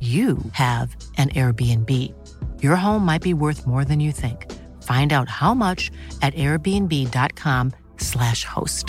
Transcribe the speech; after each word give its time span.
you 0.00 0.38
have 0.52 0.96
an 1.18 1.28
Airbnb. 1.30 1.90
Your 2.62 2.76
home 2.76 3.04
might 3.04 3.22
be 3.22 3.34
worth 3.34 3.66
more 3.66 3.84
than 3.84 4.00
you 4.00 4.12
think. 4.12 4.46
Find 4.82 5.12
out 5.12 5.28
how 5.28 5.52
much 5.54 5.90
at 6.22 6.34
airbnb.com/slash 6.34 8.44
host. 8.44 8.86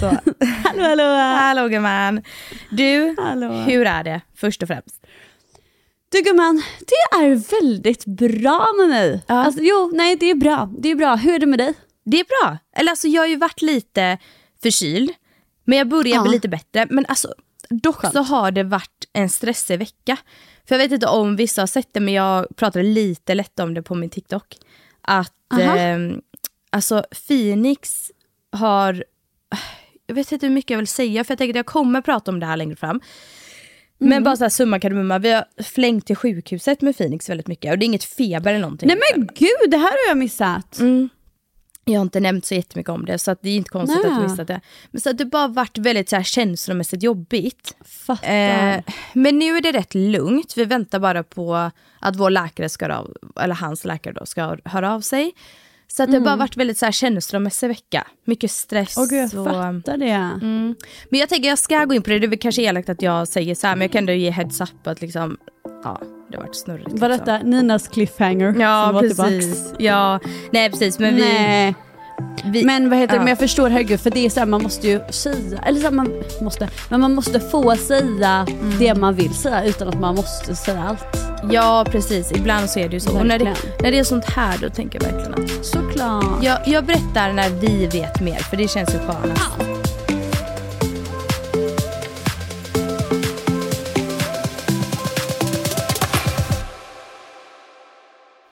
Så. 0.00 0.06
Hallå, 0.64 0.82
hallå! 0.82 1.04
Hallå 1.14 1.68
gumman. 1.68 2.22
Du, 2.70 3.14
Hallå. 3.18 3.52
hur 3.52 3.86
är 3.86 4.04
det 4.04 4.20
först 4.36 4.62
och 4.62 4.68
främst? 4.68 5.06
Du 6.12 6.22
gumman, 6.22 6.62
det 6.78 6.94
är 7.16 7.60
väldigt 7.60 8.04
bra 8.06 8.66
med 8.78 8.88
mig. 8.88 9.22
Ja. 9.26 9.34
Alltså, 9.34 9.60
jo, 9.62 9.90
nej 9.94 10.16
det 10.16 10.30
är 10.30 10.34
bra. 10.34 10.70
Det 10.78 10.90
är 10.90 10.94
bra. 10.94 11.14
Hur 11.16 11.34
är 11.34 11.38
det 11.38 11.46
med 11.46 11.58
dig? 11.58 11.74
Det 12.04 12.20
är 12.20 12.24
bra. 12.24 12.58
Eller 12.76 12.90
alltså 12.90 13.08
jag 13.08 13.22
har 13.22 13.26
ju 13.26 13.36
varit 13.36 13.62
lite 13.62 14.18
förkyld, 14.62 15.10
men 15.70 15.78
jag 15.78 15.88
börjar 15.88 16.14
Ja. 16.16 16.22
bli 16.22 16.30
lite 16.30 16.48
bättre. 16.48 16.86
Men 16.90 17.06
alltså, 17.08 17.34
dock 17.68 17.96
Skönt. 17.96 18.12
så 18.14 18.22
har 18.22 18.50
det 18.50 18.62
varit 18.62 19.08
en 19.12 19.28
stressig 19.28 19.78
vecka. 19.78 20.16
För 20.68 20.74
jag 20.74 20.78
vet 20.78 20.92
inte 20.92 21.06
om 21.06 21.36
vissa 21.36 21.62
har 21.62 21.66
sett 21.66 21.88
det, 21.92 22.00
men 22.00 22.14
jag 22.14 22.56
pratade 22.56 22.82
lite 22.84 23.34
lätt 23.34 23.60
om 23.60 23.74
det 23.74 23.82
på 23.82 23.94
min 23.94 24.10
TikTok. 24.10 24.56
Att 25.02 25.52
eh, 25.60 25.98
alltså 26.70 27.04
Phoenix 27.28 28.10
har, 28.52 29.04
jag 30.06 30.14
vet 30.14 30.32
inte 30.32 30.46
hur 30.46 30.54
mycket 30.54 30.70
jag 30.70 30.78
vill 30.78 30.86
säga, 30.86 31.24
för 31.24 31.32
jag 31.32 31.38
tänker 31.38 31.52
att 31.52 31.56
jag 31.56 31.66
kommer 31.66 32.00
prata 32.00 32.30
om 32.30 32.40
det 32.40 32.46
här 32.46 32.56
längre 32.56 32.76
fram. 32.76 32.90
Mm. 32.90 33.00
Men 34.10 34.24
bara 34.24 34.36
så 34.36 34.44
här 34.44 34.48
summa 34.48 34.80
kardemumma, 34.80 35.18
vi 35.18 35.30
har 35.32 35.44
flängt 35.62 36.06
till 36.06 36.16
sjukhuset 36.16 36.80
med 36.80 36.96
Phoenix 36.96 37.28
väldigt 37.30 37.48
mycket. 37.48 37.72
Och 37.72 37.78
det 37.78 37.84
är 37.84 37.86
inget 37.86 38.04
feber 38.04 38.50
eller 38.50 38.60
någonting. 38.60 38.88
Nej 38.88 38.98
men 39.16 39.26
gud, 39.34 39.70
det 39.70 39.76
här 39.76 39.90
har 39.90 40.08
jag 40.08 40.18
missat. 40.18 40.78
Mm. 40.78 41.08
Jag 41.92 42.00
har 42.00 42.02
inte 42.02 42.20
nämnt 42.20 42.46
så 42.46 42.54
jättemycket 42.54 42.90
om 42.90 43.04
det, 43.04 43.18
så 43.18 43.30
att 43.30 43.42
det 43.42 43.50
är 43.50 43.56
inte 43.56 43.70
konstigt 43.70 44.00
Nej. 44.04 44.12
att 44.12 44.18
du 44.18 44.28
missat 44.28 44.48
det. 44.48 44.60
Men 44.90 45.00
så 45.00 45.10
att 45.10 45.18
det 45.18 45.24
bara 45.24 45.48
varit 45.48 45.78
väldigt 45.78 46.08
så 46.08 46.16
här 46.16 46.22
känslomässigt 46.22 47.02
jobbigt. 47.02 47.76
Eh, 48.08 48.80
men 49.12 49.38
nu 49.38 49.56
är 49.56 49.62
det 49.62 49.72
rätt 49.72 49.94
lugnt. 49.94 50.56
Vi 50.56 50.64
väntar 50.64 50.98
bara 50.98 51.22
på 51.22 51.70
att 52.00 52.16
vår 52.16 52.30
läkare 52.30 52.68
ska 52.68 52.94
av, 52.94 53.16
eller 53.40 53.54
hans 53.54 53.84
läkare 53.84 54.14
då, 54.14 54.26
ska 54.26 54.56
höra 54.64 54.94
av 54.94 55.00
sig. 55.00 55.32
Så 55.88 56.02
att 56.02 56.10
det 56.10 56.18
har 56.18 56.24
bara 56.24 56.36
varit 56.36 56.56
väldigt 56.56 56.78
så 56.78 56.84
här 56.84 56.92
känslomässig 56.92 57.68
vecka. 57.68 58.06
Mycket 58.24 58.50
stress. 58.50 58.96
Mm. 58.96 59.04
Åh 59.04 59.10
gud, 59.10 59.34
jag 59.34 59.46
och, 59.46 59.52
fattar 59.52 59.96
det. 59.96 60.10
mm. 60.10 60.74
Men 61.10 61.20
jag 61.20 61.28
tänker 61.28 61.48
jag 61.48 61.58
ska 61.58 61.84
gå 61.84 61.94
in 61.94 62.02
på 62.02 62.10
det. 62.10 62.18
Det 62.18 62.26
är 62.26 62.28
väl 62.28 62.38
kanske 62.38 62.62
elakt 62.62 62.88
att 62.88 63.02
jag 63.02 63.28
säger 63.28 63.54
så 63.54 63.66
här, 63.66 63.76
men 63.76 63.82
jag 63.82 63.92
kan 63.92 63.98
ändå 63.98 64.12
ge 64.12 64.30
heads 64.30 64.60
up 64.60 64.86
att 64.86 65.00
liksom, 65.00 65.38
ja, 65.84 66.00
det 66.30 66.38
varit 66.38 66.56
snurrigt. 66.56 66.88
Var 67.00 67.08
liksom. 67.08 67.26
detta 67.26 67.38
Ninas 67.46 67.88
cliffhanger 67.88 68.54
Ja, 68.60 68.84
som 68.86 68.94
var 68.94 69.02
precis. 69.02 69.16
tillbaks? 69.54 69.74
Ja, 69.78 70.20
nej 70.50 70.70
precis. 70.70 70.98
Men 70.98 71.14
vi, 71.16 71.22
Nej. 71.22 71.74
vi, 72.44 72.64
Men 72.64 72.90
vad 72.90 72.98
heter 72.98 73.12
det, 73.12 73.16
ja. 73.16 73.20
men 73.20 73.28
jag 73.28 73.38
förstår 73.38 73.70
herregud 73.70 74.00
för 74.00 74.10
det 74.10 74.26
är 74.26 74.30
så 74.30 74.40
här, 74.40 74.46
man 74.46 74.62
måste 74.62 74.88
ju 74.88 75.00
säga, 75.10 75.58
eller 75.66 75.78
så 75.80 75.84
här, 75.86 75.92
man 75.94 76.12
måste, 76.40 76.68
men 76.88 77.00
man 77.00 77.14
måste 77.14 77.40
få 77.40 77.76
säga 77.76 78.46
Mm. 78.60 78.78
det 78.78 78.94
man 78.94 79.14
vill 79.14 79.34
säga 79.34 79.64
utan 79.64 79.88
att 79.88 80.00
man 80.00 80.14
måste 80.14 80.56
säga 80.56 80.82
allt. 80.88 81.16
Ja 81.52 81.84
precis, 81.90 82.32
ibland 82.32 82.70
så 82.70 82.78
är 82.80 82.88
det 82.88 82.94
ju 82.94 83.00
så. 83.00 83.18
Och 83.18 83.26
när 83.26 83.38
det, 83.38 83.44
Verkligen. 83.44 83.76
när 83.82 83.90
det 83.90 83.98
är 83.98 84.04
sånt 84.04 84.24
här 84.30 84.58
då 84.62 84.68
tänker 84.70 85.00
jag 85.02 85.12
verkligen 85.12 85.44
att 85.44 85.64
Såklart. 85.66 86.42
jag, 86.44 86.58
jag 86.66 86.84
berättar 86.86 87.32
när 87.32 87.48
vi 87.50 87.86
vet 87.86 88.20
mer 88.20 88.36
för 88.38 88.56
det 88.56 88.68
känns 88.70 88.94
ju 88.94 88.98
skönast. 88.98 89.79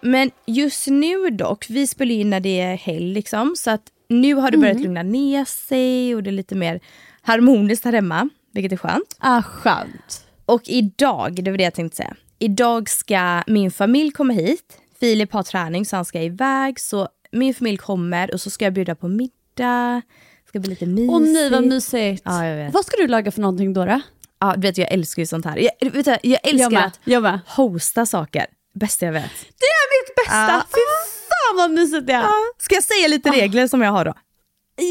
Men 0.00 0.30
just 0.46 0.86
nu 0.86 1.30
dock, 1.30 1.66
vi 1.70 1.86
spelar 1.86 2.14
in 2.14 2.30
när 2.30 2.40
det 2.40 2.60
är 2.60 2.76
helg 2.76 3.14
liksom, 3.14 3.54
så 3.56 3.70
att 3.70 3.82
nu 4.08 4.34
har 4.34 4.50
det 4.50 4.58
börjat 4.58 4.80
lugna 4.80 5.02
ner 5.02 5.44
sig 5.44 6.14
och 6.14 6.22
det 6.22 6.30
är 6.30 6.32
lite 6.32 6.54
mer 6.54 6.80
harmoniskt 7.22 7.84
här 7.84 7.92
hemma, 7.92 8.28
vilket 8.52 8.72
är 8.72 8.76
skönt. 8.76 9.16
Ah, 9.18 9.42
skönt. 9.42 10.26
Och 10.44 10.62
idag, 10.66 11.44
det 11.44 11.50
var 11.50 11.58
det 11.58 11.64
jag 11.64 11.74
tänkte 11.74 11.96
säga. 11.96 12.16
Idag 12.38 12.88
ska 12.88 13.42
min 13.46 13.70
familj 13.70 14.10
komma 14.10 14.32
hit. 14.32 14.78
Filip 15.00 15.32
har 15.32 15.42
träning 15.42 15.86
så 15.86 15.96
han 15.96 16.04
ska 16.04 16.22
iväg. 16.22 16.80
Så 16.80 17.08
min 17.32 17.54
familj 17.54 17.76
kommer 17.76 18.34
och 18.34 18.40
så 18.40 18.50
ska 18.50 18.64
jag 18.64 18.74
bjuda 18.74 18.94
på 18.94 19.08
middag. 19.08 20.02
Det 20.44 20.48
ska 20.48 20.60
bli 20.60 20.70
lite 20.70 20.86
mysigt. 20.86 21.12
Åh 21.12 21.20
nej 21.20 21.50
vad 21.50 21.66
mysigt. 21.66 22.22
Ja, 22.24 22.46
jag 22.46 22.56
vet. 22.56 22.74
Vad 22.74 22.84
ska 22.84 22.96
du 22.96 23.06
laga 23.08 23.30
för 23.30 23.40
någonting 23.40 23.72
då? 23.72 23.84
då? 23.84 24.00
Ja, 24.38 24.54
du 24.56 24.60
vet, 24.60 24.78
jag 24.78 24.92
älskar 24.92 25.22
ju 25.22 25.26
sånt 25.26 25.44
här. 25.44 25.56
Jag, 25.80 25.90
vet 25.90 26.04
du, 26.04 26.16
jag 26.22 26.48
älskar 26.48 26.92
Jag 27.04 27.26
att 27.26 27.48
hosta 27.48 28.06
saker. 28.06 28.46
Bästa 28.78 29.06
jag 29.06 29.12
vet. 29.12 29.30
Det 29.58 29.64
är 29.64 30.02
mitt 30.02 30.14
bästa! 30.16 30.52
Ja. 30.52 30.62
Fy 30.70 30.80
fan 31.28 31.56
vad 31.56 31.70
mysigt 31.70 32.06
det 32.06 32.12
är! 32.12 32.20
Ja. 32.22 32.34
Ska 32.58 32.74
jag 32.74 32.84
säga 32.84 33.08
lite 33.08 33.30
regler 33.30 33.66
som 33.68 33.82
jag 33.82 33.90
har 33.92 34.04
då? 34.04 34.14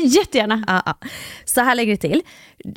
Jättegärna. 0.05 0.63
Ja, 0.67 0.81
ja. 0.85 0.97
Så 1.45 1.61
här 1.61 1.75
lägger 1.75 1.91
det 1.91 1.97
till. 1.97 2.21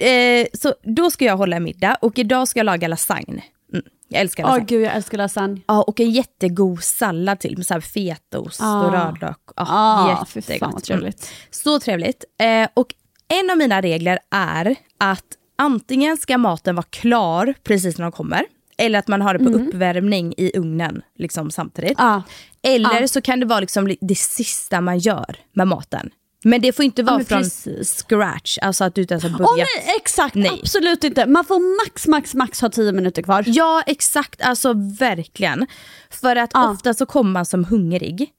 Eh, 0.07 0.47
så 0.61 0.75
då 0.83 1.11
ska 1.11 1.25
jag 1.25 1.37
hålla 1.37 1.61
middag 1.61 1.97
och 2.01 2.19
idag 2.19 2.49
ska 2.49 2.59
jag 2.59 2.65
laga 2.65 2.89
lasagne. 2.89 3.43
Mm, 3.73 3.85
jag 4.09 4.21
älskar 4.21 4.43
lasagne. 4.43 4.65
gud 4.65 4.83
jag 4.83 4.95
älskar 4.95 5.19
lasagne. 5.19 5.61
Ja, 5.67 5.83
och 5.83 6.01
en 6.01 6.11
jättegod 6.11 6.83
sallad 6.85 7.41
till 7.41 7.57
med 7.57 7.67
så 7.67 7.75
här 7.75 7.81
fetaost 7.81 8.61
Ah. 8.63 8.81
och 8.87 8.93
rödlök. 8.93 9.39
Ah, 9.57 10.25
fy 10.29 10.39
jättegott. 10.39 10.61
fan 10.61 10.73
vad 10.73 10.83
trevligt. 10.83 11.23
Mm. 11.25 11.35
Så 11.51 11.81
trevligt. 11.81 12.25
Eh, 12.41 12.69
och 12.75 12.95
en 13.29 13.51
av 13.51 13.57
mina 13.57 13.81
regler 13.83 14.19
är 14.31 14.77
att 14.99 15.25
antingen 15.59 16.17
ska 16.17 16.39
maten 16.39 16.75
vara 16.77 16.87
klar 16.91 17.55
precis 17.65 17.99
när 17.99 18.03
de 18.03 18.13
kommer, 18.13 18.45
eller 18.81 18.99
att 18.99 19.09
man 19.09 19.23
har 19.23 19.35
det 19.35 19.45
på 19.45 19.51
uppvärmning 19.51 20.35
i 20.37 20.51
ugnen 20.59 21.03
liksom 21.19 21.51
samtidigt. 21.51 21.95
Ah. 21.97 22.23
Eller 22.63 23.03
Ah. 23.05 23.09
så 23.09 23.21
kan 23.21 23.41
det 23.41 23.47
vara 23.47 23.61
liksom 23.61 23.97
det 24.01 24.19
sista 24.19 24.81
man 24.81 24.99
gör 24.99 25.37
med 25.53 25.69
maten. 25.69 26.11
Men 26.45 26.61
det 26.61 26.73
får 26.73 26.85
inte 26.85 27.03
vara 27.03 27.17
men 27.17 27.27
från 27.27 27.39
precis. 27.39 28.05
scratch, 28.09 28.59
alltså 28.63 28.85
att 28.85 28.95
du 28.95 29.01
inte 29.01 29.15
ens 29.15 29.25
har 29.25 29.31
börjat. 29.39 29.57
nej 29.57 29.95
exakt, 29.97 30.35
Nej. 30.35 30.59
absolut 30.63 31.05
inte. 31.05 31.27
Man 31.27 31.45
får 31.45 31.85
max 31.87 32.07
max 32.07 32.35
max 32.35 32.61
ha 32.61 32.69
tio 32.69 32.93
minuter 32.93 33.23
kvar. 33.23 33.45
Ja, 33.47 33.83
exakt. 33.87 34.43
Alltså 34.43 34.73
verkligen. 34.99 35.67
För 36.11 36.37
att 36.37 36.51
Ja. 36.55 36.71
ofta 36.71 36.95
så 36.95 37.07
kommer 37.07 37.31
man 37.31 37.47
som 37.47 37.65
hungrig. 37.65 38.31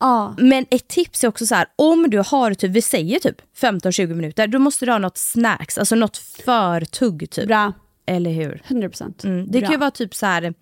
Ja. 0.00 0.34
Men 0.38 0.66
ett 0.70 0.88
tips 0.88 1.24
är 1.24 1.28
också 1.28 1.46
så 1.46 1.54
här, 1.54 1.66
om 1.76 2.10
du 2.10 2.18
har 2.26 2.54
typ, 2.54 2.70
vi 2.70 2.82
säger 2.82 3.18
typ 3.18 3.36
15-20 3.60 4.06
minuter, 4.14 4.46
då 4.46 4.58
måste 4.58 4.86
du 4.86 4.92
ha 4.92 4.98
något 4.98 5.18
snacks, 5.18 5.78
alltså 5.78 5.94
något 5.94 6.16
förtugg 6.16 7.30
typ. 7.30 7.46
Bra, 7.48 7.72
Eller 8.08 8.30
hur? 8.30 8.62
100%. 8.68 9.24
Mm. 9.26 9.46
Det 9.46 9.58
Bra. 9.58 9.60
kan 9.60 9.70
ju 9.70 9.76
vara 9.78 9.90
typ 9.90 10.14
så 10.14 10.26
här 10.26 10.54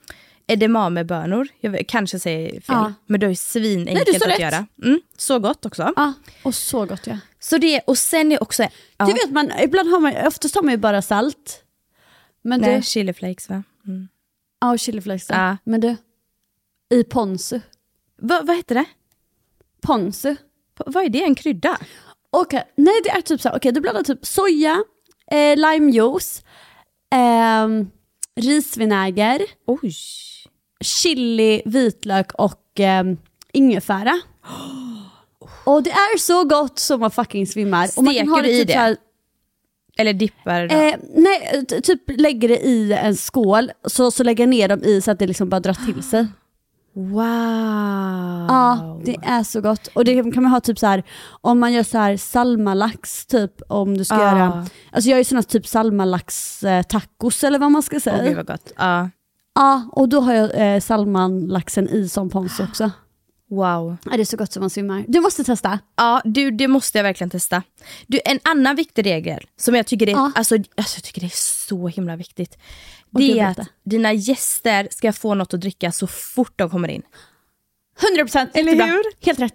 edamamebönor. 0.46 1.48
Jag 1.60 1.84
kanske 1.88 2.18
säger 2.18 2.50
fel, 2.50 2.60
Ja. 2.68 2.92
men 3.06 3.20
det 3.20 3.24
är 3.26 3.28
ju 3.28 3.30
Nej, 3.30 3.36
svinenkelt 3.36 4.06
du 4.06 4.12
sa 4.12 4.24
att 4.24 4.30
rätt. 4.32 4.38
göra. 4.40 4.66
Mm, 4.84 5.00
så 5.16 5.38
gott 5.38 5.66
också. 5.66 5.92
Ja, 5.96 6.12
och 6.42 6.54
så 6.54 6.86
gott 6.86 7.06
ja. 7.06 7.18
Så 7.40 7.58
det, 7.58 7.80
och 7.80 7.98
sen 7.98 8.32
är 8.32 8.42
också... 8.42 8.62
Ja, 8.96 9.06
Du 9.06 9.12
vet 9.12 9.30
man, 9.30 9.52
ibland 9.60 9.90
har 9.90 10.00
man, 10.00 10.26
oftast 10.26 10.54
har 10.54 10.62
man 10.62 10.70
ju 10.72 10.78
bara 10.78 11.02
salt. 11.02 11.62
Men 12.42 12.60
nej, 12.60 12.76
du, 12.76 12.82
chiliflakes 12.82 13.48
va? 13.48 13.62
Mm. 13.86 14.08
ja 14.60 14.70
och 14.72 14.78
chiliflakes. 14.78 15.26
Ja. 15.30 15.56
Men 15.64 15.80
du, 15.80 15.96
i 16.90 17.04
ponzu. 17.04 17.60
Va, 18.22 18.40
vad 18.44 18.56
heter 18.56 18.74
det? 18.74 18.84
Ponzu. 19.82 20.34
P- 20.78 20.84
Vad 20.86 21.04
är 21.04 21.08
det? 21.08 21.22
En 21.22 21.34
krydda? 21.34 21.78
Okej, 22.30 22.64
nej 22.76 22.94
det 23.04 23.10
är 23.10 23.20
typ 23.20 23.40
så 23.40 23.48
här, 23.48 23.56
okej 23.56 23.72
du 23.72 23.80
blandar 23.80 24.02
typ 24.02 24.26
soja, 24.26 24.84
eh, 25.30 25.56
limejuice, 25.56 26.42
ehm, 27.14 27.86
risvinäger, 28.40 29.40
Oj. 29.66 29.92
chili, 30.80 31.62
vitlök 31.64 32.32
och 32.34 32.80
ehm, 32.80 33.16
ingefära. 33.52 34.20
Och 35.64 35.82
det 35.82 35.90
är 35.90 36.18
så 36.18 36.44
gott 36.44 36.78
som 36.78 37.00
man 37.00 37.10
fucking 37.10 37.46
svimmar. 37.46 37.88
och 37.96 38.04
man 38.04 38.14
kan 38.14 38.28
ha 38.28 38.36
Steker 38.38 38.48
du 38.48 38.54
i 38.54 38.58
typ 38.58 38.66
det? 38.68 38.72
så 38.72 38.78
här, 38.78 38.96
Eller 39.98 40.12
dippar? 40.12 40.72
Eh, 40.72 40.94
nej, 41.14 41.66
t- 41.66 41.80
typ 41.80 42.02
lägger 42.06 42.48
det 42.48 42.58
i 42.66 42.92
en 42.92 43.16
skål, 43.16 43.70
så, 43.84 44.10
så 44.10 44.22
lägger 44.24 44.44
jag 44.44 44.48
ner 44.48 44.68
dem 44.68 44.82
i 44.84 45.00
så 45.00 45.10
att 45.10 45.18
det 45.18 45.26
liksom 45.26 45.48
bara 45.48 45.60
drar 45.60 45.86
till 45.86 46.02
sig. 46.02 46.26
Wow. 46.96 48.46
Ja, 48.48 48.98
det 49.04 49.16
är 49.22 49.42
så 49.42 49.60
gott. 49.60 49.86
Och 49.86 50.04
det 50.04 50.32
kan 50.32 50.42
man 50.42 50.52
ha 50.52 50.60
typ 50.60 50.78
så 50.78 50.86
här 50.86 51.02
om 51.40 51.58
man 51.58 51.72
gör 51.72 51.82
så 51.82 51.98
här 51.98 52.16
salmalax, 52.16 53.26
typ 53.26 53.52
om 53.68 53.98
du 53.98 54.04
ska 54.04 54.14
Ah. 54.16 54.20
göra, 54.38 54.66
alltså 54.92 55.10
jag 55.10 55.16
gör 55.18 55.24
såna 55.24 55.42
typ 55.42 55.66
salmalax 55.66 56.62
eh, 56.62 56.82
tacos 56.82 57.44
eller 57.44 57.58
vad 57.58 57.70
man 57.72 57.82
ska 57.82 58.00
säga. 58.00 58.16
Åh 58.20 58.24
gud 58.28 58.36
vad 58.36 58.46
gott. 58.46 58.72
Ja. 58.76 59.10
Ja, 59.54 59.88
och 59.92 60.08
då 60.08 60.20
har 60.20 60.32
jag 60.34 60.74
eh, 60.74 60.80
salmanlaxen 60.80 61.88
i 61.88 62.08
som 62.08 62.30
pons 62.30 62.60
också. 62.60 62.90
Wow. 63.50 63.96
Ja, 64.04 64.10
det 64.16 64.20
är 64.22 64.24
så 64.24 64.36
gott 64.36 64.52
som 64.52 64.60
man 64.60 64.70
svimmar. 64.70 65.04
Du 65.08 65.20
måste 65.20 65.44
testa. 65.44 65.78
Ja, 65.96 66.20
du, 66.24 66.50
det 66.50 66.68
måste 66.68 66.98
jag 66.98 67.02
verkligen 67.02 67.30
testa. 67.30 67.62
Du, 68.06 68.20
en 68.24 68.38
annan 68.44 68.76
viktig 68.76 69.06
regel 69.06 69.44
som 69.58 69.74
jag 69.74 69.86
tycker, 69.86 70.06
är, 70.08 70.12
Ja. 70.12 70.32
alltså, 70.34 70.54
alltså, 70.54 70.96
jag 70.96 71.02
tycker 71.04 71.20
det 71.20 71.26
är 71.26 71.66
så 71.68 71.88
himla 71.88 72.16
viktigt. 72.16 72.58
Det 73.10 73.38
är 73.40 73.46
att 73.50 73.58
dina 73.84 74.12
gäster 74.12 74.88
ska 74.90 75.12
få 75.12 75.34
något 75.34 75.54
att 75.54 75.60
dricka 75.60 75.92
så 75.92 76.06
fort 76.06 76.52
de 76.56 76.70
kommer 76.70 76.88
in. 76.88 77.02
100% 78.18 78.48
Eller 78.54 78.72
jättebra. 78.72 78.86
hur? 78.86 79.02
Helt 79.26 79.38
rätt. 79.40 79.54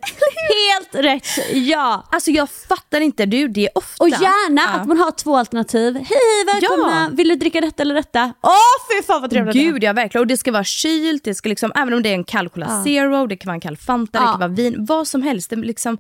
Helt 0.70 1.06
rätt, 1.06 1.28
ja. 1.54 2.08
Alltså 2.12 2.32
jag 2.32 2.50
fattar 2.50 3.02
inte, 3.02 3.26
du, 3.26 3.48
det 3.48 3.62
är 3.66 3.78
ofta... 3.78 4.04
Och 4.04 4.10
gärna 4.10 4.62
Ja. 4.62 4.68
att 4.70 4.88
man 4.88 4.98
har 4.98 5.12
två 5.12 5.38
alternativ. 5.38 5.94
Hej 5.96 6.46
välkomna, 6.54 7.02
Ja. 7.10 7.16
vill 7.16 7.28
du 7.28 7.36
dricka 7.36 7.62
detta 7.62 7.82
eller 7.84 7.96
detta? 7.96 8.34
Åh 8.42 8.52
fy 8.92 9.04
fan 9.08 9.22
vad 9.22 9.30
trevligt. 9.30 9.54
Gud 9.56 9.84
ja, 9.84 9.94
verkligen. 9.94 10.22
Och 10.22 10.28
det 10.28 10.38
ska 10.38 10.52
vara 10.52 10.64
kylt, 10.64 11.24
det 11.24 11.36
ska 11.36 11.50
liksom, 11.50 11.72
även 11.76 11.94
om 11.94 12.04
det 12.04 12.10
är 12.10 12.14
en 12.14 12.24
kall 12.24 12.50
Cola 12.50 12.66
Ja. 12.70 12.84
Zero, 12.84 13.28
det 13.28 13.36
kan 13.36 13.48
vara 13.50 13.56
en 13.56 13.62
kall 13.62 13.78
Fanta, 13.78 14.20
det 14.20 14.26
kan 14.26 14.40
vara 14.40 14.48
vin, 14.48 14.76
vad 14.86 15.08
som 15.08 15.22
helst. 15.22 15.50
Det, 15.50 15.56
liksom, 15.56 15.98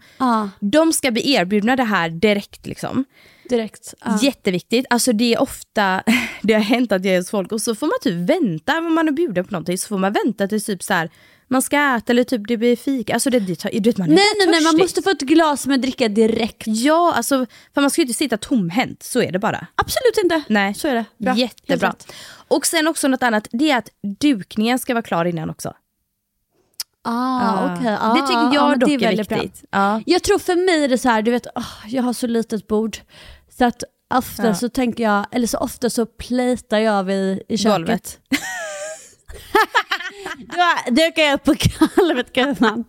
De 0.59 0.93
ska 0.93 1.11
bli 1.11 1.33
erbjudna 1.33 1.75
det 1.75 1.83
här 1.83 2.09
direkt. 2.09 2.65
Liksom. 2.65 3.05
Direkt. 3.51 3.93
Ja. 4.05 4.19
Jätteviktigt. 4.21 4.85
Alltså 4.89 5.13
det 5.13 5.33
är 5.33 5.41
ofta, 5.41 6.03
det 6.41 6.53
har 6.53 6.61
hänt 6.61 6.91
att 6.91 7.05
jag 7.05 7.13
är 7.15 7.17
hos 7.19 7.29
folk 7.29 7.51
och 7.51 7.61
så 7.61 7.75
får 7.75 7.87
man 7.87 7.93
typ 8.01 8.29
vänta, 8.29 8.77
om 8.77 8.93
man 8.93 9.07
är 9.07 9.11
bjuden 9.11 9.45
på 9.45 9.51
någonting, 9.51 9.77
så 9.77 9.87
får 9.87 9.97
man 9.97 10.13
vänta 10.13 10.47
till 10.47 10.63
typ 10.63 10.83
så 10.83 10.93
här, 10.93 11.09
man 11.47 11.61
ska 11.61 11.95
äta 11.97 12.13
eller 12.13 12.23
typ 12.23 12.47
det 12.47 12.57
blir 12.57 12.75
fika. 12.75 13.13
Alltså 13.13 13.29
det, 13.29 13.39
det 13.39 13.79
vet, 13.79 13.97
man 13.97 14.09
är 14.11 14.15
Nej 14.15 14.23
nej 14.37 14.47
nej, 14.47 14.63
man 14.63 14.77
måste 14.77 15.01
få 15.01 15.09
ett 15.09 15.21
glas 15.21 15.67
med 15.67 15.81
dricka 15.81 16.07
direkt. 16.07 16.63
Ja, 16.67 17.13
alltså, 17.13 17.45
för 17.73 17.81
man 17.81 17.89
ska 17.91 18.01
ju 18.01 18.03
inte 18.07 18.17
sitta 18.17 18.37
tomhänt, 18.37 19.03
så 19.03 19.21
är 19.21 19.31
det 19.31 19.39
bara. 19.39 19.67
Absolut 19.75 20.17
inte. 20.23 20.43
Nej, 20.53 20.73
Så 20.73 20.87
är 20.87 20.95
det. 20.95 21.05
Bra. 21.17 21.35
Jättebra. 21.35 21.95
Och 22.47 22.65
sen 22.65 22.87
också 22.87 23.07
något 23.07 23.23
annat, 23.23 23.47
det 23.51 23.71
är 23.71 23.77
att 23.77 23.89
dukningen 24.19 24.79
ska 24.79 24.93
vara 24.93 25.01
klar 25.03 25.25
innan 25.25 25.49
också. 25.49 25.73
Ah, 27.03 27.41
Ja. 27.41 27.75
okej. 27.79 27.97
Ah, 28.01 28.13
det 28.13 28.21
tycker 28.21 28.33
jag 28.33 28.53
ja, 28.53 28.69
men 28.69 28.79
dock 28.79 28.89
det 28.89 28.95
är, 28.95 28.99
väldigt 28.99 29.29
bra. 29.29 29.41
viktigt. 29.41 29.63
Ja. 29.71 30.01
Jag 30.05 30.23
tror 30.23 30.39
för 30.39 30.55
mig 30.55 30.83
är 30.83 30.87
det 30.87 30.97
så 30.97 31.09
här, 31.09 31.21
du 31.21 31.31
vet, 31.31 31.47
åh, 31.55 31.65
jag 31.87 32.03
har 32.03 32.13
så 32.13 32.27
litet 32.27 32.67
bord. 32.67 32.97
Så 33.57 33.65
att 33.65 33.83
ofta 34.13 34.47
Ja. 34.47 34.55
så 34.55 34.69
tänker 34.69 35.03
jag, 35.03 35.25
eller 35.31 35.47
så 35.47 35.57
ofta 35.57 35.89
så 35.89 36.05
plejtar 36.05 36.79
jag 36.79 37.03
vid 37.03 37.41
i 37.47 37.57
köket. 37.57 37.77
Golvet. 37.77 38.19
Då 40.37 40.91
dukar 40.91 41.21
jag 41.23 41.33
upp 41.33 41.43
på 41.43 41.55
golvet 41.95 42.33
gumman. 42.33 42.83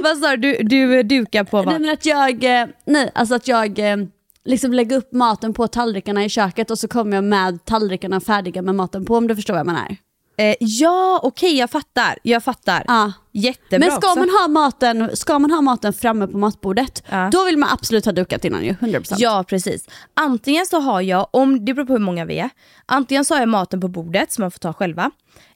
Vad 0.00 0.18
sa 0.18 0.36
du? 0.36 0.58
Du 0.62 1.02
dukar 1.02 1.44
på 1.44 1.56
Nej 1.56 1.66
vad? 1.66 1.80
men 1.80 1.90
att 1.90 2.06
jag, 2.06 2.44
eh, 2.44 2.66
nej 2.86 3.10
alltså 3.14 3.34
att 3.34 3.48
jag 3.48 3.78
eh, 3.78 3.96
liksom 4.44 4.72
lägger 4.72 4.96
upp 4.96 5.12
maten 5.12 5.54
på 5.54 5.68
tallrikarna 5.68 6.24
i 6.24 6.28
köket 6.28 6.70
och 6.70 6.78
så 6.78 6.88
kommer 6.88 7.16
jag 7.16 7.24
med 7.24 7.64
tallrikarna 7.64 8.20
färdiga 8.20 8.62
med 8.62 8.74
maten 8.74 9.04
på 9.04 9.16
om 9.16 9.26
du 9.26 9.36
förstår 9.36 9.54
vad 9.54 9.58
jag 9.58 9.66
menar. 9.66 9.96
Eh, 10.40 10.54
ja, 10.60 11.20
okej 11.22 11.56
jag 11.58 11.70
fattar. 11.70 12.18
Jag 12.22 12.44
fattar. 12.44 12.84
Ja. 12.86 13.12
Jättebra 13.32 13.78
Men 13.78 13.90
ska 13.90 14.08
också. 14.08 14.18
man, 14.18 14.28
ha 14.30 14.48
maten, 14.48 15.16
ska 15.16 15.38
man 15.38 15.50
ha 15.50 15.60
maten 15.60 15.92
framme 15.92 16.26
på 16.26 16.38
matbordet, 16.38 17.02
Ja. 17.10 17.28
då 17.32 17.44
vill 17.44 17.56
man 17.58 17.68
absolut 17.72 18.04
ha 18.04 18.12
dukat 18.12 18.44
innan 18.44 18.64
ju, 18.64 18.72
100%. 18.80 19.14
Ja 19.18 19.44
precis. 19.48 19.88
Antingen 20.14 20.66
så 20.66 20.80
har 20.80 21.00
jag, 21.00 21.28
om 21.30 21.64
det 21.64 21.74
beror 21.74 21.86
på 21.86 21.92
hur 21.92 22.00
många 22.00 22.24
vi 22.24 22.38
är, 22.38 22.50
antingen 22.86 23.24
så 23.24 23.34
har 23.34 23.40
jag 23.40 23.48
maten 23.48 23.80
på 23.80 23.88
bordet 23.88 24.32
som 24.32 24.42
man 24.42 24.50
får 24.50 24.58
ta 24.58 24.72
själva. 24.72 25.10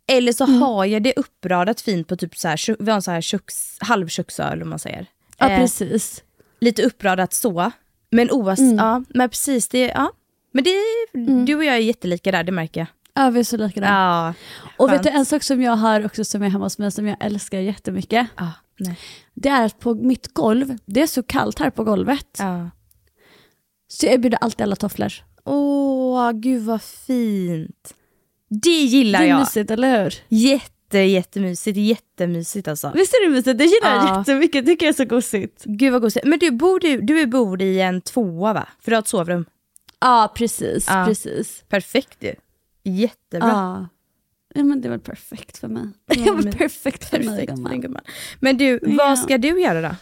Eller 0.06 0.32
så 0.32 0.44
Mm. 0.44 0.62
har 0.62 0.84
jag 0.84 1.02
det 1.02 1.12
uppradat 1.16 1.80
fint 1.80 2.08
på 2.08 2.16
typ 2.16 2.37
så 2.37 2.48
här, 2.48 2.82
vi 2.82 2.90
har 2.90 2.96
en 2.96 3.02
så 3.02 3.10
här 3.10 3.20
köks, 3.20 3.76
halvköksöl 3.80 4.62
om 4.62 4.70
man 4.70 4.78
säger. 4.78 5.06
Ja 5.38 5.48
Eh, 5.50 5.58
precis. 5.60 6.22
lite 6.60 6.82
uppradat 6.82 7.32
så. 7.34 7.70
Men 8.10 8.30
oavsett, 8.30 8.62
Mm. 8.64 8.76
ja 8.76 9.02
men 9.08 9.28
precis 9.28 9.69
det, 9.69 9.87
ja. 9.87 10.12
Men 10.52 10.64
det, 10.64 10.75
du 11.46 11.54
och 11.56 11.64
jag 11.64 11.75
är 11.75 11.78
jättelika 11.80 12.32
där, 12.32 12.42
det 12.44 12.52
märker 12.52 12.80
jag. 12.80 12.87
Ja 13.14 13.31
vi 13.31 13.40
är 13.40 13.44
så 13.44 13.56
lika 13.56 13.81
där. 13.81 13.88
Ja, 13.88 14.34
och 14.76 14.93
vet 14.93 15.02
du 15.02 15.08
en 15.08 15.25
sak 15.26 15.43
som 15.43 15.62
jag 15.62 15.72
har 15.76 16.06
också 16.06 16.25
som 16.25 16.43
är 16.43 16.49
hemma 16.50 16.64
hos 16.64 16.78
mig 16.78 16.90
som 16.93 17.06
jag 17.06 17.16
älskar 17.20 17.58
jättemycket. 17.58 18.26
ja, 18.37 18.52
nej. 18.78 18.99
Det 19.34 19.49
är 19.49 19.64
att 19.64 19.78
på 19.78 19.94
mitt 19.94 20.34
golv, 20.34 20.78
det 20.87 21.02
är 21.02 21.06
så 21.06 21.22
kallt 21.22 21.58
här 21.58 21.70
på 21.70 21.84
golvet. 21.84 22.37
Ja. 22.38 22.70
Så 23.88 24.06
jag 24.06 24.14
erbjuder 24.14 24.38
alltid 24.40 24.61
alla 24.62 24.76
tofflor. 24.76 25.12
Åh, 25.44 26.32
gud 26.32 26.62
vad 26.62 26.82
fint. 26.82 27.94
Det 28.49 28.70
gillar 28.70 29.19
Det 29.19 29.25
är 29.25 29.28
jag. 29.28 29.40
mysigt 29.40 29.70
eller 29.70 30.02
hur? 30.05 30.14
Jätte, 30.28 30.99
jättemysigt, 30.99 31.76
jättemysigt 31.78 32.69
alltså. 32.69 32.93
Visst 32.94 33.14
är 33.14 33.25
det 33.28 33.31
mysigt? 33.37 33.58
Det 33.58 33.64
gillar 33.64 33.94
jag 33.96 34.05
Ja. 34.05 34.19
jättemycket, 34.19 34.66
tycker 34.66 34.87
jag 34.87 34.93
är 34.93 34.96
så 34.96 35.05
gosigt. 35.05 35.62
Gud 35.64 35.93
vad 35.93 36.02
gosigt. 36.02 36.26
Men 36.26 36.38
du 36.38 36.50
bor, 36.50 36.81
du, 36.81 37.00
du 37.00 37.26
bor 37.26 37.62
i 37.62 37.81
en 37.81 38.00
tvåa 38.00 38.52
va? 38.52 38.69
För 38.81 38.90
du 38.90 38.96
har 38.96 39.02
ett 39.02 39.08
sovrum. 39.08 39.44
Ja 40.00 40.32
precis, 40.37 40.87
precis. 40.87 41.64
Perfekt 41.69 42.22
ju. 42.25 42.34
Jättebra. 42.84 43.48
Ja. 43.48 43.88
ja 44.54 44.64
men 44.64 44.81
det 44.81 44.88
var 44.88 44.98
perfekt 44.98 45.58
för 45.58 45.69
mig. 45.69 45.84
Det 46.06 46.31
var 46.31 46.52
perfekt 46.52 47.04
för 47.10 47.19
mig 47.22 47.46
gumman. 47.46 47.81
gumman. 47.81 48.02
Men 48.40 48.56
du, 48.56 48.81
Ja. 48.82 48.94
vad 48.98 49.19
ska 49.19 49.38
du 49.38 49.60
göra 49.60 49.81
då? 49.88 49.94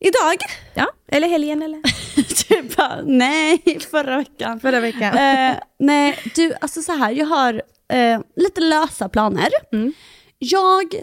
Idag? 0.00 0.36
Ja, 0.74 0.86
eller 1.08 1.28
helgen 1.28 1.62
eller? 1.62 1.82
typ 2.48 2.76
bara, 2.76 3.02
nej, 3.04 3.78
förra 3.90 4.16
veckan. 4.16 4.60
Förra 4.60 4.80
veckan. 4.80 5.14
eh, 5.18 5.56
nej, 5.78 6.18
du, 6.34 6.52
alltså 6.60 6.82
så 6.82 6.92
här, 6.92 7.10
jag 7.12 7.26
har 7.26 7.62
eh, 7.92 8.20
lite 8.36 8.60
lösa 8.60 9.08
planer. 9.08 9.48
Mm. 9.72 9.92
Jag, 10.38 10.94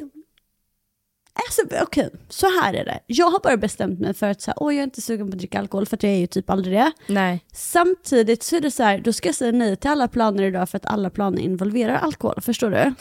alltså 1.35 1.61
okej, 1.83 2.09
så 2.29 2.47
här 2.61 2.73
är 2.73 2.85
det. 2.85 2.99
Jag 3.07 3.29
har 3.29 3.39
bara 3.39 3.57
bestämt 3.57 3.99
mig 3.99 4.13
för 4.13 4.29
att 4.29 4.41
så 4.41 4.51
här, 4.51 4.63
åh, 4.63 4.73
jag 4.73 4.79
är 4.79 4.83
inte 4.83 5.01
sugen 5.01 5.27
på 5.27 5.33
att 5.33 5.39
dricka 5.39 5.59
alkohol 5.59 5.85
för 5.85 5.97
att 5.97 6.03
jag 6.03 6.11
är 6.11 6.17
ju 6.17 6.27
typ 6.27 6.49
aldrig 6.49 6.73
det. 6.77 6.91
Nej. 7.07 7.45
Samtidigt 7.53 8.43
så 8.43 8.55
är 8.55 8.61
det 8.61 8.71
så 8.71 8.83
här, 8.83 8.99
då 8.99 9.13
ska 9.13 9.27
jag 9.29 9.35
säga 9.35 9.51
nej 9.51 9.75
till 9.75 9.89
alla 9.89 10.07
planer 10.07 10.43
idag 10.43 10.69
för 10.69 10.77
att 10.77 10.85
alla 10.85 11.09
planer 11.09 11.41
involverar 11.41 11.95
alkohol, 11.95 12.41
förstår 12.41 12.69
du? 12.69 12.93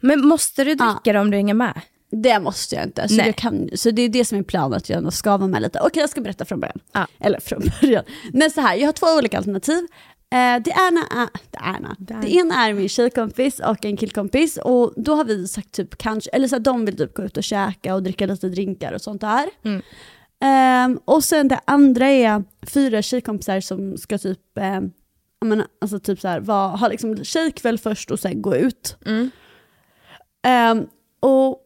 Men 0.00 0.26
måste 0.26 0.64
du 0.64 0.74
dricka 0.74 1.00
Ja. 1.04 1.12
det 1.12 1.18
om 1.20 1.30
du 1.30 1.36
hänger 1.36 1.54
med? 1.54 1.80
Det 2.12 2.40
måste 2.40 2.74
jag 2.74 2.84
inte. 2.84 3.08
Så, 3.08 3.14
jag 3.14 3.36
kan, 3.36 3.70
så 3.74 3.90
det 3.90 4.02
är 4.02 4.08
det 4.08 4.24
som 4.24 4.38
är 4.38 4.42
planen, 4.42 4.76
att 4.76 4.88
jag 4.88 4.96
ändå 4.98 5.10
ska 5.10 5.36
vara 5.36 5.48
med 5.48 5.62
lite. 5.62 5.80
Okej, 5.80 6.00
jag 6.00 6.10
ska 6.10 6.20
berätta 6.20 6.44
från 6.44 6.60
början. 6.60 6.78
Ja. 6.92 7.06
Eller 7.20 7.40
från 7.40 7.62
början. 7.80 8.04
Men 8.32 8.50
så 8.50 8.60
här, 8.60 8.76
jag 8.76 8.88
har 8.88 8.92
två 8.92 9.06
olika 9.06 9.38
alternativ. 9.38 9.86
Eh, 10.32 10.62
det, 10.62 10.70
ena 10.70 11.06
är, 11.10 11.28
det, 11.50 11.58
ena. 11.78 11.96
det 11.98 12.34
ena 12.34 12.54
är 12.54 12.72
min 12.72 12.88
tjejkompis 12.88 13.60
och 13.60 13.84
en 13.84 13.96
killkompis 13.96 14.56
och 14.56 14.92
då 14.96 15.14
har 15.14 15.24
vi 15.24 15.48
sagt 15.48 15.72
typ 15.72 15.98
kanske, 15.98 16.30
eller 16.30 16.48
så 16.48 16.54
här, 16.54 16.60
de 16.60 16.84
vill 16.84 16.96
typ 16.96 17.14
gå 17.14 17.22
ut 17.22 17.36
och 17.36 17.44
käka 17.44 17.94
och 17.94 18.02
dricka 18.02 18.26
lite 18.26 18.48
drinkar 18.48 18.92
och 18.92 19.02
sånt 19.02 19.20
där. 19.20 19.48
Mm. 19.64 19.82
Ehm, 20.40 21.00
och 21.04 21.24
sen 21.24 21.48
det 21.48 21.60
andra 21.64 22.06
är 22.06 22.44
fyra 22.66 23.02
tjejkompisar 23.02 23.60
som 23.60 23.96
ska 23.96 24.18
typ, 24.18 24.58
eh, 24.58 24.80
menar, 25.44 25.66
alltså 25.80 25.98
typ 25.98 26.20
så 26.20 26.28
här, 26.28 26.40
var, 26.40 26.76
ha 26.76 26.88
liksom 26.88 27.24
tjejkväll 27.24 27.78
först 27.78 28.10
och 28.10 28.20
sen 28.20 28.42
gå 28.42 28.56
ut. 28.56 28.96
Mm. 29.06 29.30
Ehm, 30.42 30.86
och 31.20 31.60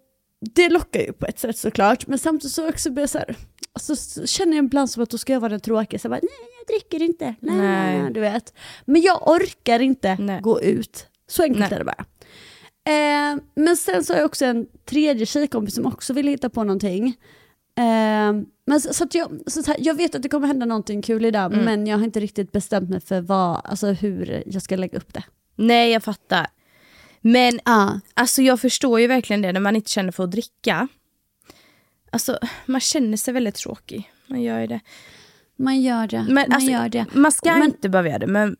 det 0.54 0.68
lockar 0.68 1.00
ju 1.00 1.12
på 1.12 1.26
ett 1.26 1.38
sätt 1.38 1.58
såklart, 1.58 2.06
men 2.06 2.18
samtidigt 2.18 2.54
så 2.54 2.68
också 2.68 2.90
blir 2.90 3.02
jag 3.02 3.10
så 3.10 3.18
här, 3.18 3.36
alltså, 3.74 3.96
så 3.96 4.26
känner 4.26 4.56
jag 4.56 4.64
ibland 4.64 4.90
som 4.90 5.02
att 5.02 5.10
då 5.10 5.18
ska 5.18 5.32
jag 5.32 5.40
vara 5.40 5.50
den 5.50 5.60
tråkiga, 5.60 5.98
så 5.98 6.06
jag 6.06 6.10
bara, 6.10 6.20
nej 6.22 6.48
jag 6.58 6.74
dricker 6.74 7.02
inte, 7.02 7.24
nej, 7.40 7.56
nej. 7.56 8.02
Nej. 8.02 8.12
du 8.12 8.20
vet. 8.20 8.54
Men 8.84 9.02
jag 9.02 9.28
orkar 9.28 9.80
inte 9.80 10.16
Nej. 10.20 10.40
gå 10.40 10.60
ut, 10.62 11.06
så 11.26 11.42
enkelt 11.42 11.72
är 11.72 11.78
det 11.78 11.84
bara. 11.84 12.04
Ehm, 12.86 13.40
men 13.54 13.76
sen 13.76 14.04
så 14.04 14.12
har 14.12 14.18
jag 14.18 14.26
också 14.26 14.44
en 14.44 14.66
tredje 14.84 15.26
tjejkompis 15.26 15.74
som 15.74 15.86
också 15.86 16.12
vill 16.12 16.28
hitta 16.28 16.50
på 16.50 16.64
någonting. 16.64 17.16
Ehm, 17.76 18.46
men 18.66 18.80
så, 18.80 18.94
så 18.94 19.04
att 19.04 19.14
jag, 19.14 19.40
så 19.46 19.62
här, 19.66 19.76
jag 19.78 19.94
vet 19.94 20.14
att 20.14 20.22
det 20.22 20.28
kommer 20.28 20.46
hända 20.46 20.66
någonting 20.66 21.02
kul 21.02 21.24
idag, 21.24 21.52
Mm. 21.52 21.64
men 21.64 21.86
jag 21.86 21.98
har 21.98 22.04
inte 22.04 22.20
riktigt 22.20 22.52
bestämt 22.52 22.90
mig 22.90 23.00
för 23.00 23.20
vad, 23.20 23.60
alltså 23.64 23.86
hur 23.86 24.42
jag 24.46 24.62
ska 24.62 24.76
lägga 24.76 24.98
upp 24.98 25.12
det. 25.14 25.22
Nej, 25.56 25.90
jag 25.92 26.02
fattar. 26.02 26.46
Men 27.20 27.60
Ja. 27.64 28.00
alltså 28.14 28.42
jag 28.42 28.60
förstår 28.60 29.00
ju 29.00 29.06
verkligen 29.06 29.42
det 29.42 29.52
när 29.52 29.60
man 29.60 29.76
inte 29.76 29.90
känner 29.90 30.12
för 30.12 30.24
att 30.24 30.30
dricka. 30.30 30.88
Alltså 32.14 32.38
man 32.66 32.80
känner 32.80 33.16
sig 33.16 33.34
väldigt 33.34 33.54
tråkig. 33.54 34.10
Man 34.26 34.42
gör 34.42 34.60
ju 34.60 34.66
det. 34.66 34.80
Man 35.56 35.80
gör 35.80 36.06
det. 36.06 36.24
Men 36.28 36.34
man 36.34 36.52
alltså, 36.52 36.70
gör 36.70 36.88
det. 36.88 37.06
Man 37.12 37.32
ska 37.32 37.52
Men- 37.52 37.62
inte 37.62 37.88
behöva 37.88 38.08
göra 38.08 38.18
det 38.18 38.26
men 38.26 38.56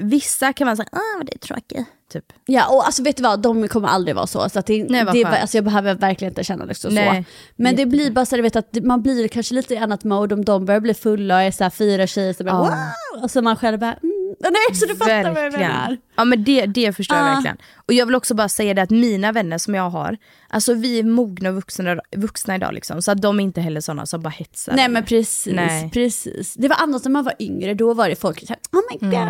vissa 0.00 0.52
kan 0.52 0.66
man 0.66 0.76
säga 0.76 0.88
ah 0.92 1.16
vad 1.18 1.26
det 1.26 1.34
är 1.34 1.38
tråkigt. 1.38 1.86
Typ. 2.12 2.32
Ja 2.46 2.68
och 2.68 2.86
alltså 2.86 3.02
vet 3.02 3.16
du 3.16 3.22
vad, 3.22 3.40
de 3.40 3.68
kommer 3.68 3.88
aldrig 3.88 4.16
vara 4.16 4.26
så. 4.26 4.48
så 4.48 4.58
att 4.58 4.66
det, 4.66 4.84
Nej, 4.88 5.04
det, 5.12 5.24
alltså, 5.24 5.56
jag 5.56 5.64
behöver 5.64 5.94
verkligen 5.94 6.30
inte 6.30 6.44
känna 6.44 6.66
det 6.66 6.74
så. 6.74 6.90
Nej, 6.90 7.24
så. 7.24 7.32
Men 7.62 7.76
det 7.76 7.86
blir 7.86 8.10
bara 8.10 8.26
så 8.26 8.36
du 8.36 8.42
vet 8.42 8.56
att 8.56 8.78
man 8.82 9.02
blir 9.02 9.28
kanske 9.28 9.54
lite 9.54 9.74
i 9.74 9.76
annat 9.76 10.04
mode 10.04 10.34
om 10.34 10.44
de 10.44 10.64
börjar 10.64 10.80
bli 10.80 10.94
fulla 10.94 11.34
och 11.36 11.42
är 11.42 11.50
så 11.50 11.64
här 11.64 11.70
fyra 11.70 12.06
tjejer 12.06 12.32
som 12.32 12.46
bara 12.46 12.56
Ja. 12.56 12.92
wow! 13.14 13.24
Och 13.24 13.30
så 13.30 13.42
man 13.42 13.56
själv 13.56 13.78
bara 13.78 13.92
mm. 13.92 14.34
Nej 14.40 14.76
så 14.76 14.86
du 14.86 14.96
fattar 14.96 15.34
vad 15.34 15.44
jag 15.44 15.52
menar. 15.52 15.98
Ja 16.16 16.24
men 16.24 16.44
det, 16.44 16.66
det 16.66 16.92
förstår 16.96 17.18
jag 17.18 17.26
Ja. 17.26 17.30
verkligen. 17.34 17.56
Och 17.86 17.92
jag 17.94 18.06
vill 18.06 18.14
också 18.14 18.34
bara 18.34 18.48
säga 18.48 18.74
det 18.74 18.82
att 18.82 18.90
mina 18.90 19.32
vänner 19.32 19.58
som 19.58 19.74
jag 19.74 19.90
har, 19.90 20.16
alltså 20.48 20.74
vi 20.74 20.98
är 20.98 21.02
mogna 21.02 21.48
och 21.48 21.54
vuxna, 21.54 21.96
vuxna 22.16 22.54
idag 22.56 22.74
liksom. 22.74 23.02
Så 23.02 23.10
att 23.10 23.22
de 23.22 23.40
är 23.40 23.44
inte 23.44 23.60
heller 23.60 23.80
sådana 23.80 24.06
som 24.06 24.22
bara 24.22 24.30
hetsar. 24.30 24.72
Nej 24.76 24.88
men 24.88 25.04
precis, 25.04 25.54
Nej. 25.54 25.90
precis. 25.92 26.54
Det 26.54 26.68
var 26.68 26.76
annars 26.80 27.04
när 27.04 27.10
man 27.10 27.24
var 27.24 27.34
yngre, 27.38 27.74
då 27.74 27.94
var 27.94 28.08
det 28.08 28.16
folk 28.16 28.40
såhär, 28.46 28.58
oh 28.72 28.80
my 28.92 28.98
god, 29.08 29.14
Mm. 29.18 29.28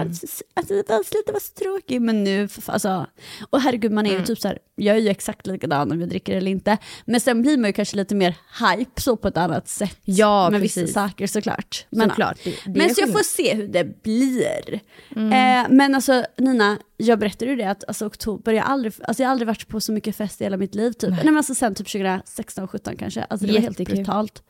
alltså, 0.54 0.74
det 0.74 0.88
var, 0.88 1.02
sluta 1.04 1.32
vara 1.32 1.40
så 1.40 1.52
tråkig. 1.52 2.00
Men 2.00 2.24
nu, 2.24 2.48
alltså, 2.66 3.06
och 3.50 3.60
herregud 3.60 3.92
man 3.92 4.06
är 4.06 4.10
Mm. 4.10 4.20
ju 4.22 4.26
typ 4.26 4.38
såhär, 4.38 4.58
jag 4.76 4.96
är 4.96 5.00
ju 5.00 5.08
exakt 5.08 5.46
likadan 5.46 5.92
om 5.92 6.00
jag 6.00 6.08
dricker 6.08 6.36
eller 6.36 6.50
inte. 6.50 6.78
Men 7.04 7.20
sen 7.20 7.42
blir 7.42 7.56
man 7.58 7.68
ju 7.68 7.72
kanske 7.72 7.96
lite 7.96 8.14
mer 8.14 8.34
hype 8.60 9.00
så 9.00 9.16
på 9.16 9.28
ett 9.28 9.36
annat 9.36 9.68
sätt. 9.68 9.98
Ja, 10.04 10.50
med 10.50 10.60
precis. 10.62 10.82
vissa 10.82 11.08
saker 11.08 11.26
såklart. 11.26 11.86
Men, 11.90 12.08
Såklart, 12.08 12.38
det- 12.44 12.50
det 12.66 12.78
men 12.78 12.94
så 12.94 13.00
jag 13.00 13.12
får 13.12 13.18
se 13.22 13.54
hur 13.54 13.68
det 13.68 14.02
blir. 14.02 14.80
Mm. 15.16 15.32
Eh, 15.66 15.70
men 15.76 15.94
alltså 15.94 16.24
Nina, 16.38 16.71
jag 16.96 17.18
berättade 17.18 17.50
ju 17.50 17.56
det 17.56 17.70
att 17.70 17.84
alltså, 17.88 18.06
oktober, 18.06 18.52
jag 18.52 18.62
har 18.62 18.72
aldrig, 18.72 18.94
alltså, 19.04 19.22
jag 19.22 19.28
har 19.28 19.32
aldrig 19.32 19.46
varit 19.46 19.68
på 19.68 19.80
så 19.80 19.92
mycket 19.92 20.16
fest 20.16 20.40
i 20.40 20.44
hela 20.44 20.56
mitt 20.56 20.74
liv. 20.74 20.92
Typ. 20.92 21.10
Nej. 21.10 21.24
men 21.24 21.36
alltså 21.36 21.54
sen 21.54 21.74
typ 21.74 21.92
2016 21.92 22.68
17 22.68 22.96
kanske. 22.96 23.24
Alltså, 23.24 23.46
det 23.46 23.52
var 23.52 23.60
helt 23.60 23.76
brutalt. 23.76 24.42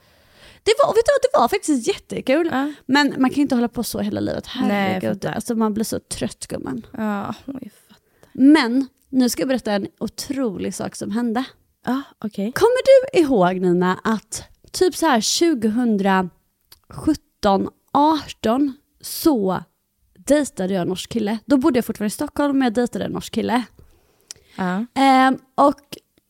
Det 0.62 0.72
var, 0.78 0.94
vet 0.94 1.04
du, 1.04 1.12
det 1.22 1.38
var 1.38 1.48
faktiskt 1.48 1.88
jättekul. 1.88 2.48
Ja. 2.52 2.72
Men 2.86 3.14
man 3.18 3.30
kan 3.30 3.40
inte 3.40 3.54
hålla 3.54 3.68
på 3.68 3.82
så 3.82 4.00
hela 4.00 4.20
livet. 4.20 4.48
Nej, 4.60 4.70
Herregud, 4.70 5.22
fattar. 5.22 5.34
alltså, 5.34 5.54
man 5.54 5.74
blir 5.74 5.84
så 5.84 5.98
trött 5.98 6.46
gumman. 6.46 6.86
Ja. 6.92 7.34
Men 8.32 8.88
nu 9.08 9.28
ska 9.28 9.42
jag 9.42 9.48
berätta 9.48 9.72
en 9.72 9.86
otrolig 9.98 10.74
sak 10.74 10.96
som 10.96 11.10
hände. 11.10 11.44
Ja, 11.86 12.02
okej. 12.18 12.52
Kommer 12.52 12.82
du 12.84 13.20
ihåg 13.20 13.60
Nina 13.60 14.00
att 14.04 14.42
typ 14.70 14.96
så 14.96 15.06
här 15.06 15.50
2017, 15.50 17.68
18 17.92 18.72
så 19.00 19.62
dejtade 20.26 20.74
jag 20.74 20.82
en 20.82 20.88
norsk 20.88 21.10
kille. 21.10 21.38
Då 21.46 21.56
bodde 21.56 21.78
jag 21.78 21.84
fortfarande 21.84 22.06
i 22.06 22.10
Stockholm 22.10 22.58
men 22.58 22.66
jag 22.66 22.74
dejtade 22.74 23.04
en 23.04 23.12
norsk 23.12 23.32
kille. 23.34 23.62
Ja. 24.56 24.86
Ehm, 24.94 25.38
och 25.54 25.80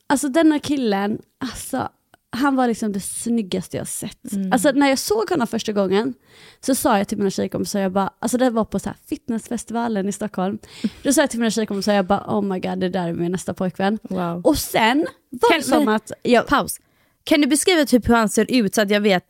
alltså 0.06 0.28
denna 0.28 0.58
killen, 0.58 1.18
alltså 1.38 1.88
han 2.36 2.56
var 2.56 2.68
liksom 2.68 2.92
det 2.92 3.00
snyggaste 3.00 3.76
jag 3.76 3.88
sett. 3.88 4.32
Mm. 4.32 4.52
Alltså 4.52 4.70
när 4.72 4.88
jag 4.88 4.98
såg 4.98 5.30
honom 5.30 5.46
första 5.46 5.72
gången 5.72 6.14
så 6.60 6.74
sa 6.74 6.98
jag 6.98 7.08
till 7.08 7.18
mina 7.18 7.30
tjejkompisar, 7.30 7.80
jag 7.80 7.92
bara, 7.92 8.10
alltså 8.18 8.38
det 8.38 8.50
var 8.50 8.64
på 8.64 8.78
så 8.78 8.88
här 8.88 8.96
fitnessfestivalen 9.08 10.08
i 10.08 10.12
Stockholm. 10.12 10.58
Då 11.02 11.12
sa 11.12 11.20
jag 11.20 11.30
till 11.30 11.38
mina 11.40 11.50
tjejkompisar, 11.50 11.92
jag 11.94 12.06
bara 12.06 12.24
oh 12.28 12.42
my 12.42 12.58
god 12.60 12.78
det 12.80 12.88
där 12.88 13.08
är 13.08 13.12
min 13.12 13.32
nästa 13.32 13.54
pojkvän. 13.54 13.98
Wow. 14.02 14.40
Och 14.44 14.58
sen 14.58 15.06
var 15.30 15.50
Kan- 15.50 15.58
det 15.58 15.64
som 15.64 15.84
men- 15.84 15.94
att, 15.94 16.12
jag, 16.22 16.46
Paus. 16.46 16.80
Kan 17.24 17.40
du 17.40 17.46
beskriva 17.46 17.84
typ 17.84 18.08
hur 18.08 18.14
han 18.14 18.28
ser 18.28 18.46
ut 18.54 18.74
så 18.74 18.80
att 18.80 18.90
jag 18.90 19.00
vet 19.00 19.24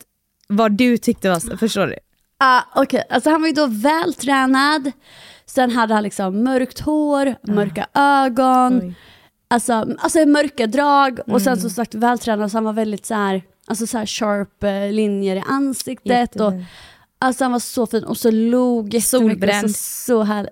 vad 0.47 0.71
du 0.71 0.97
tyckte 0.97 1.29
var, 1.29 1.57
förstår 1.57 1.87
du? 1.87 1.95
Ah, 2.37 2.61
Okej, 2.75 3.03
alltså 3.09 3.29
han 3.29 3.41
var 3.41 3.47
ju 3.47 3.53
då 3.53 3.67
vältränad, 3.67 4.91
sen 5.45 5.71
hade 5.71 5.93
han 5.93 6.03
liksom 6.03 6.43
mörkt 6.43 6.79
hår, 6.79 7.35
mörka 7.47 7.87
ögon, 7.93 8.79
Oj. 8.83 8.93
alltså, 9.47 9.73
alltså 9.99 10.25
mörka 10.25 10.67
drag 10.67 11.19
och 11.27 11.41
sen 11.41 11.57
som 11.61 11.69
sagt 11.69 11.95
vältränad 11.95 12.51
så 12.51 12.57
han 12.57 12.63
var 12.63 12.73
väldigt 12.73 13.05
så 13.05 13.13
här, 13.13 13.41
alltså 13.67 13.87
så 13.87 13.97
här 13.97 14.05
sharp 14.05 14.63
eh, 14.63 14.91
linjer 14.91 15.35
i 15.35 15.43
ansiktet. 15.47 16.35
Och, 16.39 16.53
alltså 17.19 17.43
han 17.43 17.51
var 17.51 17.59
så 17.59 17.87
fin 17.87 18.03
och 18.03 18.17
så 18.17 18.31
log 18.31 18.93
jättemycket. 18.93 19.09
Solbränd. 19.09 19.75
Så, 19.75 19.75
så 19.75 20.23
här, 20.23 20.49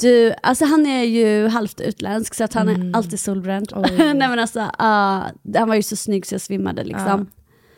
du, 0.00 0.34
alltså 0.42 0.64
han 0.64 0.86
är 0.86 1.04
ju 1.04 1.48
halvt 1.48 1.80
utländsk 1.80 2.34
så 2.34 2.44
att 2.44 2.54
han 2.54 2.68
är 2.68 2.96
alltid 2.96 3.20
solbränd. 3.20 3.72
Nej 3.98 4.14
men 4.14 4.38
alltså, 4.38 4.70
ah, 4.78 5.22
han 5.54 5.68
var 5.68 5.74
ju 5.74 5.82
så 5.82 5.96
snygg 5.96 6.26
så 6.26 6.34
jag 6.34 6.40
svimmade 6.40 6.84
liksom. 6.84 7.26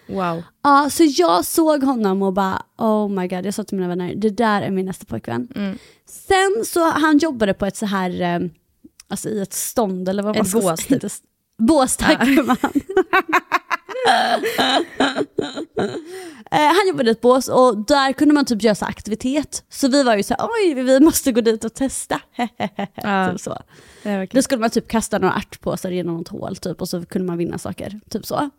Wow. 0.08 0.42
Ja, 0.62 0.88
så 0.90 1.04
jag 1.04 1.44
såg 1.44 1.82
honom 1.82 2.22
och 2.22 2.32
bara 2.32 2.62
oh 2.78 3.08
my 3.08 3.28
god, 3.28 3.46
jag 3.46 3.54
sa 3.54 3.64
till 3.64 3.76
mina 3.76 3.88
vänner, 3.88 4.14
det 4.14 4.30
där 4.30 4.62
är 4.62 4.70
min 4.70 4.86
nästa 4.86 5.04
pojkvän. 5.04 5.48
Mm. 5.54 5.78
Sen 6.06 6.64
så, 6.66 6.90
han 6.90 7.18
jobbade 7.18 7.54
på 7.54 7.66
ett 7.66 7.76
så 7.76 7.86
här, 7.86 8.20
eh, 8.20 8.40
alltså 9.08 9.28
i 9.28 9.40
ett 9.42 9.52
stånd 9.52 10.08
eller 10.08 10.22
vad 10.22 10.36
man 10.36 10.42
Ett 10.42 10.50
ska 10.50 10.60
bås, 10.60 10.80
säga. 10.80 11.00
typ. 11.00 11.12
Bås, 11.58 11.96
tack 11.96 12.26
gumman. 12.26 12.56
Eh, 16.50 16.58
han 16.66 16.88
jobbade 16.88 17.10
i 17.10 17.12
ett 17.12 17.20
bås 17.20 17.48
och 17.48 17.78
där 17.78 18.12
kunde 18.12 18.34
man 18.34 18.44
typ 18.44 18.62
göra 18.62 18.74
så 18.74 18.84
aktivitet. 18.84 19.64
Så 19.68 19.88
vi 19.88 20.02
var 20.02 20.16
ju 20.16 20.22
så 20.22 20.34
här, 20.38 20.48
oj 20.48 20.74
vi 20.74 21.00
måste 21.00 21.32
gå 21.32 21.40
dit 21.40 21.64
och 21.64 21.74
testa. 21.74 22.20
Ja. 22.94 23.30
typ 23.32 23.40
så. 23.40 23.58
Då 24.30 24.42
skulle 24.42 24.60
man 24.60 24.70
typ 24.70 24.88
kasta 24.88 25.18
några 25.18 25.34
ärtpåsar 25.34 25.90
genom 25.90 26.16
något 26.16 26.28
hål 26.28 26.56
typ 26.56 26.80
och 26.80 26.88
så 26.88 27.06
kunde 27.06 27.26
man 27.26 27.38
vinna 27.38 27.58
saker. 27.58 28.00
Typ 28.10 28.26
så. 28.26 28.50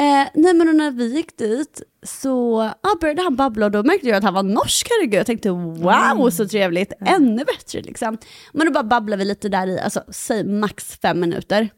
Eh, 0.00 0.28
nej 0.34 0.54
men 0.54 0.76
när 0.76 0.90
vi 0.90 1.16
gick 1.16 1.38
dit 1.38 1.82
så 2.02 2.60
ah, 2.60 2.96
började 3.00 3.22
han 3.22 3.36
babbla 3.36 3.66
och 3.66 3.72
då 3.72 3.82
märkte 3.82 4.08
jag 4.08 4.16
att 4.16 4.24
han 4.24 4.34
var 4.34 4.42
norsk, 4.42 4.88
herregud. 4.90 5.18
Jag 5.18 5.26
tänkte 5.26 5.50
wow 5.50 6.30
så 6.30 6.48
trevligt, 6.48 6.92
ännu 7.06 7.44
bättre 7.44 7.80
liksom. 7.82 8.18
Men 8.52 8.66
då 8.66 8.72
bara 8.72 8.84
babblade 8.84 9.24
vi 9.24 9.28
lite 9.28 9.48
där 9.48 9.66
i, 9.66 9.80
alltså 9.80 10.02
säg 10.08 10.44
max 10.44 10.98
fem 11.02 11.20
minuter. 11.20 11.68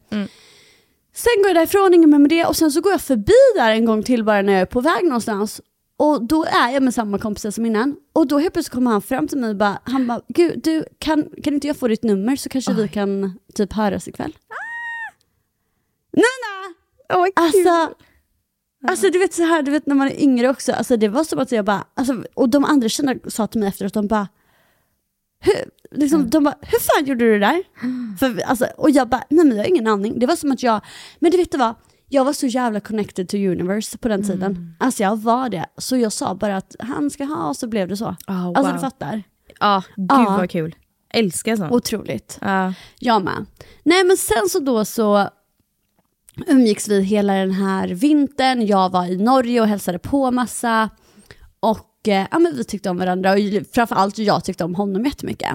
Sen 1.15 1.33
går 1.37 1.47
jag 1.47 1.55
därifrån, 1.55 1.93
ingen 1.93 2.09
mer 2.09 2.19
med 2.19 2.29
det 2.29 2.45
och 2.45 2.55
sen 2.55 2.71
så 2.71 2.81
går 2.81 2.91
jag 2.91 3.01
förbi 3.01 3.33
där 3.55 3.71
en 3.71 3.85
gång 3.85 4.03
till 4.03 4.23
bara 4.23 4.41
när 4.41 4.53
jag 4.53 4.61
är 4.61 4.65
på 4.65 4.81
väg 4.81 5.03
någonstans. 5.03 5.61
Och 5.97 6.27
då 6.27 6.43
är 6.45 6.69
jag 6.69 6.83
med 6.83 6.93
samma 6.93 7.17
kompisar 7.17 7.51
som 7.51 7.65
innan. 7.65 7.95
Och 8.13 8.27
då 8.27 8.37
helt 8.39 8.53
plötsligt 8.53 8.73
kommer 8.73 8.91
han 8.91 9.01
fram 9.01 9.27
till 9.27 9.37
mig 9.37 9.49
och 9.49 9.55
bara, 9.55 9.79
han 9.83 10.07
bara, 10.07 10.21
gud 10.27 10.61
du 10.63 10.85
kan, 10.99 11.29
kan 11.43 11.53
inte 11.53 11.67
jag 11.67 11.77
få 11.77 11.87
ditt 11.87 12.03
nummer 12.03 12.35
så 12.35 12.49
kanske 12.49 12.73
vi 12.73 12.87
kan 12.87 13.39
typ 13.55 13.73
höras 13.73 14.07
ikväll. 14.07 14.35
Nina! 16.13 16.75
Oj, 17.23 17.31
Alltså, 17.35 17.95
alltså 18.87 19.09
du 19.09 19.19
vet 19.19 19.33
så 19.33 19.43
här, 19.43 19.63
du 19.63 19.71
vet 19.71 19.85
när 19.85 19.95
man 19.95 20.07
är 20.07 20.21
yngre 20.21 20.49
också, 20.49 20.73
alltså 20.73 20.97
det 20.97 21.07
var 21.07 21.23
som 21.23 21.39
att 21.39 21.51
jag 21.51 21.65
bara, 21.65 21.83
alltså, 21.93 22.23
och 22.33 22.49
de 22.49 22.65
andra 22.65 22.89
tjejerna 22.89 23.19
sa 23.27 23.47
till 23.47 23.59
mig 23.59 23.69
efteråt, 23.69 23.93
de 23.93 24.07
bara, 24.07 24.27
hur, 25.39 25.53
liksom, 25.99 26.29
de 26.29 26.43
bara, 26.43 26.55
hur 26.61 26.79
fan 26.79 27.05
gjorde 27.05 27.25
du 27.25 27.39
det 27.39 27.45
där? 27.45 27.63
För, 28.19 28.41
alltså, 28.41 28.65
och 28.77 28.89
jag 28.89 29.09
bara, 29.09 29.23
nej 29.29 29.45
men 29.45 29.57
jag 29.57 29.63
har 29.63 29.69
ingen 29.69 29.87
aning. 29.87 30.19
Det 30.19 30.25
var 30.25 30.35
som 30.35 30.51
att 30.51 30.63
jag, 30.63 30.81
men 31.19 31.31
du 31.31 31.37
vet 31.37 31.51
du 31.51 31.57
vad, 31.57 31.75
jag 32.09 32.25
var 32.25 32.33
så 32.33 32.47
jävla 32.47 32.79
connected 32.79 33.29
to 33.29 33.37
universe 33.37 33.97
på 33.97 34.07
den 34.07 34.23
tiden. 34.23 34.75
Alltså 34.79 35.03
jag 35.03 35.17
var 35.17 35.49
det. 35.49 35.65
Så 35.77 35.97
jag 35.97 36.11
sa 36.13 36.35
bara 36.35 36.57
att 36.57 36.75
han 36.79 37.09
ska 37.09 37.23
ha 37.23 37.49
och 37.49 37.55
så 37.55 37.67
blev 37.67 37.87
det 37.87 37.97
så. 37.97 38.05
Oh, 38.27 38.45
wow. 38.45 38.57
Alltså 38.57 38.73
du 38.73 38.79
fattar. 38.79 39.23
Ja, 39.59 39.83
gud 39.95 40.07
Ja. 40.09 40.35
vad 40.39 40.49
kul. 40.49 40.75
Älskar 41.13 41.55
sånt. 41.55 41.71
Otroligt. 41.71 42.37
Ja. 42.41 42.73
Jag 42.99 43.23
med. 43.23 43.45
Nej 43.83 44.03
men 44.03 44.17
sen 44.17 44.49
så 44.49 44.59
då 44.59 44.85
så 44.85 45.29
umgicks 46.47 46.87
vi 46.87 47.01
hela 47.01 47.33
den 47.33 47.51
här 47.51 47.87
vintern. 47.87 48.65
Jag 48.65 48.89
var 48.91 49.05
i 49.05 49.17
Norge 49.17 49.61
och 49.61 49.67
hälsade 49.67 49.99
på 49.99 50.31
massa. 50.31 50.89
Och 51.59 52.07
eh, 52.07 52.27
ja, 52.31 52.39
men 52.39 52.55
vi 52.55 52.63
tyckte 52.63 52.89
om 52.89 52.97
varandra 52.97 53.31
och 53.31 53.37
framförallt 53.73 54.17
jag 54.17 54.43
tyckte 54.43 54.63
om 54.63 54.75
honom 54.75 55.05
jättemycket. 55.05 55.49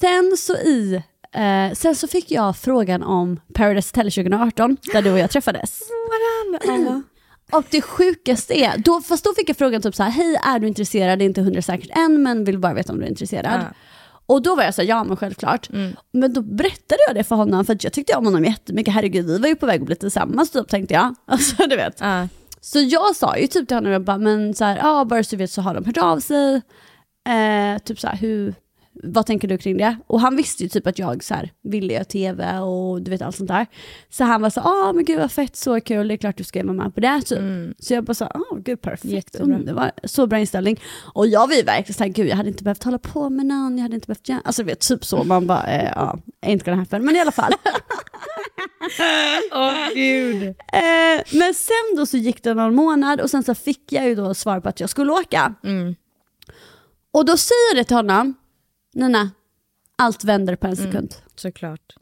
Sen 0.00 0.36
så 0.38 0.54
i 0.56 1.02
eh, 1.32 1.72
sen 1.74 1.94
så 1.94 2.08
fick 2.08 2.30
jag 2.30 2.56
frågan 2.56 3.02
om 3.02 3.40
Paradise 3.54 3.88
Hotel 3.88 4.12
2018 4.12 4.76
där 4.92 5.02
du 5.02 5.12
och 5.12 5.18
jag 5.18 5.30
träffades. 5.30 5.80
Och 7.52 7.64
det 7.70 7.82
sjukaste 7.82 8.54
är, 8.58 8.78
då, 8.78 9.00
fast 9.00 9.24
då 9.24 9.34
fick 9.34 9.48
jag 9.48 9.56
frågan 9.56 9.82
typ 9.82 9.94
så 9.94 10.02
här, 10.02 10.10
hej 10.10 10.40
är 10.44 10.58
du 10.58 10.68
intresserad? 10.68 11.18
Det 11.18 11.24
är 11.24 11.26
inte 11.26 11.40
hundra 11.40 11.62
säkert 11.62 11.90
än 11.96 12.22
men 12.22 12.44
vill 12.44 12.58
bara 12.58 12.74
veta 12.74 12.92
om 12.92 12.98
du 12.98 13.04
är 13.04 13.08
intresserad. 13.08 13.60
Ja. 13.60 13.74
Och 14.26 14.42
då 14.42 14.54
var 14.56 14.62
jag 14.62 14.74
så 14.74 14.82
här, 14.82 14.88
ja 14.88 15.04
men 15.04 15.16
självklart. 15.16 15.68
Men 16.12 16.32
då 16.32 16.42
berättade 16.42 16.98
jag 17.06 17.16
det 17.16 17.24
för 17.24 17.36
honom 17.36 17.64
för 17.64 17.74
att 17.74 17.84
jag 17.84 17.92
tyckte 17.92 18.16
om 18.16 18.24
honom 18.24 18.44
jättemycket. 18.44 18.94
Herregud 18.94 19.26
vi 19.26 19.38
var 19.38 19.48
ju 19.48 19.56
på 19.56 19.66
väg 19.66 19.80
att 19.80 19.86
bli 19.86 19.96
tillsammans 19.96 20.50
typ 20.50 20.68
tänkte 20.68 20.94
jag. 20.94 21.14
Alltså 21.26 21.66
du 21.66 21.76
vet. 21.76 22.00
Ja. 22.00 22.28
Så 22.60 22.80
jag 22.80 23.16
sa 23.16 23.36
ju 23.36 23.46
typ 23.46 23.68
till 23.68 23.76
honom, 23.76 23.92
jag 23.92 24.02
bara, 24.04 24.18
men 24.18 24.54
så 24.54 24.64
här, 24.64 24.76
ja 24.76 25.04
bara 25.04 25.24
så 25.24 25.30
du 25.30 25.36
vet 25.36 25.50
så 25.50 25.62
har 25.62 25.74
de 25.74 25.84
hört 25.84 25.96
av 25.96 26.20
sig. 26.20 26.54
Eh, 27.28 27.78
typ 27.84 28.00
så 28.00 28.06
här, 28.06 28.16
hur, 28.16 28.54
vad 29.02 29.26
tänker 29.26 29.48
du 29.48 29.58
kring 29.58 29.76
det? 29.76 29.96
Och 30.06 30.20
han 30.20 30.36
visste 30.36 30.62
ju 30.62 30.68
typ 30.68 30.86
att 30.86 30.98
jag 30.98 31.24
så 31.24 31.34
här, 31.34 31.52
ville 31.62 31.94
göra 31.94 32.04
tv 32.04 32.58
och 32.58 33.02
du 33.02 33.10
vet 33.10 33.22
allt 33.22 33.36
sånt 33.36 33.48
där. 33.48 33.66
Så 34.10 34.24
han 34.24 34.42
var 34.42 34.50
så 34.50 34.60
ja 34.64 34.92
men 34.94 35.04
gud 35.04 35.18
vad 35.18 35.32
fett, 35.32 35.56
så 35.56 35.80
kul, 35.80 36.08
det 36.08 36.14
är 36.14 36.18
klart 36.18 36.36
du 36.36 36.44
ska 36.44 36.62
vara 36.62 36.72
med 36.72 36.94
på 36.94 37.00
det 37.00 37.22
typ. 37.22 37.38
Så 37.78 37.94
jag 37.94 38.04
bara 38.04 38.14
så 38.14 38.30
ja 38.34 38.56
gud 38.56 38.80
perfekt, 38.80 39.36
underbar, 39.36 39.90
så 40.04 40.26
bra 40.26 40.38
inställning. 40.38 40.80
Och 41.14 41.26
jag 41.26 41.48
var 41.48 41.54
ju 41.54 41.62
verkligen 41.62 41.94
såhär, 41.94 42.10
gud 42.10 42.28
jag 42.28 42.36
hade 42.36 42.48
inte 42.48 42.64
behövt 42.64 42.84
hålla 42.84 42.98
på 42.98 43.30
med 43.30 43.46
någon, 43.46 43.78
jag 43.78 43.82
hade 43.82 43.94
inte 43.94 44.06
behövt 44.06 44.28
göra, 44.28 44.40
alltså 44.44 44.62
vet 44.62 44.80
typ 44.80 45.04
så, 45.04 45.24
man 45.24 45.46
bara, 45.46 45.66
eh, 45.66 45.92
ja, 45.94 46.18
ain't 46.46 46.64
gonna 46.64 46.76
happen. 46.76 47.04
Men 47.04 47.16
i 47.16 47.20
alla 47.20 47.32
fall. 47.32 47.52
Åh 49.52 49.94
gud. 49.94 50.42
Eh, 50.48 51.22
men 51.32 51.54
sen 51.54 51.96
då 51.96 52.06
så 52.06 52.16
gick 52.16 52.42
det 52.42 52.54
någon 52.54 52.74
månad 52.74 53.20
och 53.20 53.30
sen 53.30 53.42
så 53.42 53.54
fick 53.54 53.92
jag 53.92 54.08
ju 54.08 54.14
då 54.14 54.34
svar 54.34 54.60
på 54.60 54.68
att 54.68 54.80
jag 54.80 54.90
skulle 54.90 55.12
åka. 55.12 55.54
Mm. 55.64 55.94
Och 57.12 57.24
då 57.24 57.36
säger 57.36 57.74
jag 57.74 57.76
det 57.76 57.84
till 57.84 57.96
honom, 57.96 58.34
Nina, 58.96 59.30
allt 59.96 60.24
vänder 60.24 60.56
på 60.56 60.66
en 60.66 60.76
sekund. 60.76 61.14
Såklart. 61.36 61.96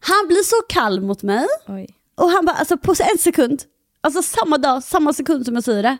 Han 0.00 0.26
blir 0.28 0.42
så 0.42 0.56
kall 0.68 1.00
mot 1.00 1.22
mig. 1.22 1.46
Oj. 1.66 1.88
Och 2.14 2.30
han 2.30 2.44
bara, 2.46 2.56
alltså 2.56 2.76
på 2.76 2.94
en 3.12 3.18
sekund, 3.18 3.62
alltså 4.00 4.22
samma 4.22 4.58
dag, 4.58 4.82
samma 4.82 5.12
sekund 5.12 5.44
som 5.46 5.54
jag 5.54 5.64
säger 5.64 5.82
det. 5.82 5.96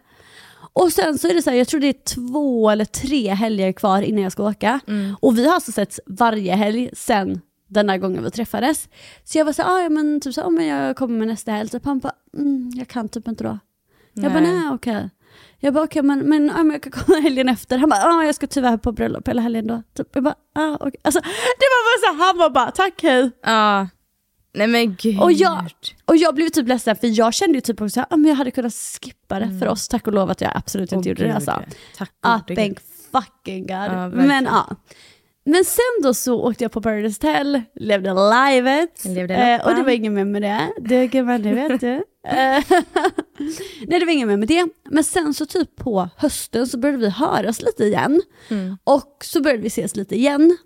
Och 0.72 0.92
sen 0.92 1.18
så 1.18 1.28
är 1.28 1.34
det 1.34 1.42
så 1.42 1.50
här, 1.50 1.56
jag 1.56 1.68
tror 1.68 1.80
det 1.80 1.86
är 1.88 2.04
två 2.14 2.70
eller 2.70 2.84
tre 2.84 3.34
helger 3.34 3.72
kvar 3.72 4.02
innan 4.02 4.22
jag 4.22 4.32
ska 4.32 4.42
åka. 4.48 4.80
Och 5.20 5.38
vi 5.38 5.46
har 5.46 5.54
alltså 5.54 5.72
sett 5.72 5.98
varje 6.06 6.54
helg 6.54 6.90
sen 6.92 7.40
den 7.68 7.86
där 7.86 7.96
gången 7.96 8.24
vi 8.24 8.30
träffades. 8.30 8.88
Så 9.24 9.38
jag 9.38 9.44
var 9.44 9.52
så 9.52 9.62
här, 9.62 9.70
ah, 9.76 9.82
ja 9.82 9.88
men 9.88 10.20
typ 10.20 10.34
så, 10.34 10.42
ah, 10.42 10.50
men 10.50 10.66
jag 10.66 10.96
kommer 10.96 11.18
med 11.18 11.28
nästa 11.28 11.52
helg. 11.52 11.68
Så 11.68 11.80
han 11.84 11.98
bara, 11.98 12.14
mm, 12.34 12.70
jag 12.74 12.88
kan 12.88 13.08
typ 13.08 13.28
inte 13.28 13.44
då. 13.44 13.58
Jag 14.12 14.32
bara, 14.32 14.42
Nej. 14.42 14.52
nej 14.52 14.70
okej. 14.72 15.10
Jag 15.58 15.74
bara, 15.74 15.84
okej 15.84 16.02
men, 16.02 16.18
men, 16.18 16.46
men 16.46 16.70
jag 16.70 16.82
kan 16.82 16.92
komma 16.92 17.18
helgen 17.20 17.48
efter. 17.48 17.78
Han 17.78 17.88
bara, 17.90 18.04
ah, 18.04 18.24
jag 18.24 18.34
ska 18.34 18.46
tyvärr 18.46 18.76
på 18.76 18.92
bröllop 18.92 19.28
hela 19.28 19.42
helgen 19.42 19.66
då. 19.66 19.82
Typ, 19.96 20.08
jag 20.12 20.24
bara, 20.24 20.34
ah, 20.54 20.76
okej. 20.80 21.00
Alltså, 21.04 21.20
det 21.20 21.66
var 21.72 21.82
bara 21.86 22.16
så 22.18 22.24
han 22.24 22.38
var 22.38 22.50
bara, 22.50 22.70
tack 22.70 23.02
hej. 23.02 23.30
Ja. 23.42 23.88
Nej 24.54 24.66
men 24.66 24.94
gud. 25.00 25.20
Och 25.20 25.32
jag, 25.32 25.70
och 26.04 26.16
jag 26.16 26.34
blev 26.34 26.48
typ 26.48 26.68
ledsen 26.68 26.96
för 26.96 27.18
jag 27.18 27.34
kände 27.34 27.54
ju 27.54 27.60
typ 27.60 27.80
också 27.80 28.00
att 28.00 28.12
ah, 28.12 28.16
jag 28.16 28.34
hade 28.34 28.50
kunnat 28.50 28.72
skippa 28.74 29.38
det 29.38 29.58
för 29.60 29.68
oss. 29.68 29.88
Tack 29.88 30.06
och 30.06 30.12
lov 30.12 30.30
att 30.30 30.40
jag 30.40 30.50
absolut 30.54 30.92
inte 30.92 31.08
Åh, 31.08 31.08
gjorde 31.08 31.22
det. 31.22 31.26
gud, 31.28 31.34
Alltså. 31.36 31.62
Tack 31.98 32.10
Ah, 32.22 32.38
thank 32.40 32.78
fucking 33.12 33.60
god. 33.66 33.68
verkligen. 33.76 34.26
men 34.28 34.44
ja. 34.44 34.76
Men 35.48 35.64
sen 35.64 36.02
då 36.02 36.14
så 36.14 36.40
åkte 36.42 36.64
jag 36.64 36.72
på 36.72 36.82
Paradise 36.82 37.26
Hotel, 37.26 37.62
levde 37.74 38.10
livet. 38.50 39.04
Levde 39.04 39.34
eh, 39.34 39.66
och 39.66 39.74
det 39.74 39.82
var 39.82 39.90
ingen 39.90 40.14
mer 40.14 40.24
med 40.24 40.42
det. 40.42 40.72
Det 40.80 41.08
kan 41.08 41.26
man, 41.26 41.42
det 41.42 41.52
vet 41.52 41.80
du. 41.80 42.02
Eh, 42.26 42.64
Nej 43.86 44.00
det 44.00 44.04
var 44.06 44.12
ingen 44.12 44.28
mer 44.28 44.36
med 44.36 44.48
det. 44.48 44.68
Men 44.84 45.04
sen 45.04 45.34
så 45.34 45.46
typ 45.46 45.76
på 45.76 46.08
hösten 46.16 46.66
så 46.66 46.78
började 46.78 46.98
vi 46.98 47.10
höras 47.10 47.62
lite 47.62 47.84
igen. 47.84 48.22
Mm. 48.48 48.76
Och 48.84 49.16
så 49.24 49.42
började 49.42 49.62
vi 49.62 49.68
ses 49.68 49.96
lite 49.96 50.14
igen. 50.14 50.56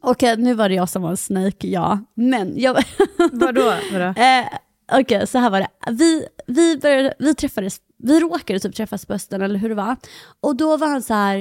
Okej, 0.00 0.36
nu 0.36 0.54
var 0.54 0.68
det 0.68 0.74
jag 0.74 0.88
som 0.88 1.02
var 1.02 1.10
en 1.10 1.16
snake, 1.16 1.66
ja. 1.66 1.98
Men 2.14 2.58
jag... 2.58 2.84
Vadå? 3.32 3.74
Vadå? 3.92 4.04
Eh, 4.04 4.46
Okej, 4.92 5.26
så 5.26 5.38
här 5.38 5.50
var 5.50 5.60
det. 5.60 5.68
Vi, 5.90 6.26
vi, 6.46 6.76
började, 6.78 7.14
vi 7.18 7.34
träffades, 7.34 7.80
vi 7.98 8.20
råkade 8.20 8.60
typ 8.60 8.74
träffas 8.74 9.06
på 9.06 9.12
hösten 9.12 9.42
eller 9.42 9.58
hur 9.58 9.68
det 9.68 9.74
var. 9.74 9.96
Och 10.40 10.56
då 10.56 10.76
var 10.76 10.88
han 10.88 11.02
så 11.02 11.14
här, 11.14 11.36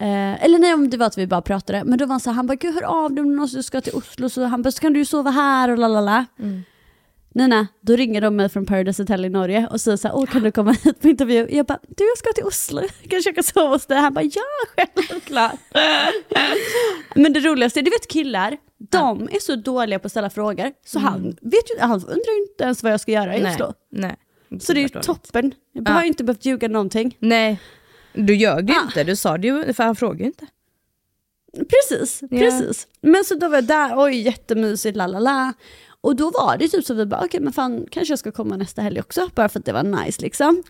eh, 0.00 0.44
eller 0.44 0.58
nej 0.58 0.74
om 0.74 0.90
det 0.90 0.96
var 0.96 1.06
att 1.06 1.18
vi 1.18 1.26
bara 1.26 1.42
pratade, 1.42 1.84
men 1.84 1.98
då 1.98 2.06
var 2.06 2.12
han 2.12 2.20
så 2.20 2.30
här, 2.30 2.34
han 2.34 2.46
bara 2.46 2.54
gud 2.54 2.74
hör 2.74 2.82
av 2.82 3.12
dig 3.12 3.22
om 3.22 3.48
du 3.52 3.62
ska 3.62 3.80
till 3.80 3.94
Oslo, 3.94 4.28
så 4.28 4.44
han 4.44 4.62
bara 4.62 4.70
så 4.70 4.80
kan 4.80 4.92
du 4.92 4.98
ju 4.98 5.04
sova 5.04 5.30
här 5.30 5.70
och 5.70 5.78
lalala. 5.78 6.26
Nina, 7.34 7.66
då 7.80 7.96
ringer 7.96 8.20
de 8.20 8.36
mig 8.36 8.48
från 8.48 8.66
Paradise 8.66 9.02
Hotel 9.02 9.24
i 9.24 9.28
Norge 9.28 9.68
och 9.70 9.80
säger 9.80 9.96
så 9.96 10.08
här, 10.08 10.16
åh 10.16 10.26
kan 10.26 10.42
du 10.42 10.52
komma 10.52 10.72
hit 10.72 11.00
på 11.00 11.08
intervju? 11.08 11.46
Jag 11.50 11.66
bara, 11.66 11.78
du 11.88 12.04
jag 12.04 12.18
ska 12.18 12.32
till 12.32 12.44
Oslo, 12.44 12.82
jag 13.02 13.34
kan 13.34 13.44
sova 13.44 13.68
hos 13.68 13.86
dig? 13.86 13.98
Han 13.98 14.14
bara, 14.14 14.24
ja 14.24 14.42
självklart. 14.76 15.58
Men 17.14 17.32
det 17.32 17.40
roligaste, 17.40 17.82
du 17.82 17.90
vet 17.90 18.08
killar, 18.08 18.56
de 18.90 19.22
är 19.32 19.38
så 19.40 19.56
dåliga 19.56 19.98
på 19.98 20.06
att 20.06 20.10
ställa 20.12 20.30
frågor, 20.30 20.72
så 20.86 20.98
han, 20.98 21.22
vet 21.40 21.70
ju, 21.70 21.80
han 21.80 21.92
undrar 21.92 22.40
inte 22.42 22.64
ens 22.64 22.82
vad 22.82 22.92
jag 22.92 23.00
ska 23.00 23.12
göra 23.12 23.36
i 23.36 23.42
Nej. 23.42 23.52
Oslo. 23.54 23.72
Nej. 23.92 24.16
Så 24.60 24.72
det 24.72 24.80
är 24.80 24.82
ju 24.82 24.88
toppen. 24.88 25.52
Jag 25.72 25.92
har 25.92 26.02
ju 26.02 26.08
inte 26.08 26.24
behövt 26.24 26.44
ljuga 26.44 26.68
någonting. 26.68 27.16
Nej. 27.20 27.60
Du 28.12 28.34
ljög 28.34 28.70
ju 28.70 28.76
Ah. 28.76 28.82
inte, 28.82 29.04
du 29.04 29.16
sa 29.16 29.38
det 29.38 29.46
ju, 29.46 29.72
för 29.72 29.84
han 29.84 29.96
frågade 29.96 30.22
ju 30.22 30.26
inte. 30.26 30.46
Precis, 31.56 32.22
Ja. 32.22 32.28
precis. 32.38 32.86
Men 33.00 33.24
så 33.24 33.34
då 33.34 33.48
var 33.48 33.54
jag 33.56 33.64
där, 33.64 33.92
oj 33.96 34.14
jättemysigt, 34.20 34.96
la 34.96 35.06
la 35.06 35.18
la. 35.18 35.52
Och 36.04 36.16
då 36.16 36.30
var 36.30 36.56
det 36.56 36.68
typ 36.68 36.84
så 36.84 36.94
vi 36.94 37.06
bara, 37.06 37.24
okej 37.24 37.40
men 37.40 37.52
fan 37.52 37.86
kanske 37.90 38.12
jag 38.12 38.18
ska 38.18 38.32
komma 38.32 38.56
nästa 38.56 38.82
helg 38.82 39.00
också, 39.00 39.28
bara 39.34 39.48
för 39.48 39.58
att 39.58 39.64
det 39.64 39.72
var 39.72 39.82
nice 39.82 40.22
liksom. 40.22 40.62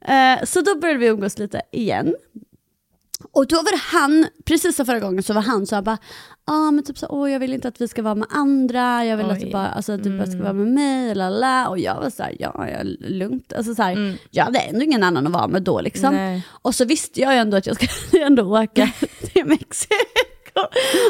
Eh, 0.00 0.44
så 0.44 0.60
då 0.60 0.78
började 0.78 1.00
vi 1.00 1.06
umgås 1.06 1.38
lite 1.38 1.62
igen. 1.72 2.14
Och 3.32 3.46
då 3.46 3.56
var 3.56 3.72
det 3.72 3.82
han, 3.82 4.26
precis 4.44 4.76
som 4.76 4.86
förra 4.86 5.00
gången 5.00 5.22
så 5.22 5.32
var 5.32 5.42
han 5.42 5.66
så 5.66 5.74
här 5.74 5.82
bara, 5.82 5.98
ah, 6.44 6.70
men 6.70 6.84
typ 6.84 6.98
så, 6.98 7.06
åh 7.10 7.32
jag 7.32 7.40
vill 7.40 7.52
inte 7.52 7.68
att 7.68 7.80
vi 7.80 7.88
ska 7.88 8.02
vara 8.02 8.14
med 8.14 8.28
andra, 8.30 9.04
jag 9.04 9.16
vill 9.16 9.30
att 9.30 9.40
du 9.40 9.46
Oj. 9.46 9.52
bara, 9.52 9.68
alltså, 9.68 9.92
att 9.92 10.04
du 10.04 10.18
bara 10.18 10.26
ska 10.26 10.42
vara 10.42 10.52
med 10.52 10.66
mig, 10.66 11.14
la 11.14 11.30
la 11.30 11.38
la. 11.38 11.68
Och 11.68 11.78
jag 11.78 11.94
var 11.94 12.10
så 12.10 12.22
här, 12.22 12.36
ja, 12.38 12.68
ja 12.68 12.78
lugnt. 13.00 13.52
Alltså 13.52 13.74
så 13.74 13.82
här, 13.82 14.18
jag 14.30 14.44
hade 14.44 14.58
ändå 14.58 14.82
ingen 14.82 15.02
annan 15.02 15.26
att 15.26 15.32
vara 15.32 15.48
med 15.48 15.62
då 15.62 15.80
liksom. 15.80 16.14
Nej. 16.14 16.46
Och 16.62 16.74
så 16.74 16.84
visste 16.84 17.20
jag 17.20 17.32
ju 17.32 17.38
ändå 17.38 17.56
att 17.56 17.66
jag 17.66 17.76
skulle 17.76 18.24
ändå 18.26 18.60
åka 18.60 18.92
till 19.32 19.44
Mexiko 19.46 20.60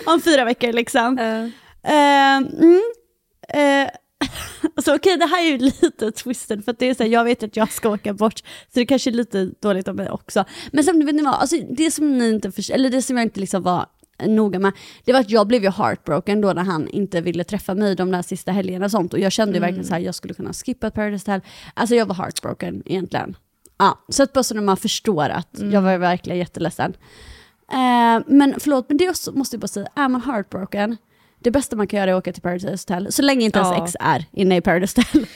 om 0.07 0.21
fyra 0.21 0.45
veckor 0.45 0.73
liksom. 0.73 1.19
Eh, 1.83 2.37
mm, 2.37 2.83
eh, 3.49 3.91
alltså 4.77 4.95
okej, 4.95 5.17
det 5.17 5.27
här 5.27 5.47
är 5.47 5.51
ju 5.51 5.59
lite 5.59 6.11
twisted 6.11 6.65
för 6.65 6.73
att 6.73 6.79
det 6.79 6.89
är 6.89 6.95
så 6.95 7.03
här, 7.03 7.11
jag 7.11 7.25
vet 7.25 7.43
att 7.43 7.57
jag 7.57 7.73
ska 7.73 7.89
åka 7.89 8.15
bort, 8.15 8.39
så 8.39 8.79
det 8.79 8.87
kanske 8.87 9.11
är 9.11 9.13
lite 9.13 9.51
dåligt 9.61 9.89
av 9.89 9.97
mig 9.97 10.11
också. 10.11 10.45
Men 10.73 10.85
samtidigt, 10.85 11.09
vet 11.09 11.15
ni 11.15 11.23
vad, 11.23 11.35
alltså, 11.35 11.57
det 11.71 11.91
som 11.91 12.19
ni 12.19 12.29
inte 12.31 12.53
förstår, 12.53 12.75
eller 12.75 12.91
det 12.91 13.03
som 13.03 13.17
jag 13.17 13.27
inte 13.27 13.41
liksom 13.41 13.63
var 13.63 13.87
noga 14.25 14.59
med, 14.59 14.73
det 15.05 15.13
var 15.13 15.21
att 15.21 15.31
jag 15.31 15.47
blev 15.47 15.63
ju 15.63 15.71
heartbroken 15.71 16.41
då 16.41 16.53
när 16.53 16.65
han 16.65 16.89
inte 16.89 17.21
ville 17.21 17.45
träffa 17.45 17.75
mig 17.75 17.97
de 17.97 18.11
där 18.11 18.23
sista 18.23 18.53
helgerna 18.53 18.85
och 18.85 18.91
sånt. 18.91 19.13
Och 19.13 19.19
jag 19.19 19.33
kände 19.33 19.55
ju 19.55 19.61
verkligen 19.61 19.85
så 19.85 19.95
här, 19.95 20.01
jag 20.01 20.15
skulle 20.15 20.35
kunna 20.35 20.53
skippa 20.53 20.91
Paradise 20.91 21.33
Hotel. 21.33 21.49
Alltså 21.75 21.95
jag 21.95 22.07
var 22.07 22.15
heartbroken 22.15 22.83
egentligen. 22.87 23.37
Ja, 23.79 24.05
så 24.09 24.23
att 24.23 24.33
bara 24.33 24.43
så 24.43 24.55
när 24.55 24.63
man 24.63 24.77
förstår 24.77 25.29
att 25.29 25.49
jag 25.73 25.83
var 25.83 25.99
verkligen 25.99 26.39
jätteledsen. 26.39 26.97
Eh, 27.73 28.23
men 28.27 28.55
förlåt, 28.59 28.89
men 28.89 28.97
det 28.97 29.09
också, 29.09 29.33
måste 29.33 29.57
jag 29.57 29.61
bara 29.61 29.69
säga, 29.69 29.89
är 29.95 30.09
man 30.09 30.23
heartbroken, 30.23 30.97
det 31.39 31.51
bästa 31.51 31.77
man 31.77 31.87
kan 31.87 31.99
göra 32.01 32.11
är 32.11 32.15
att 32.15 32.19
åka 32.19 32.33
till 32.33 32.43
Paradise 32.43 32.69
Hotel, 32.71 33.13
så 33.13 33.23
länge 33.23 33.45
inte 33.45 33.59
ens 33.59 33.77
Ja. 33.77 33.85
ex 33.85 33.97
är 34.01 34.25
inne 34.33 34.57
i 34.57 34.61
Paradise 34.61 35.01
Hotel. 35.01 35.27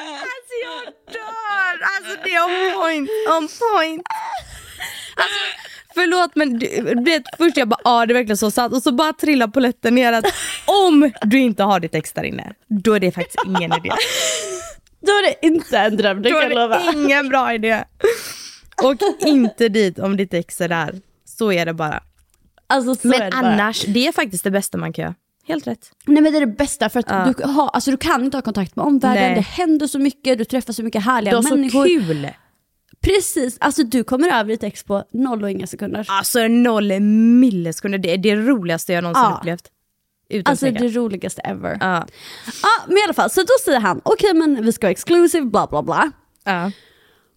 Alltså 0.00 0.54
jag 0.64 0.84
dör! 1.14 1.74
Alltså 1.96 2.18
det 2.24 2.34
är 2.34 2.44
on 2.44 2.80
point, 2.82 3.10
on 3.28 3.48
point. 3.72 4.02
Alltså, 5.16 5.38
förlåt 5.94 6.30
men 6.34 6.58
du, 6.58 6.94
vet, 7.04 7.22
först 7.38 7.56
jag 7.56 7.68
bara 7.68 7.80
ja 7.84 8.06
det 8.06 8.12
är 8.12 8.14
verkligen 8.14 8.36
så 8.36 8.50
sant 8.50 8.74
och 8.74 8.82
så 8.82 8.92
bara 8.92 9.12
trillar 9.12 9.46
polletten 9.48 9.94
ner 9.94 10.12
att 10.12 10.24
om 10.66 11.12
du 11.22 11.38
inte 11.40 11.62
har 11.62 11.80
ditt 11.80 11.94
ex 11.94 12.12
där 12.12 12.22
inne, 12.24 12.52
då 12.68 12.94
är 12.94 13.00
det 13.00 13.12
faktiskt 13.12 13.38
ingen 13.46 13.72
idé. 13.72 13.90
Då 15.00 15.12
är 15.12 15.22
det 15.22 15.46
inte 15.46 15.78
en 15.78 15.96
dröm, 15.96 16.22
det 16.22 16.30
Då 16.30 16.40
kan 16.40 16.52
är 16.52 16.56
jag 16.56 16.70
lova. 16.70 16.78
det 16.92 16.98
ingen 16.98 17.28
bra 17.28 17.54
idé. 17.54 17.84
Och 18.82 18.96
inte 19.26 19.68
dit 19.68 19.98
om 19.98 20.16
ditt 20.16 20.34
ex 20.34 20.60
är 20.60 20.68
där. 20.68 21.00
Så 21.24 21.52
är 21.52 21.66
det 21.66 21.74
bara. 21.74 22.02
Alltså, 22.66 22.94
så 22.94 23.08
är 23.08 23.18
Men 23.18 23.30
det 23.30 23.36
bara. 23.36 23.46
annars, 23.52 23.84
det 23.86 24.06
är 24.06 24.12
faktiskt 24.12 24.44
det 24.44 24.50
bästa 24.50 24.78
man 24.78 24.92
kan 24.92 25.02
göra. 25.02 25.14
Helt 25.48 25.66
rätt. 25.66 25.90
Nej 26.06 26.22
men 26.22 26.32
det 26.32 26.38
är 26.38 26.46
det 26.46 26.56
bästa 26.56 26.88
för 26.88 27.00
att 27.06 27.36
du, 27.38 27.44
har, 27.44 27.68
alltså, 27.68 27.90
du 27.90 27.96
kan 27.96 28.24
inte 28.24 28.36
ha 28.36 28.42
kontakt 28.42 28.76
med 28.76 28.84
omvärlden, 28.86 29.22
Nej. 29.24 29.34
det 29.34 29.40
händer 29.40 29.86
så 29.86 29.98
mycket, 29.98 30.38
du 30.38 30.44
träffar 30.44 30.72
så 30.72 30.82
mycket 30.82 31.04
härliga 31.04 31.30
Du 31.30 31.36
har 31.36 31.42
så 31.42 31.56
människor. 31.56 31.84
kul. 31.86 32.28
Precis, 33.00 33.56
alltså 33.60 33.82
du 33.84 34.04
kommer 34.04 34.28
över 34.28 34.50
ditt 34.50 34.62
ex 34.62 34.84
på 34.84 35.04
noll 35.12 35.42
och 35.42 35.50
inga 35.50 35.66
sekunder. 35.66 36.06
Alltså 36.08 36.48
noll 36.48 37.00
millisekunder, 37.00 37.98
det 37.98 38.10
är 38.12 38.18
det 38.18 38.36
roligaste 38.36 38.92
jag 38.92 39.02
någonsin 39.04 39.24
Ja. 39.24 39.36
upplevt. 39.38 39.70
Utan 40.28 40.50
Alltså 40.50 40.66
tvekan. 40.66 40.82
det 40.86 40.88
roligaste 40.92 41.40
ever. 41.42 41.76
Ja. 41.80 42.06
Ja, 42.62 42.68
men 42.86 42.96
i 42.98 43.00
alla 43.04 43.14
fall, 43.14 43.30
så 43.30 43.40
då 43.40 43.52
säger 43.64 43.80
han, 43.80 44.00
okej 44.04 44.34
men 44.34 44.64
vi 44.64 44.72
ska 44.72 44.86
vara 44.86 44.90
exclusive, 44.92 45.46
bla 45.46 45.66
bla 45.66 45.82
bla. 45.82 46.10
Ja. 46.44 46.70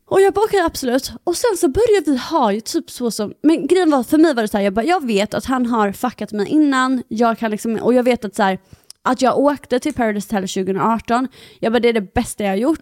Och 0.09 0.21
jag 0.21 0.33
bara 0.33 0.45
okej 0.45 0.61
absolut. 0.65 1.11
Och 1.23 1.35
sen 1.35 1.57
så 1.57 1.67
började 1.67 2.11
vi 2.11 2.17
ha 2.17 2.51
ju 2.51 2.61
typ 2.61 2.89
så 2.89 3.11
som, 3.11 3.33
men 3.43 3.67
grejen 3.67 3.89
var 3.89 4.03
för 4.03 4.17
mig 4.17 4.33
var 4.33 4.41
det 4.41 4.47
så 4.47 4.57
här, 4.57 4.63
jag 4.63 4.73
bara 4.73 4.85
jag 4.85 5.05
vet 5.05 5.33
att 5.33 5.45
han 5.45 5.65
har 5.65 5.91
fuckat 5.91 6.31
mig 6.31 6.47
innan, 6.47 7.03
jag 7.07 7.37
kan 7.37 7.51
liksom, 7.51 7.75
och 7.75 7.93
jag 7.93 8.03
vet 8.03 8.25
att 8.25 8.35
så 8.35 8.43
här, 8.43 8.59
att 9.01 9.21
jag 9.21 9.39
åkte 9.39 9.79
till 9.79 9.93
Paradise 9.93 10.35
Hotel 10.35 10.65
2018, 10.65 11.27
jag 11.59 11.73
bara 11.73 11.79
det 11.79 11.89
är 11.89 11.93
det 11.93 12.13
bästa 12.13 12.43
jag 12.43 12.51
har 12.51 12.57
gjort. 12.57 12.81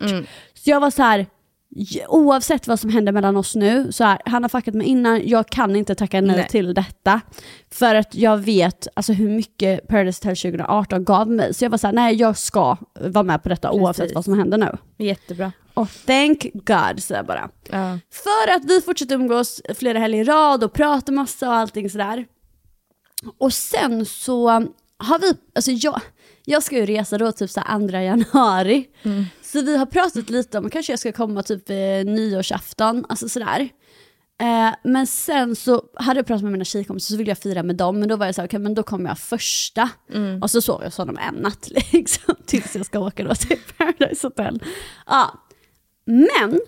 Så 0.53 0.69
jag 0.69 0.79
var 0.79 0.91
så 0.91 1.03
här, 1.03 1.25
oavsett 2.07 2.67
vad 2.67 2.79
som 2.79 2.89
händer 2.89 3.11
mellan 3.11 3.37
oss 3.37 3.55
nu, 3.55 3.91
så 3.91 4.03
här, 4.03 4.21
han 4.25 4.43
har 4.43 4.49
fuckat 4.49 4.73
mig 4.73 4.87
innan, 4.87 5.27
jag 5.27 5.47
kan 5.47 5.75
inte 5.75 5.95
tacka 5.95 6.21
nej, 6.21 6.35
Nej. 6.35 6.47
till 6.47 6.73
detta. 6.73 7.21
För 7.71 7.95
att 7.95 8.15
jag 8.15 8.37
vet 8.37 8.87
alltså, 8.93 9.13
hur 9.13 9.29
mycket 9.29 9.87
Paradise 9.87 10.27
Hotel 10.27 10.51
2018 10.51 11.05
gav 11.05 11.29
mig. 11.31 11.53
Så 11.53 11.65
jag 11.65 11.69
var 11.69 11.77
så 11.77 11.87
här, 11.87 11.93
nej 11.93 12.15
jag 12.15 12.37
ska 12.37 12.77
vara 12.99 13.23
med 13.23 13.43
på 13.43 13.49
detta 13.49 13.71
oavsett 13.71 14.03
Precis. 14.03 14.15
vad 14.15 14.25
som 14.25 14.37
händer 14.39 14.57
nu. 14.57 14.77
Jättebra. 14.97 15.51
Och 15.75 15.87
thank 16.05 16.47
God, 16.53 17.01
jag 17.09 17.25
bara. 17.25 17.49
Ja. 17.69 17.99
För 18.11 18.51
att 18.55 18.65
vi 18.65 18.81
fortsätter 18.81 19.15
umgås 19.15 19.61
flera 19.77 19.99
helger 19.99 20.21
i 20.21 20.23
rad 20.23 20.63
och 20.63 20.73
prata 20.73 21.11
massa 21.11 21.47
och 21.49 21.55
allting 21.55 21.89
sådär. 21.89 22.25
Och 23.37 23.53
sen 23.53 24.05
så 24.05 24.49
har 24.97 25.19
vi, 25.19 25.33
alltså 25.55 25.71
jag, 25.71 26.01
jag 26.45 26.63
ska 26.63 26.75
ju 26.75 26.85
resa 26.85 27.17
då 27.17 27.31
typ 27.31 27.49
så 27.49 27.61
andra 27.61 28.03
januari. 28.03 28.87
Så 29.41 29.61
vi 29.61 29.77
har 29.77 29.85
pratat 29.85 30.29
lite 30.29 30.57
om, 30.57 30.69
kanske 30.69 30.91
jag 30.91 30.99
ska 30.99 31.11
komma 31.11 31.43
typ 31.43 31.69
vid 31.69 32.05
nyårsafton, 32.07 33.05
alltså 33.09 33.29
sådär. 33.29 33.69
Eh, 34.41 34.75
men 34.83 35.07
sen 35.07 35.55
så 35.55 35.83
hade 35.95 36.19
jag 36.19 36.27
pratat 36.27 36.43
med 36.43 36.51
mina 36.51 36.65
tjejkompisar 36.65 37.13
så 37.13 37.17
ville 37.17 37.31
jag 37.31 37.37
fira 37.37 37.63
med 37.63 37.75
dem, 37.75 37.99
men 37.99 38.09
då 38.09 38.15
var 38.15 38.25
jag 38.25 38.35
så 38.35 38.41
här, 38.41 38.47
okej 38.47 38.59
men 38.59 38.73
då 38.73 38.83
kommer 38.83 39.09
jag 39.09 39.19
första. 39.19 39.89
Och 40.41 40.51
så 40.51 40.61
sov 40.61 40.81
jag 40.81 40.87
hos 40.87 40.97
honom 40.97 41.17
en 41.17 41.35
natt 41.35 41.69
liksom, 41.93 42.35
tills 42.45 42.75
jag 42.75 42.85
ska 42.85 42.99
åka 42.99 43.23
då 43.23 43.35
till 43.35 43.57
Paradise 43.77 44.27
Hotel. 44.27 44.63
Ja. 45.05 45.41
Men 46.05 46.59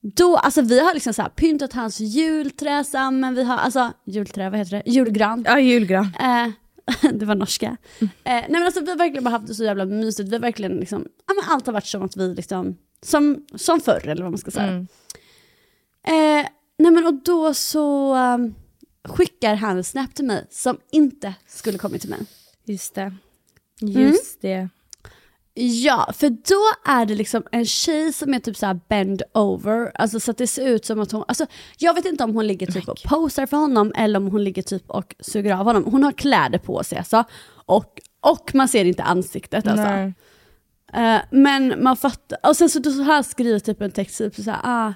då, 0.00 0.36
alltså 0.36 0.62
vi 0.62 0.80
har 0.80 0.94
liksom 0.94 1.14
så 1.14 1.22
här 1.22 1.28
pyntat 1.28 1.72
hans 1.72 2.00
julträ 2.00 2.84
samman, 2.84 3.34
vi 3.34 3.44
har, 3.44 3.56
alltså 3.56 3.92
julträ, 4.04 4.50
vad 4.50 4.58
heter 4.58 4.82
det? 4.84 4.90
Julgran. 4.90 5.44
ja, 5.46 5.60
julgran. 5.60 6.12
Eh, 6.20 6.48
det 7.12 7.26
var 7.26 7.34
norska. 7.34 7.76
Eh, 8.00 8.08
nej 8.24 8.46
men 8.48 8.62
alltså 8.62 8.80
vi 8.80 8.90
har 8.90 8.96
verkligen 8.98 9.24
bara 9.24 9.30
haft 9.30 9.46
det 9.46 9.54
så 9.54 9.64
jävla 9.64 9.84
mysigt, 9.84 10.28
vi 10.28 10.32
har 10.32 10.40
verkligen 10.40 10.76
liksom, 10.76 11.06
ja 11.26 11.34
men 11.34 11.54
allt 11.54 11.66
har 11.66 11.72
varit 11.72 11.86
som 11.86 12.02
att 12.02 12.16
vi 12.16 12.34
liksom, 12.34 12.76
som, 13.02 13.44
som 13.54 13.80
förr 13.80 14.08
eller 14.08 14.22
vad 14.22 14.32
man 14.32 14.38
ska 14.38 14.50
säga. 14.50 14.86
Eh, 16.06 16.46
nej 16.78 16.92
men 16.92 17.06
och 17.06 17.14
då 17.14 17.54
så 17.54 18.14
um, 18.16 18.54
skickar 19.08 19.54
han 19.54 19.76
en 19.76 19.84
snap 19.84 20.14
till 20.14 20.24
mig 20.24 20.46
som 20.50 20.78
inte 20.92 21.34
skulle 21.46 21.78
kommit 21.78 22.00
till 22.00 22.10
mig. 22.10 22.20
Just 22.64 22.94
det. 22.94 23.14
Just 23.80 24.40
det. 24.40 24.68
Ja, 25.56 26.12
för 26.16 26.30
då 26.30 26.90
är 26.92 27.06
det 27.06 27.14
liksom 27.14 27.42
en 27.52 27.66
tjej 27.66 28.12
som 28.12 28.34
är 28.34 28.38
typ 28.38 28.56
såhär 28.56 28.80
bend 28.88 29.22
over, 29.34 29.92
alltså 29.94 30.20
så 30.20 30.30
att 30.30 30.38
det 30.38 30.46
ser 30.46 30.68
ut 30.68 30.84
som 30.84 31.00
att 31.00 31.12
hon, 31.12 31.24
alltså 31.28 31.46
jag 31.78 31.94
vet 31.94 32.04
inte 32.04 32.24
om 32.24 32.34
hon 32.34 32.46
ligger 32.46 32.66
typ 32.66 32.88
och 32.88 33.02
posar 33.04 33.46
för 33.46 33.56
honom 33.56 33.92
eller 33.96 34.18
om 34.18 34.26
hon 34.26 34.44
ligger 34.44 34.62
typ 34.62 34.90
och 34.90 35.14
suger 35.20 35.54
av 35.54 35.64
honom. 35.64 35.84
Hon 35.84 36.02
har 36.02 36.12
kläder 36.12 36.58
på 36.58 36.84
sig 36.84 36.98
alltså, 36.98 37.24
och, 37.66 38.00
och 38.20 38.54
man 38.54 38.68
ser 38.68 38.84
inte 38.84 39.02
ansiktet 39.02 39.66
alltså. 39.66 39.84
Nej. 39.84 40.14
Eh, 40.92 41.20
men 41.30 41.82
man 41.82 41.96
fattar, 41.96 42.38
och 42.42 42.56
sen 42.56 42.68
så, 42.68 42.82
så 42.82 43.02
här 43.02 43.22
skriver 43.22 43.58
typ 43.58 43.80
en 43.80 43.90
text, 43.90 44.18
typ 44.18 44.34
såhär, 44.34 44.60
ah, 44.64 44.92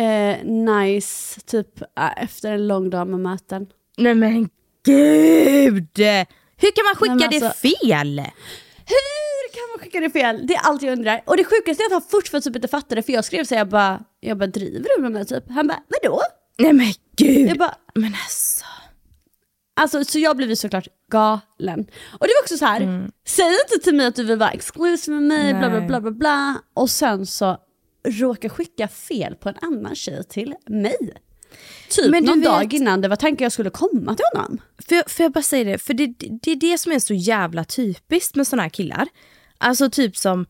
eh, 0.00 0.44
nice, 0.44 1.40
typ 1.40 1.82
ah, 1.94 2.12
efter 2.12 2.52
en 2.52 2.66
lång 2.68 2.90
dag 2.90 3.08
med 3.08 3.20
möten. 3.20 3.66
Nej 3.96 4.14
men 4.14 4.48
gud! 4.84 5.98
Hur 6.56 6.70
kan 6.72 6.84
man 6.84 6.94
skicka 6.94 7.14
Nej, 7.14 7.28
men 7.30 7.40
det 7.40 7.46
alltså- 7.46 7.68
fel? 7.68 8.22
Hur 8.86 9.27
kan 9.58 9.68
man 9.72 9.78
skicka 9.84 10.00
det 10.00 10.10
fel? 10.10 10.46
Det 10.46 10.54
är 10.54 10.60
allt 10.60 10.82
jag 10.82 10.92
undrar. 10.92 11.22
Och 11.26 11.36
det 11.36 11.44
sjukaste 11.44 11.82
är 11.82 11.86
att 11.86 11.92
han 11.92 12.02
fortfarande 12.02 12.44
typ 12.44 12.56
inte 12.56 12.68
fattar 12.68 12.96
det, 12.96 13.02
för 13.02 13.12
jag 13.12 13.24
skrev 13.24 13.44
så 13.44 13.54
jag 13.54 13.68
bara, 13.68 14.04
jag 14.20 14.38
bara 14.38 14.46
driver 14.46 14.88
du 14.96 15.02
med 15.02 15.12
mig 15.12 15.26
typ? 15.26 15.44
Han 15.50 15.66
bara, 15.66 15.82
vadå? 16.02 16.20
Nej 16.58 16.72
men 16.72 16.92
gud! 17.16 17.48
Jag 17.50 17.58
bara, 17.58 17.74
Men 17.94 18.14
alltså. 18.24 18.64
Alltså, 19.80 20.04
så 20.04 20.18
jag 20.18 20.36
blev 20.36 20.48
ju 20.50 20.56
såklart 20.56 20.88
galen. 21.12 21.80
Och 22.18 22.26
det 22.26 22.32
var 22.36 22.42
också 22.42 22.56
så 22.58 22.64
här, 22.64 23.10
säg 23.26 23.46
inte 23.46 23.84
till 23.84 23.94
mig 23.94 24.06
att 24.06 24.14
du 24.16 24.24
vill 24.24 24.38
vara 24.38 24.50
exclusive 24.50 25.16
med 25.20 25.22
mig, 25.22 25.54
bla 25.54 25.70
bla 25.70 25.80
bla 25.80 26.00
bla 26.00 26.10
bla. 26.10 26.62
Och 26.74 26.90
sen 26.90 27.26
så 27.26 27.56
råkar 28.08 28.48
skicka 28.48 28.88
fel 28.88 29.34
på 29.34 29.48
en 29.48 29.54
annan 29.62 29.94
tjej 29.94 30.24
till 30.24 30.54
mig. 30.66 30.96
Typ 31.90 32.10
Men 32.10 32.24
någon 32.24 32.40
vet- 32.40 32.48
dag 32.48 32.74
innan 32.74 33.00
det 33.00 33.08
var 33.08 33.16
tanken 33.16 33.44
jag 33.44 33.52
skulle 33.52 33.70
komma 33.70 34.14
till 34.14 34.24
honom. 34.34 34.58
Får 35.08 35.22
jag, 35.24 35.32
bara 35.32 35.42
säga 35.42 35.64
det? 35.64 35.78
För 35.78 35.94
det, 35.94 36.06
det 36.42 36.50
är 36.50 36.56
det 36.56 36.78
som 36.78 36.92
är 36.92 36.98
så 36.98 37.14
jävla 37.14 37.64
typiskt 37.64 38.34
med 38.36 38.46
såna 38.46 38.62
här 38.62 38.68
killar. 38.68 39.08
Alltså 39.58 39.90
typ 39.90 40.16
som, 40.16 40.46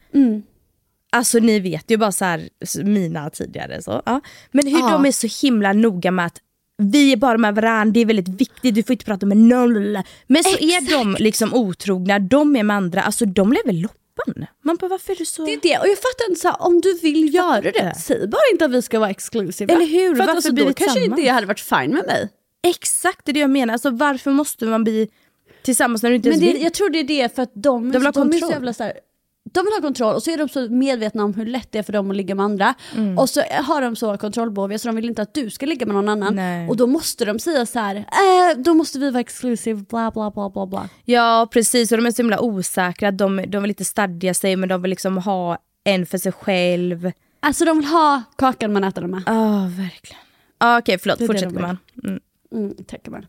alltså 1.13 1.39
ni 1.39 1.61
vet 1.61 1.91
ju 1.91 1.97
bara 1.97 2.13
så 2.13 2.25
här, 2.25 2.49
mina 2.85 3.31
tidigare 3.31 3.83
så. 3.83 4.03
Ja. 4.07 4.21
Men 4.51 4.67
hur 4.67 4.79
Ja. 4.79 4.91
de 4.91 5.05
är 5.07 5.13
så 5.13 5.47
himla 5.47 5.73
noga 5.73 6.11
med 6.11 6.27
att 6.27 6.39
vi 6.83 7.13
är 7.13 7.17
bara 7.17 7.39
med 7.39 7.55
varandra, 7.55 7.93
det 7.93 8.01
är 8.01 8.07
väldigt 8.07 8.29
viktigt, 8.29 8.75
du 8.75 8.83
får 8.83 8.93
inte 8.93 9.05
prata 9.05 9.27
med 9.27 9.37
någon. 9.37 10.03
Men 10.27 10.45
så 10.45 10.59
är 10.59 10.91
de 10.99 11.17
liksom 11.19 11.55
otrogna, 11.55 12.19
de 12.19 12.57
är 12.57 12.63
med 12.63 12.77
andra, 12.77 13.03
alltså 13.03 13.25
de 13.27 13.53
lever 13.53 13.73
loppan. 13.73 14.47
Man 14.65 14.77
bara 14.77 14.89
varför 14.89 15.13
är 15.13 15.17
du 15.17 15.25
så... 15.25 15.45
Det 15.47 15.53
är 15.53 15.61
det, 15.63 15.79
och 15.79 15.89
jag 15.89 15.97
fattar 15.99 16.29
inte 16.29 16.41
så 16.41 16.49
här, 16.49 16.63
om 16.63 16.81
du 16.81 16.99
vill 17.03 17.35
göra 17.35 17.61
det, 17.61 17.69
inte. 17.69 17.95
säg 18.01 18.29
bara 18.29 18.41
inte 18.53 18.65
att 18.65 18.71
vi 18.71 18.83
ska 18.83 18.99
vara 18.99 19.11
exclusiva. 19.11 19.75
Eller 19.75 19.87
hur? 19.87 20.09
För 20.15 20.19
Varför 20.19 20.33
alltså, 20.33 20.53
blir 20.53 20.65
då 20.67 20.73
kanske 20.73 20.95
tillsammans? 21.01 21.23
det 21.23 21.29
hade 21.29 21.47
varit 21.47 21.61
fine 21.61 21.91
med 21.95 22.07
mig. 22.07 22.29
Exakt 22.67 23.21
det 23.25 23.31
är 23.31 23.35
det 23.35 23.41
jag 23.41 23.51
menar, 23.51 23.73
alltså 23.73 23.91
varför 23.91 24.31
måste 24.31 24.65
man 24.65 24.85
bli 24.85 25.09
tillsammans 25.63 26.03
när 26.03 26.11
du 26.11 26.17
inte 26.17 26.29
Men 26.29 26.39
ens 26.39 26.53
det, 26.53 26.59
vill? 26.59 26.63
jag 26.65 26.75
tror 26.75 26.91
det 26.91 26.99
är 26.99 27.05
det 27.05 27.35
för 27.35 27.43
att 27.43 27.51
de, 27.55 27.93
De 27.93 27.99
vill 27.99 28.07
ha 28.07 28.13
de 28.13 28.21
är 28.21 28.25
så 28.25 28.31
kontroll. 28.31 28.51
jävla 28.51 28.73
så 28.73 28.83
här, 28.85 28.93
de 29.53 29.65
vill 29.65 29.73
ha 29.75 29.81
kontroll 29.81 30.15
och 30.15 30.23
så 30.23 30.31
är 30.31 30.39
de 30.39 30.49
så 30.49 30.69
medvetna 30.69 31.25
om 31.25 31.35
hur 31.35 31.47
lätt 31.47 31.73
det 31.73 31.79
är 31.79 31.83
för 31.83 31.93
dem 31.93 32.11
att 32.11 32.17
ligga 32.17 32.35
med 32.35 32.45
andra. 32.45 32.75
Och 33.19 33.29
så 33.31 33.41
har 33.41 33.83
de 33.83 33.97
så 33.97 34.17
kontrollbehov 34.17 34.77
så 34.79 34.89
de 34.89 34.97
vill 34.97 35.05
inte 35.09 35.23
att 35.23 35.35
du 35.35 35.51
ska 35.51 35.67
ligga 35.67 35.87
med 35.87 35.95
någon 35.95 36.09
annan. 36.09 36.35
Nej. 36.35 36.69
Och 36.69 36.77
då 36.77 36.87
måste 36.87 37.25
de 37.25 37.39
säga 37.39 37.67
så 37.67 37.79
här, 37.79 37.97
äh, 37.97 38.59
då 38.59 38.75
måste 38.75 38.99
vi 38.99 39.11
vara 39.11 39.21
exclusive, 39.21 39.85
bla 39.91 40.11
bla 40.11 40.31
bla 40.31 40.51
bla 40.51 40.67
bla. 40.67 40.89
Ja 41.05 41.49
precis, 41.53 41.93
och 41.93 41.99
de 41.99 42.07
är 42.07 42.11
så 42.11 42.23
himla 42.23 42.41
osäkra, 42.41 43.11
de, 43.11 43.45
de 43.49 43.63
vill 43.63 43.71
inte 43.71 43.85
stadga 43.85 44.35
sig 44.35 44.57
men 44.57 44.69
de 44.69 44.83
vill 44.83 44.91
liksom 44.91 45.19
ha 45.19 45.59
en 45.85 46.07
för 46.07 46.19
sig 46.19 46.33
själv. 46.33 47.13
Alltså 47.41 47.65
de 47.65 47.79
vill 47.79 47.87
ha 47.89 48.23
kakan 48.37 48.73
man 48.73 48.85
äter 48.85 49.03
dem 49.03 49.11
med. 49.11 49.23
Ja 49.27 49.71
verkligen. 49.79 50.23
Ah, 50.59 50.79
Okej 50.79 50.99
förlåt, 50.99 51.17
är 51.17 51.21
det 51.21 51.27
fortsätt 51.27 51.49
gumman. 51.53 51.79
Mm. 52.05 52.21
Mm, 52.53 52.75
tackar 52.87 53.11
man. 53.11 53.27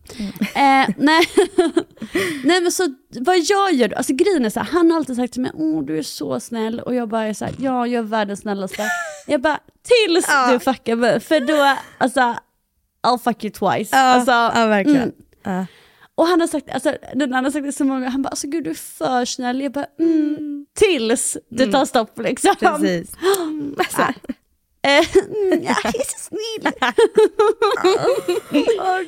Eh, 0.55 0.89
nej. 0.97 1.23
nej 2.43 2.61
men 2.61 2.71
så 2.71 2.93
vad 3.19 3.37
jag 3.37 3.73
gör, 3.73 3.93
alltså 3.93 4.13
grejen 4.13 4.45
är 4.45 4.49
så 4.49 4.59
här, 4.59 4.67
han 4.71 4.91
har 4.91 4.97
alltid 4.97 5.15
sagt 5.15 5.33
till 5.33 5.41
mig, 5.41 5.51
åh 5.53 5.83
du 5.83 5.97
är 5.97 6.03
så 6.03 6.39
snäll 6.39 6.79
och 6.79 6.95
jag 6.95 7.09
bara 7.09 7.23
är 7.23 7.33
så 7.33 7.45
här, 7.45 7.53
ja 7.59 7.87
jag 7.87 7.99
är 7.99 8.07
världens 8.07 8.39
snällaste. 8.39 8.83
Jag 9.27 9.41
bara, 9.41 9.59
tills 9.83 10.27
du 10.51 10.59
fuckar 10.59 10.95
mig, 10.95 11.19
för 11.19 11.39
då, 11.39 11.77
alltså 11.97 12.35
I'll 13.07 13.17
fuck 13.17 13.43
you 13.43 13.51
twice. 13.51 13.95
alltså, 13.97 14.31
ja 14.31 14.65
verkligen. 14.67 15.01
mm. 15.01 15.13
Ja. 15.43 15.65
Och 16.15 16.27
han 16.27 16.39
har 16.41 16.47
sagt, 16.47 16.69
alltså, 16.69 16.95
den 17.15 17.33
har 17.33 17.51
sagt 17.51 17.65
det 17.65 17.71
så 17.71 17.83
många 17.85 18.09
han 18.09 18.21
bara, 18.21 18.29
alltså 18.29 18.47
gud 18.47 18.63
du 18.63 18.69
är 18.69 18.73
för 18.73 19.25
snäll. 19.25 19.61
Jag 19.61 19.71
bara, 19.71 19.85
mm, 19.99 20.65
tills 20.73 21.37
det 21.49 21.71
tar 21.71 21.85
stopp 21.85 22.19
liksom. 22.19 22.55
Precis. 22.59 23.11
Så 23.91 24.01
här. 24.01 24.09
Eh, 24.09 24.35
mm, 24.87 25.63
ja, 25.63 25.75
jag 25.83 25.95
är 25.95 26.17
så 26.17 26.29
snäll. 26.29 26.73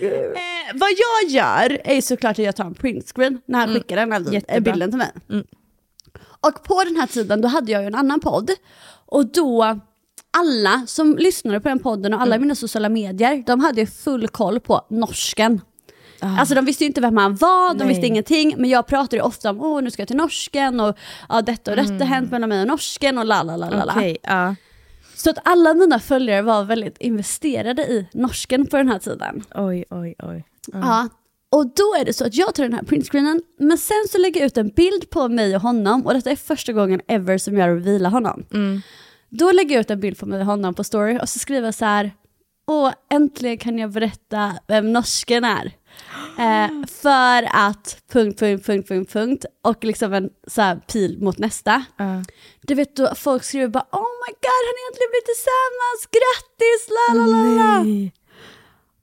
eh, 0.04 0.74
vad 0.74 0.90
jag 0.90 1.30
gör 1.30 1.82
är 1.84 2.02
såklart 2.02 2.40
att 2.40 2.46
jag 2.46 2.56
tar 2.56 2.66
en 2.66 2.74
printscreen 2.74 3.42
när 3.46 3.60
han 3.60 3.74
skickar 3.74 3.96
den 3.96 4.12
här 4.12 4.20
Jättebra. 4.34 4.56
eh, 4.56 4.62
bilden 4.64 4.90
till 4.90 4.98
mig. 4.98 5.12
Och 6.42 6.64
på 6.64 6.84
den 6.84 6.96
här 6.96 7.08
tiden 7.08 7.42
då 7.42 7.48
hade 7.48 7.72
jag 7.72 7.82
ju 7.82 7.88
en 7.88 7.96
annan 7.96 8.20
podd. 8.20 8.52
Och 9.06 9.26
då, 9.26 9.80
alla 10.38 10.84
som 10.88 11.18
lyssnade 11.18 11.60
på 11.60 11.70
den 11.70 11.80
podden 11.80 12.14
och 12.14 12.22
alla 12.22 12.38
mina 12.38 12.56
sociala 12.56 12.90
medier, 12.90 13.44
de 13.46 13.60
hade 13.60 13.82
ju 13.82 13.88
full 13.88 14.28
koll 14.28 14.60
på 14.60 14.86
norsken. 14.90 15.62
Alltså 16.40 16.56
de 16.56 16.66
visste 16.66 16.84
ju 16.84 16.88
inte 16.88 17.02
vem 17.02 17.18
han 17.18 17.36
var, 17.36 17.70
de 17.74 17.78
Nej. 17.78 17.88
visste 17.88 18.08
ingenting. 18.08 18.56
Men 18.58 18.70
jag 18.70 18.88
pratade 18.88 19.16
ju 19.16 19.22
ofta 19.22 19.50
om, 19.50 19.62
åh 19.62 19.82
nu 19.82 19.92
ska 19.92 20.02
jag 20.02 20.08
till 20.08 20.18
norsken 20.18 20.80
och 20.80 20.98
ja, 21.30 21.42
detta 21.42 21.72
och 21.72 21.78
detta 21.78 21.94
har 21.94 22.06
hänt 22.06 22.32
mellan 22.32 22.50
mig 22.50 22.62
och 22.62 22.68
norsken 22.68 23.18
och 23.18 23.26
la 23.26 23.44
la 23.44 23.58
la 23.58 23.70
la. 23.70 23.94
Så 25.24 25.30
att 25.30 25.38
alla 25.44 25.74
mina 25.74 26.00
följare 26.00 26.42
var 26.42 26.64
väldigt 26.64 26.98
investerade 26.98 27.82
i 27.82 28.08
norsken 28.14 28.68
på 28.68 28.78
den 28.78 28.88
här 28.90 29.00
tiden. 29.00 29.44
Oj 29.56 29.86
oj 29.90 30.16
oj. 30.24 30.46
Ja. 30.72 31.10
Och 31.50 31.66
då 31.66 31.96
är 32.00 32.06
det 32.06 32.14
så 32.14 32.26
att 32.26 32.36
jag 32.36 32.56
tar 32.56 32.64
den 32.64 32.74
här 32.74 32.84
printscreenen, 32.84 33.42
men 33.60 33.78
sen 33.78 34.06
så 34.10 34.18
lägger 34.18 34.40
jag 34.40 34.48
ut 34.48 34.58
en 34.58 34.70
bild 34.70 35.10
på 35.10 35.28
mig 35.28 35.56
och 35.56 35.62
honom, 35.62 36.06
och 36.06 36.14
detta 36.14 36.32
är 36.32 36.36
första 36.36 36.74
gången 36.74 37.02
ever 37.08 37.38
som 37.38 37.58
jag 37.58 37.70
revealar 37.70 38.10
honom. 38.10 38.46
Då 39.30 39.52
lägger 39.52 39.76
jag 39.76 39.82
ut 39.82 39.92
en 39.92 40.00
bild 40.00 40.18
på 40.20 40.26
mig 40.26 40.40
och 40.40 40.46
honom 40.46 40.74
på 40.74 40.84
story 40.84 41.20
och 41.22 41.30
så 41.30 41.40
skriver 41.40 41.68
jag 41.68 41.76
så 41.76 41.86
här, 41.86 42.12
åh 42.68 42.92
äntligen 43.10 43.58
kan 43.58 43.80
jag 43.80 43.92
berätta 43.92 44.52
vem 44.68 44.94
norsken 44.94 45.44
är. 45.44 45.72
Eh, 46.40 46.88
för 47.02 47.50
att, 47.52 47.98
punkt, 48.12 48.40
punkt, 48.40 48.66
punkt, 48.66 48.88
punkt, 48.88 49.14
punkt, 49.14 49.46
och 49.62 49.84
liksom 49.84 50.14
en 50.14 50.30
så 50.48 50.62
här 50.62 50.76
pil 50.76 51.18
mot 51.22 51.38
nästa. 51.38 51.86
Ja. 51.98 52.24
Du 52.62 52.76
vet 52.76 52.96
då 52.96 53.16
folk 53.16 53.44
skriver 53.44 53.68
bara 53.68 53.86
oh 53.92 54.12
my 54.28 54.34
god 54.34 54.64
har 54.68 54.76
äntligen 54.88 55.12
blivit 55.12 55.26
tillsammans, 55.26 56.02
grattis, 56.18 56.82
la 56.96 57.14
la 57.14 57.26
la 57.26 57.44
la. 57.64 58.10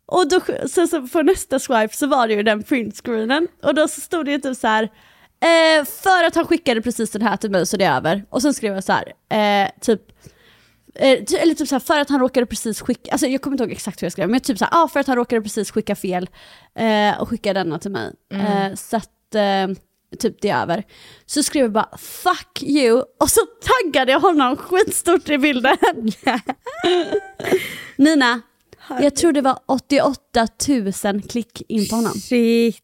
Och 0.07 0.29
då, 0.29 0.69
så, 0.69 0.87
så 0.87 1.09
på 1.09 1.23
nästa 1.23 1.59
swipe 1.59 1.97
så 1.97 2.07
var 2.07 2.29
det 2.29 2.35
ju 2.35 2.43
den 2.43 2.63
printscreenen 2.63 3.49
och 3.63 3.75
då 3.75 3.89
så 3.89 4.01
stod 4.01 4.25
det 4.25 4.31
ju 4.31 4.39
typ 4.39 4.57
så 4.57 4.67
här 4.67 4.83
eh, 5.41 5.85
för 5.85 6.25
att 6.25 6.35
han 6.35 6.47
skickade 6.47 6.83
precis 6.83 7.11
den 7.11 7.23
här 7.23 7.37
till 7.37 7.51
mig 7.51 7.67
så 7.67 7.77
det 7.77 7.85
är 7.85 7.97
över. 7.97 8.25
Och 8.31 8.43
sen 8.43 8.55
skrev 8.55 8.75
jag 8.75 8.85
så 8.85 8.93
här, 8.93 9.13
eh, 9.65 9.71
typ 9.81 10.09
ty- 10.09 10.31
eller 10.99 11.55
typ 11.55 11.69
så 11.69 11.75
här, 11.75 11.81
för 11.81 12.01
att 12.01 12.11
han 12.11 12.21
råkade 12.21 12.47
precis 12.47 12.81
skicka, 12.81 13.11
alltså 13.13 13.27
jag 13.27 13.43
kommer 13.43 13.55
inte 13.55 13.65
ihåg 13.65 13.73
exakt 13.73 14.03
hur 14.03 14.05
jag 14.05 14.13
skrev, 14.13 14.29
men 14.29 14.41
typ 14.41 14.59
så 14.59 14.65
här, 14.65 14.85
ah, 14.85 14.89
för 14.89 15.01
att 15.01 15.07
han 15.07 15.17
råkade 15.17 15.43
precis 15.43 15.71
skicka 15.71 15.97
fel 15.97 16.29
eh, 16.79 17.21
och 17.21 17.29
skicka 17.29 17.53
denna 17.53 17.79
till 17.79 17.91
mig. 17.91 18.13
Eh, 18.35 18.75
så 18.75 18.97
att, 18.97 19.35
eh, 19.35 19.69
typ 20.19 20.43
det 20.43 20.49
är 20.49 20.63
över. 20.63 20.85
Så 21.27 21.43
skrev 21.43 21.63
jag 21.63 21.73
bara 21.73 21.89
'fuck 21.99 22.63
you' 22.63 23.03
och 23.21 23.31
så 23.31 23.41
taggade 23.63 24.13
jag 24.13 24.21
honom 24.21 24.57
skitstort 24.57 25.29
i 25.29 25.39
bilden. 25.39 25.77
Nina, 27.97 28.41
jag 29.01 29.17
tror 29.17 29.33
det 29.33 29.41
var 29.41 29.59
88 29.67 30.49
000 31.05 31.23
klick 31.23 31.63
in 31.69 31.89
på 31.89 31.97
honom. 31.97 32.13
Shit. 32.13 32.83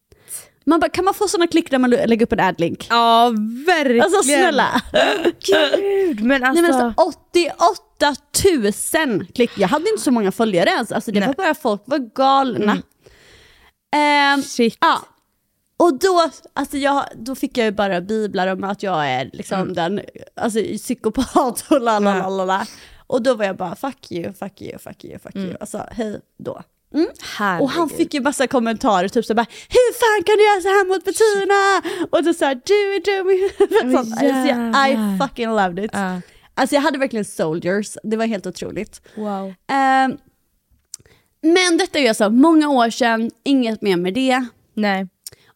Man 0.66 0.80
bara, 0.80 0.88
kan 0.88 1.04
man 1.04 1.14
få 1.14 1.28
sådana 1.28 1.46
klick 1.46 1.70
när 1.70 1.78
man 1.78 1.90
lägger 1.90 2.26
upp 2.26 2.32
en 2.32 2.40
adlink? 2.40 2.86
Ja 2.90 3.30
verkligen. 3.66 4.02
Alltså 4.02 4.22
snälla. 4.22 4.82
Gud 5.40 6.20
men 6.24 6.44
alltså. 6.44 6.62
Nej, 6.62 6.72
men 6.72 6.82
alltså, 6.84 7.02
88 7.02 8.14
000 9.06 9.26
klick. 9.26 9.50
Jag 9.58 9.68
hade 9.68 9.88
inte 9.90 10.02
så 10.02 10.10
många 10.10 10.32
följare 10.32 10.70
ens. 10.70 10.92
Alltså, 10.92 11.12
det 11.12 11.20
Nej. 11.20 11.26
var 11.28 11.34
bara 11.34 11.54
folk 11.54 11.82
var 11.84 11.98
galna. 11.98 12.78
Ehm, 13.96 14.42
Shit. 14.42 14.78
ja. 14.80 15.00
Och 15.76 15.98
då, 15.98 16.30
alltså 16.52 16.76
jag, 16.76 17.04
då 17.14 17.34
fick 17.34 17.58
jag 17.58 17.64
ju 17.64 17.70
bara 17.72 18.00
biblar 18.00 18.46
om 18.46 18.64
att 18.64 18.82
jag 18.82 19.06
är 19.10 19.30
liksom 19.32 19.72
den 19.74 20.00
alltså, 20.36 20.58
psykopat 20.76 21.64
och 21.70 21.80
la 21.80 21.98
la 21.98 22.28
la 22.28 22.44
la. 22.44 22.66
Och 23.06 23.22
då 23.22 23.34
var 23.34 23.44
jag 23.44 23.56
bara 23.56 23.74
fuck 23.76 24.12
you, 24.12 24.32
fuck 24.32 24.62
you, 24.62 24.78
fuck 24.78 25.04
you, 25.04 25.18
fuck 25.18 25.36
you. 25.36 25.56
Alltså 25.60 25.86
hej 25.90 26.20
då. 26.38 26.62
Herregud. 27.38 27.62
Och 27.62 27.70
han 27.70 27.88
fick 27.88 28.14
ju 28.14 28.20
massa 28.20 28.46
kommentarer, 28.46 29.08
typ 29.08 29.24
så 29.24 29.34
bara 29.34 29.46
hur 29.68 29.92
fan 29.92 30.24
kan 30.24 30.36
du 30.36 30.44
göra 30.44 30.60
så 30.60 30.68
här 30.68 30.88
mot 30.88 31.04
Bettina? 31.04 31.82
Och 32.10 32.24
då 32.24 32.34
såhär 32.34 32.60
du 32.64 32.94
är 32.94 33.18
dum 33.18 33.30
i 33.30 33.50
huvudet. 33.58 33.98
Alltså, 33.98 34.24
I 34.88 35.18
fucking 35.20 35.48
loved 35.48 35.84
it. 35.84 35.90
Ja. 35.94 36.20
Alltså 36.54 36.74
jag 36.74 36.82
hade 36.82 36.98
verkligen 36.98 37.24
soldiers, 37.24 37.96
det 38.02 38.16
var 38.16 38.26
helt 38.26 38.46
otroligt. 38.46 39.00
Wow. 39.14 39.54
Ehm, 39.68 40.16
men 41.40 41.76
detta 41.78 41.98
är 41.98 42.02
ju 42.02 42.08
alltså 42.08 42.30
många 42.30 42.68
år 42.68 42.90
sedan, 42.90 43.30
inget 43.44 43.82
mer 43.82 43.96
med 43.96 44.14
det. 44.14 44.46
Nej. 44.74 45.08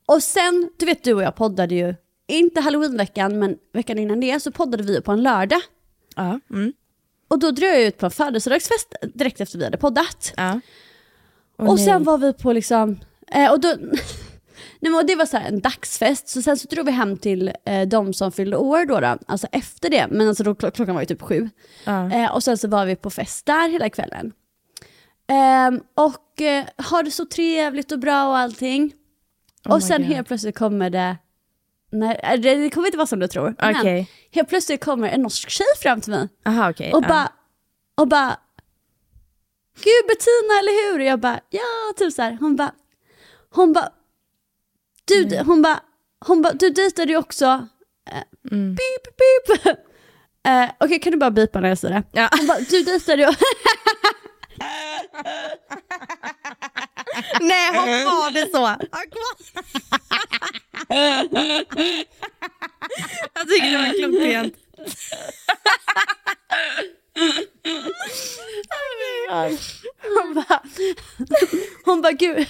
Och 0.07 0.23
sen, 0.23 0.71
du 0.79 0.87
vet 0.87 1.05
du 1.05 1.15
och 1.15 1.23
jag 1.23 1.35
poddade 1.37 1.75
ju, 1.75 1.95
inte 2.29 2.61
halloweenveckan 2.61 3.39
men 3.39 3.57
veckan 3.73 3.99
innan 3.99 4.21
det 4.21 4.41
så 4.41 4.53
poddade 4.53 4.83
vi 4.83 5.01
på 5.01 5.13
en 5.13 5.23
lördag. 5.23 5.61
Ja. 6.17 6.41
Mm. 6.51 6.73
och 7.29 7.39
då 7.39 7.51
drog 7.51 7.71
jag 7.71 7.83
ut 7.83 7.99
på 7.99 8.07
en 8.07 8.11
födelsedagsfest 8.13 8.95
direkt 9.15 9.41
efter 9.41 9.59
vi 9.59 9.65
hade 9.65 9.77
poddat. 9.77 10.33
Ja. 10.37 10.61
Åh, 11.59 11.69
och 11.69 11.77
nej. 11.77 11.85
sen 11.85 12.05
var 12.05 12.19
vi 12.19 12.33
på 12.33 12.53
liksom, 12.53 13.01
eh, 13.33 13.51
och 13.53 13.61
då, 13.61 13.69
nej, 14.81 14.93
men 14.93 14.95
och 14.95 15.07
det 15.07 15.15
var 15.17 15.27
så 15.27 15.37
här 15.37 15.49
en 15.49 15.61
dagsfest, 15.61 16.29
så 16.29 16.43
sen 16.43 16.57
så 16.57 16.69
drog 16.69 16.87
vi 16.87 16.93
hem 16.93 17.17
till 17.17 17.53
eh, 17.65 17.89
de 17.89 18.15
som 18.15 18.33
fyllde 18.33 18.57
år 18.57 18.85
då, 18.85 19.01
då 19.01 19.19
alltså 19.27 19.47
efter 19.53 19.91
det, 19.91 20.07
men 20.11 20.29
alltså 20.29 20.45
då, 20.45 20.55
klock- 20.55 20.71
klockan 20.75 20.95
var 20.95 21.03
ju 21.03 21.07
typ 21.07 21.23
sju. 21.23 21.49
Ja. 21.85 22.13
Eh, 22.13 22.35
och 22.35 22.43
sen 22.43 22.59
så 22.59 22.69
var 22.69 22.87
vi 22.87 22.97
på 22.97 23.11
fest 23.11 23.47
där 23.47 23.69
hela 23.69 23.89
kvällen. 23.91 24.33
Ehm, 25.31 25.81
och 25.97 26.41
eh, 26.43 26.65
har 26.77 27.03
det 27.03 27.11
så 27.11 27.25
trevligt 27.27 27.93
och 27.93 27.99
bra 27.99 28.29
och 28.29 28.39
allting. 28.39 28.93
Oh 29.65 29.75
och 29.75 29.83
sen 29.83 30.03
God. 30.03 30.11
helt 30.11 30.29
plötsligt 30.29 30.59
kommer 30.59 30.91
det, 30.91 31.17
nej 31.93 32.21
eh, 32.23 32.41
det, 32.41 32.71
kommer 32.71 32.87
inte 32.89 32.99
vara 32.99 33.07
som 33.07 33.19
du 33.19 33.29
tror, 33.29 33.55
men 33.59 33.77
Okej. 33.77 34.11
helt 34.33 34.49
plötsligt 34.49 34.85
kommer 34.85 35.09
en 35.09 35.23
norsk 35.23 35.51
tjej 35.51 35.67
fram 35.83 36.01
till 36.01 36.11
mig 36.11 36.29
Aha, 36.47 36.71
okej. 36.71 36.93
och 36.93 37.03
bara, 37.03 37.33
och 37.97 38.09
bara, 38.09 38.37
gud 39.85 40.07
Bettina 40.09 40.59
eller 40.61 40.91
hur? 40.93 40.99
Och 40.99 41.05
jag 41.07 41.21
bara, 41.21 41.41
ja 41.51 41.63
typ 41.97 42.13
så 42.13 42.23
här. 42.23 42.37
Hon 42.41 42.57
bara, 42.57 42.73
hon 43.51 43.73
bara, 43.73 43.93
du, 45.05 45.39
hon 45.47 45.63
bara, 45.63 45.81
hon 46.27 46.43
bara, 46.43 46.53
du 46.53 46.71
dejtade 46.71 47.13
ju 47.13 47.19
också, 47.19 47.45
eh, 48.11 48.23
Mm. 48.53 48.75
beep 48.75 49.17
beep. 49.65 49.79
Eh, 50.49 50.71
Okej 50.81 51.01
kan 51.01 51.13
du 51.13 51.19
bara 51.19 51.31
bipa 51.31 51.61
när 51.61 51.69
jag 51.69 51.79
säger 51.79 51.95
det? 51.95 52.03
Ja. 52.13 52.29
Hon 52.39 52.47
bara, 52.47 52.59
du 52.59 52.83
dejtade 52.83 53.23
ju, 53.23 53.29
Nej, 57.41 57.75
ha 57.77 57.83
kvar 57.85 58.31
det 58.31 58.51
så. 58.53 58.59
Ha 58.67 58.77
kvar. 58.77 59.37
Jag 63.35 63.49
tycker 63.49 63.71
det 63.71 63.79
var 63.79 63.99
klockrent. 63.99 64.55
hon 70.17 70.35
bara, 70.35 70.63
hon 71.85 72.03
bara 72.03 72.13
gud. 72.13 72.47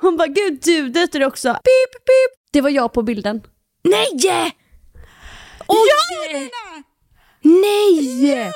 Hon 0.00 0.16
bara, 0.16 0.28
gud 0.28 0.58
du 0.62 0.88
dejtade 0.88 1.26
också, 1.26 1.48
beep 1.48 1.92
beep. 2.06 2.30
Det 2.52 2.60
var 2.60 2.70
jag 2.70 2.92
på 2.92 3.02
bilden. 3.02 3.42
Nej! 3.82 4.56
Oj! 5.66 6.50
Nej! 7.42 8.52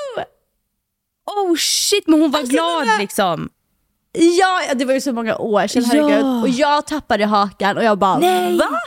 Oh 1.26 1.56
shit, 1.56 2.06
men 2.06 2.20
hon 2.20 2.30
var 2.30 2.38
Alltså, 2.40 2.52
glad 2.52 2.88
liksom. 2.98 3.50
Ja, 4.12 4.62
ja, 4.68 4.74
det 4.74 4.84
var 4.84 4.94
ju 4.94 5.00
så 5.00 5.12
många 5.12 5.36
år 5.36 5.66
sedan, 5.66 5.84
herregud. 5.84 6.26
Ja. 6.26 6.42
Och 6.42 6.48
jag 6.48 6.86
tappade 6.86 7.24
hakan 7.24 7.76
och 7.76 7.84
jag 7.84 7.98
bara 7.98 8.18
Nej. 8.18 8.56
va? 8.58 8.80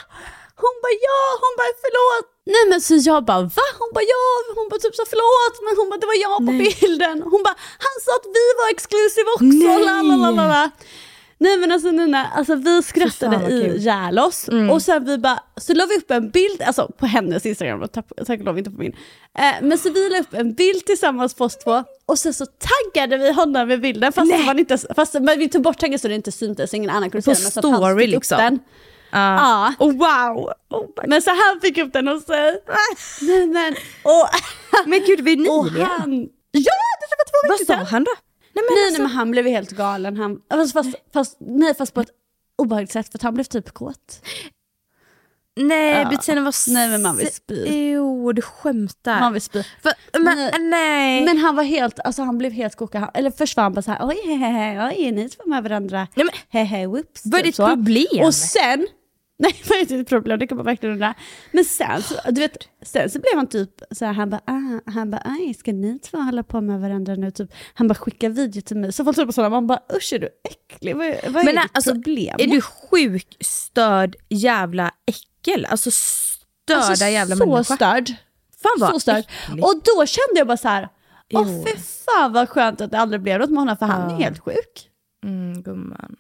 Hon 0.56 0.76
bara 0.84 0.96
ja, 1.02 1.22
hon 1.42 1.54
bara 1.58 1.74
förlåt. 1.82 2.39
Nej 2.54 2.64
men 2.70 2.82
så 2.82 2.96
jag 3.10 3.20
bara 3.30 3.42
va? 3.42 3.68
Hon 3.80 3.90
bara 3.96 4.06
ja, 4.16 4.24
hon 4.58 4.68
bara 4.70 4.80
typ 4.86 4.96
så 4.96 5.04
förlåt 5.12 5.56
men 5.66 5.74
hon 5.80 5.88
bara 5.90 6.00
det 6.04 6.10
var 6.14 6.20
jag 6.28 6.38
på 6.48 6.54
bilden. 6.64 7.16
Hon 7.32 7.42
bara 7.48 7.58
han 7.86 7.96
sa 8.06 8.12
att 8.20 8.28
vi 8.38 8.46
var 8.60 8.68
exclusive 8.76 9.30
också, 9.36 9.68
Nej. 9.68 10.70
Nej 11.42 11.58
men 11.58 11.72
alltså 11.72 11.92
Nina, 11.92 12.28
alltså 12.36 12.56
vi 12.56 12.84
skrattade 12.84 13.36
ihjäl 13.52 14.20
oss 14.20 14.50
och 14.72 14.82
sen 14.82 15.06
vi 15.06 15.18
bara, 15.18 15.40
så 15.58 15.74
la 15.74 15.86
vi 15.86 15.96
upp 15.98 16.12
en 16.12 16.30
bild, 16.30 16.62
alltså 16.62 16.92
på 16.98 17.06
hennes 17.06 17.46
instagram, 17.46 17.88
tack 17.94 18.40
och 18.40 18.46
lov 18.46 18.58
inte 18.58 18.72
på 18.72 18.78
min. 18.78 18.96
Eh, 19.38 19.44
men 19.62 19.78
så 19.78 19.90
vi 19.90 20.10
la 20.10 20.20
upp 20.20 20.34
en 20.34 20.54
bild 20.54 20.86
tillsammans 20.86 21.34
på 21.34 21.44
oss 21.44 21.58
två 21.58 21.84
och 22.06 22.20
sen 22.20 22.34
så 22.34 22.46
taggade 22.46 23.18
vi 23.18 23.32
honom 23.32 23.68
med 23.68 23.82
bilden 23.82 24.14
fast, 24.14 24.32
var 24.46 24.60
inte, 24.60 24.78
fast 24.96 25.14
men 25.14 25.40
vi 25.40 25.50
tog 25.50 25.62
bort 25.62 25.78
taggen 25.78 26.00
så 26.00 26.08
det 26.08 26.16
inte 26.16 26.32
syntes, 26.32 26.74
ingen 26.74 26.90
annan 26.90 27.10
kunde 27.10 27.26
På 27.26 27.36
se 27.36 27.62
den. 27.62 27.72
han 27.72 27.80
story 27.80 28.08
liksom. 28.08 28.38
Den. 28.38 28.60
Ja. 29.12 29.74
Oh, 29.80 29.92
wow! 29.92 30.54
Oh, 30.70 30.88
Men 31.08 31.22
så 31.22 31.30
han 31.30 31.62
fick 31.62 31.78
upp 31.78 31.94
den 31.94 32.08
hos 32.08 32.26
sig. 32.26 32.62
Nej, 33.22 33.48
men, 33.48 33.74
och, 34.04 34.30
men 34.86 35.00
gud, 35.06 35.22
vi 35.22 35.34
är 35.34 35.52
och 35.60 35.66
nyligen. 35.66 35.88
han... 35.88 36.14
Ja, 36.52 36.72
det 37.00 37.16
var 37.18 37.26
två 37.26 37.48
Vad 37.50 37.52
veckor 37.60 37.66
sa 37.66 37.74
sedan. 37.74 37.86
han 37.86 38.04
då? 38.04 38.12
Nej, 38.54 38.64
men 38.70 38.76
Nej, 38.76 38.86
alltså, 38.86 39.02
nej 39.02 39.08
men 39.10 39.18
han 39.18 39.32
blev 39.32 39.46
helt 39.46 39.72
galen. 39.72 40.18
Han, 40.18 40.40
fast, 40.52 40.74
fast, 40.74 40.90
fast, 41.14 41.38
nej, 41.40 41.76
fast 41.76 41.94
på 41.94 42.02
ett 42.02 42.10
obehagligt 42.58 42.92
sätt 42.92 43.12
för 43.12 43.18
att 43.18 43.22
han 43.24 43.34
blev 43.34 43.44
typ 43.44 43.72
kåt. 43.74 44.22
nej 45.56 46.02
Ja. 46.04 46.10
Bettina 46.10 46.42
var 46.42 46.74
Nej, 46.74 46.90
men 46.90 47.02
man 47.02 47.18
vill 47.18 47.34
spy. 47.34 47.66
Jo, 47.68 48.32
du 48.32 48.42
skämtar. 48.42 49.20
Man 49.20 49.34
vill 49.34 49.42
spy. 49.42 49.64
För, 49.84 49.94
men, 50.20 50.38
Nej. 50.38 50.52
nej. 50.60 51.26
Men 51.26 51.38
han 51.38 51.56
var 51.56 51.64
helt, 51.64 52.00
alltså 52.00 52.22
han 52.24 52.38
blev 52.38 52.52
helt 52.52 52.76
kokad. 52.76 53.02
Han- 53.02 53.12
Eller 53.14 53.32
först 53.32 53.56
var 53.58 53.64
han 53.64 53.74
bara 53.74 53.82
såhär, 53.82 54.08
oj 54.08 54.22
hehehe, 54.26 54.88
oj 54.88 55.12
ni 55.12 55.30
två 55.30 55.44
med 55.46 55.64
varandra? 55.64 56.08
Nej, 56.16 56.26
men- 56.26 56.36
Hehe, 56.62 56.88
whoops. 56.88 57.22
Vad 57.26 57.40
är 57.40 57.44
typ 57.44 57.56
ditt 57.56 57.66
problem? 57.66 58.26
Och 58.26 58.36
sen, 58.36 58.88
nej 59.42 59.56
vad 59.70 59.78
är 59.78 59.86
ditt 59.86 60.10
problem? 60.10 60.40
Det 60.40 60.48
kan 60.48 60.56
man 60.58 60.66
verkligen 60.66 60.94
undra. 60.94 61.14
Men 61.52 61.66
sen, 61.66 62.02
så, 62.02 62.16
du 62.32 62.42
vet, 62.42 62.58
sen 62.82 63.10
så 63.10 63.20
blev 63.20 63.36
han 63.36 63.48
typ 63.48 63.70
så 63.92 64.06
här, 64.06 64.14
han 64.14 64.30
bara, 64.30 64.42
ah, 64.46 64.92
han 64.92 65.12
bara, 65.12 65.22
aj 65.26 65.54
ska 65.54 65.72
ni 65.72 66.00
två 66.00 66.18
hålla 66.18 66.44
på 66.44 66.62
med 66.62 66.80
varandra 66.82 67.16
nu? 67.16 67.32
Typ, 67.32 67.54
han 67.74 67.88
bara 67.88 67.96
skickar 67.96 68.30
video 68.30 68.62
till 68.62 68.78
mig. 68.78 68.94
Så 68.94 69.04
folk 69.06 69.18
typ 69.18 69.34
sådana, 69.34 69.50
man 69.50 69.68
bara, 69.68 69.80
usch 69.98 70.14
är 70.14 70.20
du 70.20 70.30
äcklig? 70.44 70.96
Vad, 70.96 71.06
är- 71.08 71.30
vad 71.30 71.42
är 71.42 71.46
Men 71.46 71.56
ditt 71.56 71.72
alltså, 71.74 71.92
problem? 71.92 72.36
Är 72.40 72.48
du 72.48 72.62
sjuk, 72.62 73.38
störd, 73.40 74.16
jävla 74.30 74.92
äckel? 75.06 75.66
Alltså 75.66 75.92
störda 75.92 76.82
alltså, 76.82 77.06
jävla 77.06 77.36
så 77.36 77.46
människa. 77.46 77.76
störd. 77.76 78.10
Fan 78.64 78.72
vad 78.80 78.90
så 78.90 79.00
störd. 79.00 79.18
äckligt. 79.48 79.66
Och 79.68 79.74
då 79.84 80.06
kände 80.06 80.34
jag 80.40 80.48
bara 80.48 80.58
så 80.58 80.68
här, 80.68 80.90
åh 81.34 81.64
fy 81.66 81.80
fan 82.06 82.34
vad 82.34 82.50
skönt 82.50 82.82
att 82.82 82.92
det 82.92 83.00
aldrig 83.00 83.22
blev 83.22 83.40
något 83.40 83.50
med 83.50 83.60
honom 83.60 83.78
för 83.78 83.86
han 83.86 84.12
är 84.12 84.16
helt 84.24 84.40
sjuk. 84.40 84.90
Mm, 85.26 85.62
gumman. 85.62 86.16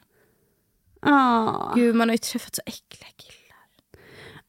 Ah. 0.99 1.73
Gud, 1.75 1.95
man 1.95 2.09
har 2.09 2.13
ju 2.13 2.17
träffat 2.17 2.55
så 2.55 2.61
äckliga 2.65 3.07
killar. 3.17 3.65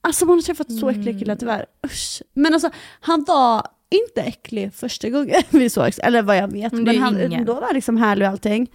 Alltså 0.00 0.26
man 0.26 0.36
har 0.36 0.42
träffat 0.42 0.72
så 0.72 0.88
äckliga 0.90 1.18
killar 1.18 1.36
tyvärr. 1.36 1.66
Usch. 1.86 2.22
Men 2.32 2.54
alltså 2.54 2.70
han 3.00 3.24
var 3.24 3.66
inte 3.90 4.20
äcklig 4.22 4.74
första 4.74 5.08
gången 5.08 5.42
vi 5.50 5.70
sågs, 5.70 5.98
eller 5.98 6.22
vad 6.22 6.36
jag 6.36 6.52
vet. 6.52 6.72
Men 6.72 6.84
Men, 6.84 6.98
han, 6.98 7.20
ingen. 7.20 7.44
då 7.44 7.54
var 7.54 7.74
liksom 7.74 7.96
härlig 7.96 8.26
och 8.26 8.32
allting. 8.32 8.70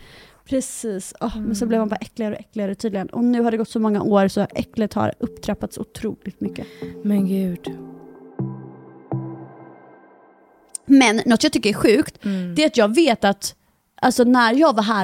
Precis, 0.46 1.14
Åh, 1.22 1.38
men 1.40 1.56
så 1.56 1.66
blev 1.66 1.80
han 1.80 1.90
bara 1.90 1.96
äckligare 1.96 2.34
och 2.34 2.40
äckligare 2.40 2.76
tydligen. 2.76 3.08
Och 3.10 3.24
nu 3.24 3.42
har 3.42 3.52
det 3.52 3.58
gått 3.58 3.70
så 3.70 3.80
många 3.80 4.02
år 4.04 4.28
så 4.28 4.42
äcklet 4.42 4.94
har 4.94 5.14
upptrappats 5.20 5.78
otroligt 5.78 6.42
mycket. 6.42 6.68
Men 7.04 7.28
gud. 7.28 7.78
Men 10.86 11.22
något 11.26 11.44
jag 11.44 11.52
tycker 11.54 11.70
är 11.70 11.74
sjukt, 11.74 12.18
det 12.56 12.64
är 12.64 12.66
att 12.68 12.78
jag 12.78 12.96
vet 12.96 13.24
att 13.24 13.56
alltså, 14.02 14.24
när 14.24 14.54
jag 14.54 14.76
var 14.76 14.84
här 14.84 15.04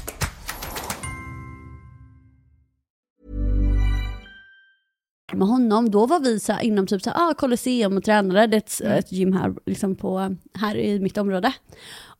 med 5.41 5.49
honom, 5.49 5.91
då 5.91 6.05
var 6.05 6.19
vi 6.19 6.39
så 6.39 6.53
här, 6.53 6.61
inom 6.61 6.87
typ 6.87 7.01
så 7.01 7.09
här, 7.09 7.29
ah, 7.29 7.33
Colosseum 7.33 7.97
och 7.97 8.03
tränade, 8.03 8.47
det 8.47 8.55
är 8.57 8.57
ett, 8.57 8.81
ett 9.05 9.11
gym 9.11 9.33
här, 9.33 9.53
liksom 9.65 9.95
på, 9.95 10.35
här 10.59 10.75
i 10.77 10.99
mitt 10.99 11.17
område. 11.17 11.53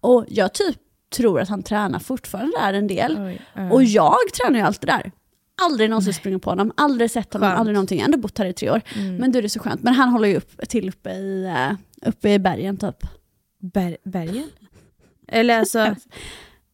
Och 0.02 0.26
jag 0.28 0.54
typ 0.54 0.76
tror 1.16 1.40
att 1.40 1.50
han 1.50 1.64
tränar 1.64 2.00
fortfarande 2.00 2.52
där 2.62 2.74
en 2.74 2.88
del. 2.88 3.18
Oj, 3.20 3.42
ja. 3.54 3.72
Och 3.72 3.84
jag 3.84 4.16
tränar 4.42 4.60
ju 4.60 4.66
alltid 4.66 4.90
där. 4.90 5.12
Aldrig 5.62 5.90
någonsin 5.90 6.14
sprungit 6.14 6.42
på 6.42 6.50
honom, 6.50 6.72
aldrig 6.78 7.12
sett 7.12 7.34
honom, 7.34 7.50
Skönt. 7.50 7.60
aldrig 7.60 7.74
någonting. 7.74 8.00
Ändå 8.02 8.18
bott 8.18 8.38
här 8.38 8.46
i 8.46 8.54
tre 8.54 8.70
år. 8.72 8.82
Men 9.20 9.32
då 9.32 9.38
är 9.40 9.44
det 9.44 9.50
så 9.50 9.60
skönt. 9.60 9.84
Men 9.84 9.94
han 9.94 10.10
håller 10.10 10.28
ju 10.28 10.36
upp, 10.38 10.70
till 10.70 10.90
uppe 10.90 11.12
i, 11.12 11.46
eh, 11.46 12.10
uppe 12.10 12.30
i 12.30 12.40
bergen 12.40 12.78
typ. 12.78 12.96
Ber- 13.62 13.98
bergen? 14.04 14.50
Eller 15.28 15.60
alltså, 15.60 15.80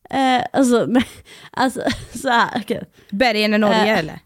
Eh, 0.09 0.43
alltså, 0.53 0.87
alltså 1.51 1.81
så 2.15 2.29
här, 2.29 2.49
okej. 2.61 2.83
bergen 3.11 3.53
i 3.53 3.57
Norge 3.57 3.93
Eh, 3.93 3.99
eller? 3.99 4.19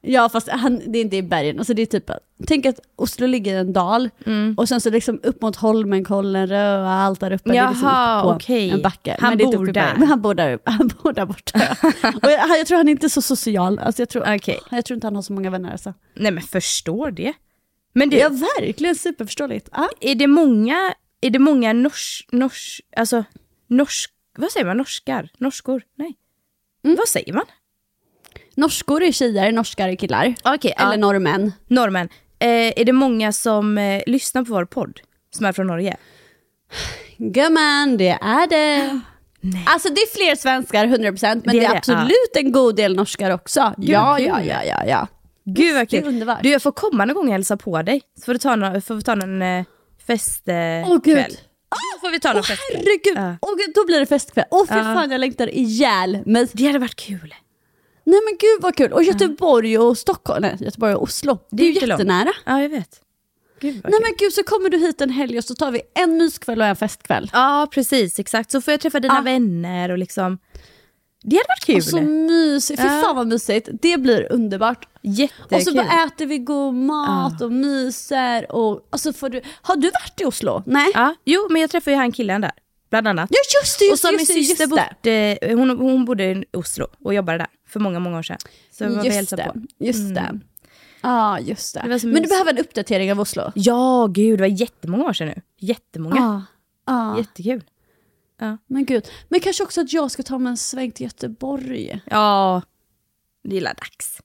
Ja 0.00 0.28
fast 0.28 0.48
han, 0.48 0.92
det 0.92 0.98
är 0.98 1.02
inte 1.02 1.16
i 1.16 1.22
bergen, 1.22 1.58
alltså 1.58 1.74
det 1.74 1.82
är 1.82 1.86
typ, 1.86 2.10
tänk 2.46 2.66
att 2.66 2.80
Oslo 2.96 3.26
ligger 3.26 3.54
i 3.54 3.58
en 3.58 3.72
dal 3.72 4.10
och 4.56 4.68
sen 4.68 4.80
så 4.80 4.90
liksom 4.90 5.20
upp 5.22 5.42
mot 5.42 5.56
Holmenkollen, 5.56 6.46
Röa, 6.46 6.90
allt 6.90 7.20
där 7.20 7.32
uppe. 7.32 7.50
det 7.50 7.56
är 7.56 7.68
liksom 7.68 7.88
Jaha, 7.88 8.34
uppe 8.34 8.46
på 8.46 8.52
en 8.52 8.82
backe. 8.82 9.16
Han 9.20 9.30
Men 9.30 9.40
inte 9.40 9.56
bor 9.56 9.66
där. 9.66 9.94
Men 9.98 10.08
han 10.08 10.22
bor 10.22 10.34
där, 10.34 10.58
han 10.64 10.88
bor 11.02 11.12
där 11.12 11.26
borta. 11.26 11.58
och 12.22 12.30
jag, 12.30 12.58
jag 12.58 12.66
tror 12.66 12.76
han 12.76 12.88
är 12.88 12.92
inte 12.92 13.10
så 13.10 13.22
social, 13.22 13.78
alltså 13.78 14.02
jag, 14.02 14.08
tror, 14.08 14.34
Okej. 14.34 14.60
jag 14.70 14.84
tror 14.84 14.94
inte 14.94 15.06
han 15.06 15.14
har 15.14 15.22
så 15.22 15.32
många 15.32 15.50
vänner. 15.50 15.72
Alltså. 15.72 15.94
Nej 16.14 16.32
men 16.32 16.42
förstår 16.42 17.10
det. 17.10 17.32
Men 17.92 18.10
Det 18.10 18.20
är 18.20 18.60
verkligen 18.60 18.94
superförståeligt. 18.94 19.68
Ja. 19.72 19.88
är 20.00 20.14
det 20.14 20.26
många, 20.26 20.94
är 21.20 21.30
det 21.30 21.38
många 21.38 21.72
nors, 21.72 22.26
nors, 22.32 22.80
alltså 22.96 23.24
norsk, 23.66 24.10
vad 24.36 24.50
säger 24.50 24.66
man, 24.66 24.76
norskar? 24.76 25.30
Norskor? 25.38 25.82
Nej. 25.94 26.16
Vad 26.82 27.08
säger 27.08 27.32
man? 27.32 27.44
Norskor 28.58 29.02
är 29.02 29.12
tjejer, 29.12 29.52
norskar 29.52 29.88
är 29.88 29.94
killar. 29.96 30.34
Okej, 30.44 30.74
Eller 30.78 30.96
norrmän. 30.96 31.52
norrmän. 31.66 32.08
Eh, 32.38 32.48
är 32.80 32.84
det 32.84 32.92
många 32.92 33.32
som 33.32 33.78
eh, 33.78 34.02
lyssnar 34.06 34.44
på 34.44 34.52
vår 34.52 34.64
podd 34.64 35.00
som 35.34 35.46
är 35.46 35.52
från 35.52 35.66
Norge? 35.66 35.96
Gumman, 37.18 37.96
det 37.96 38.18
är 38.20 38.46
det. 38.46 39.00
Alltså 39.66 39.88
det 39.88 40.00
är 40.00 40.14
fler 40.16 40.36
svenskar 40.36 40.86
100% 40.86 41.42
men 41.44 41.54
det 41.54 41.60
Det 41.60 41.66
är, 41.66 41.76
absolut 41.76 42.30
en 42.36 42.52
god 42.52 42.76
del 42.76 42.96
norskar 42.96 43.30
också. 43.30 43.74
ja, 43.78 44.14
kul. 44.18 44.26
ja, 44.26 44.42
ja, 44.42 44.64
ja, 44.64 44.84
ja. 44.86 45.06
Gud 45.44 45.74
vad 45.74 45.90
kul. 45.90 46.24
Du 46.42 46.50
jag 46.50 46.62
får 46.62 46.72
komma 46.72 47.04
någon 47.04 47.14
gång 47.14 47.26
och 47.26 47.32
hälsa 47.32 47.56
på 47.56 47.82
dig. 47.82 48.02
Så 48.18 48.24
får 48.24 48.32
du 48.32 48.38
ta, 48.38 48.56
no 48.56 48.80
får 48.80 48.94
vi 48.94 49.02
ta 49.02 49.14
någon 49.14 49.42
eh, 49.42 49.64
festkväll. 50.06 50.84
Åh 50.88 50.98
gud. 51.04 51.38
Då 51.70 52.00
får 52.00 52.10
vi 52.10 52.20
ta 52.20 52.28
någon 52.28 52.38
Åh 52.38 52.42
festkväll. 52.44 52.82
herregud, 52.84 53.16
Ja. 53.16 53.36
Åh, 53.42 53.56
gud, 53.56 53.74
då 53.74 53.86
blir 53.86 54.00
det 54.00 54.06
festkväll. 54.06 54.44
Åh 54.50 54.66
fy 54.68 54.74
Ja. 54.74 54.82
fan 54.82 55.10
jag 55.10 55.20
längtar 55.20 55.54
ihjäl 55.54 56.18
mig. 56.26 56.48
Det 56.52 56.66
hade 56.66 56.78
varit 56.78 56.96
kul. 56.96 57.34
Nej 58.10 58.20
men 58.24 58.36
gud 58.38 58.62
vad 58.62 58.76
kul. 58.76 58.92
Och 58.92 59.02
Göteborg 59.02 59.78
och 59.78 59.98
Stockholm, 59.98 60.42
nej 60.42 60.56
Göteborg 60.60 60.94
och 60.94 61.02
Oslo. 61.02 61.38
Det 61.50 61.62
är 61.62 61.66
ju 61.66 61.72
långt. 61.86 61.88
jättenära. 62.00 62.32
Ja 62.46 62.62
jag 62.62 62.68
vet. 62.68 63.00
Gud 63.60 63.72
Nej 63.74 63.82
kul. 63.82 64.00
men 64.02 64.12
gud 64.18 64.32
så 64.32 64.42
kommer 64.42 64.68
du 64.70 64.78
hit 64.78 65.00
en 65.00 65.10
helg 65.10 65.38
och 65.38 65.44
så 65.44 65.54
tar 65.54 65.70
vi 65.70 65.80
en 65.94 66.16
myskväll 66.16 66.60
och 66.60 66.66
en 66.66 66.76
festkväll. 66.76 67.30
Ja 67.32 67.68
precis, 67.70 68.18
exakt. 68.18 68.50
Så 68.50 68.60
får 68.60 68.72
jag 68.72 68.80
träffa 68.80 69.00
dina 69.00 69.14
Ja. 69.14 69.20
vänner 69.20 69.90
och 69.90 69.98
liksom. 69.98 70.38
Det 71.22 71.36
hade 71.36 71.48
varit 71.48 71.64
kul. 71.66 71.76
Och 71.76 71.82
så 71.84 72.00
mysigt, 72.00 72.80
fy 72.80 72.86
Ja. 72.86 73.00
fan 73.02 73.16
vad 73.16 73.26
mysigt. 73.26 73.68
Det 73.82 74.00
blir 74.00 74.32
underbart. 74.32 74.88
Jättekul. 75.02 75.56
Och 75.56 75.62
så 75.62 75.74
bara 75.74 76.04
äter 76.06 76.26
vi 76.26 76.38
god 76.38 76.74
mat 76.74 77.40
och 77.42 77.52
myser 77.52 78.52
och, 78.52 78.88
och 78.90 79.00
så 79.00 79.12
får 79.12 79.28
du, 79.28 79.40
har 79.62 79.76
du 79.76 79.90
varit 79.90 80.20
i 80.20 80.24
Oslo? 80.24 80.62
Nej? 80.66 80.90
Ja, 80.94 81.14
jo 81.24 81.46
men 81.50 81.60
jag 81.60 81.70
träffade 81.70 81.90
ju 81.94 81.96
han 82.00 82.12
killen 82.12 82.40
där. 82.40 82.52
Bland 82.90 83.08
annat. 83.08 83.30
Ja 83.32 83.38
just 83.62 83.78
det, 83.78 83.84
just, 83.84 83.92
och 83.92 83.98
så 84.08 84.12
min 84.12 84.18
just, 84.18 84.36
just 84.36 84.48
syster 84.50 84.66
det. 85.02 85.38
bodde, 85.40 85.54
hon, 85.54 85.70
hon 85.78 86.04
bodde 86.04 86.24
i 86.24 86.44
Oslo 86.52 86.86
och 87.04 87.14
jobbade 87.14 87.38
där 87.38 87.46
för 87.66 87.80
många, 87.80 87.98
många 87.98 88.18
år 88.18 88.22
sedan. 88.22 88.38
Så 88.70 88.84
var 88.84 88.90
vi 88.90 89.06
Just 89.06 89.16
hälsade 89.16 89.44
på. 89.44 89.50
Mm. 89.50 89.66
just 89.78 90.14
det. 90.14 90.40
Ja, 91.02 91.40
just 91.40 91.74
det. 91.74 91.80
Det 91.80 91.88
Men 91.88 91.98
du 92.00 92.08
mysigt. 92.08 92.28
behöver 92.30 92.52
en 92.52 92.58
uppdatering 92.58 93.12
av 93.12 93.20
Oslo? 93.20 93.52
Ja, 93.54 94.08
gud 94.10 94.38
det 94.38 94.42
var 94.42 94.60
jättemånga 94.60 95.04
år 95.04 95.12
sedan 95.12 95.28
nu. 95.28 95.42
Jättemånga. 95.58 96.16
Ja. 96.16 96.42
ja. 96.92 97.18
Jättekul. 97.18 97.64
Men 98.66 98.84
gud. 98.84 99.08
Men 99.28 99.40
kanske 99.40 99.64
också 99.64 99.80
att 99.80 99.92
jag 99.92 100.10
ska 100.10 100.22
ta 100.22 100.38
mig 100.38 100.50
en 100.50 100.56
sväng 100.56 100.90
till 100.90 101.04
Göteborg. 101.04 102.00
Ja, 102.06 102.62
det 103.44 103.56
är 103.56 103.60
dags. 103.60 104.20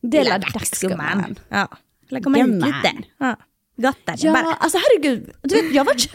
Det 0.00 0.18
är 0.18 0.38
dags 0.38 0.80
gumman. 0.80 1.38
Ja, 1.48 1.68
Gumman. 2.08 2.50
lite. 2.60 2.92
Ja. 3.18 3.36
Gott 3.76 3.96
är 4.06 4.12
det 4.12 4.18
Ja, 4.26 4.32
bara. 4.32 4.54
alltså 4.54 4.78
herregud. 4.78 5.30
Du 5.42 5.54
vet, 5.62 5.72
jag 5.74 5.80
har 5.80 5.84
varit, 5.84 6.08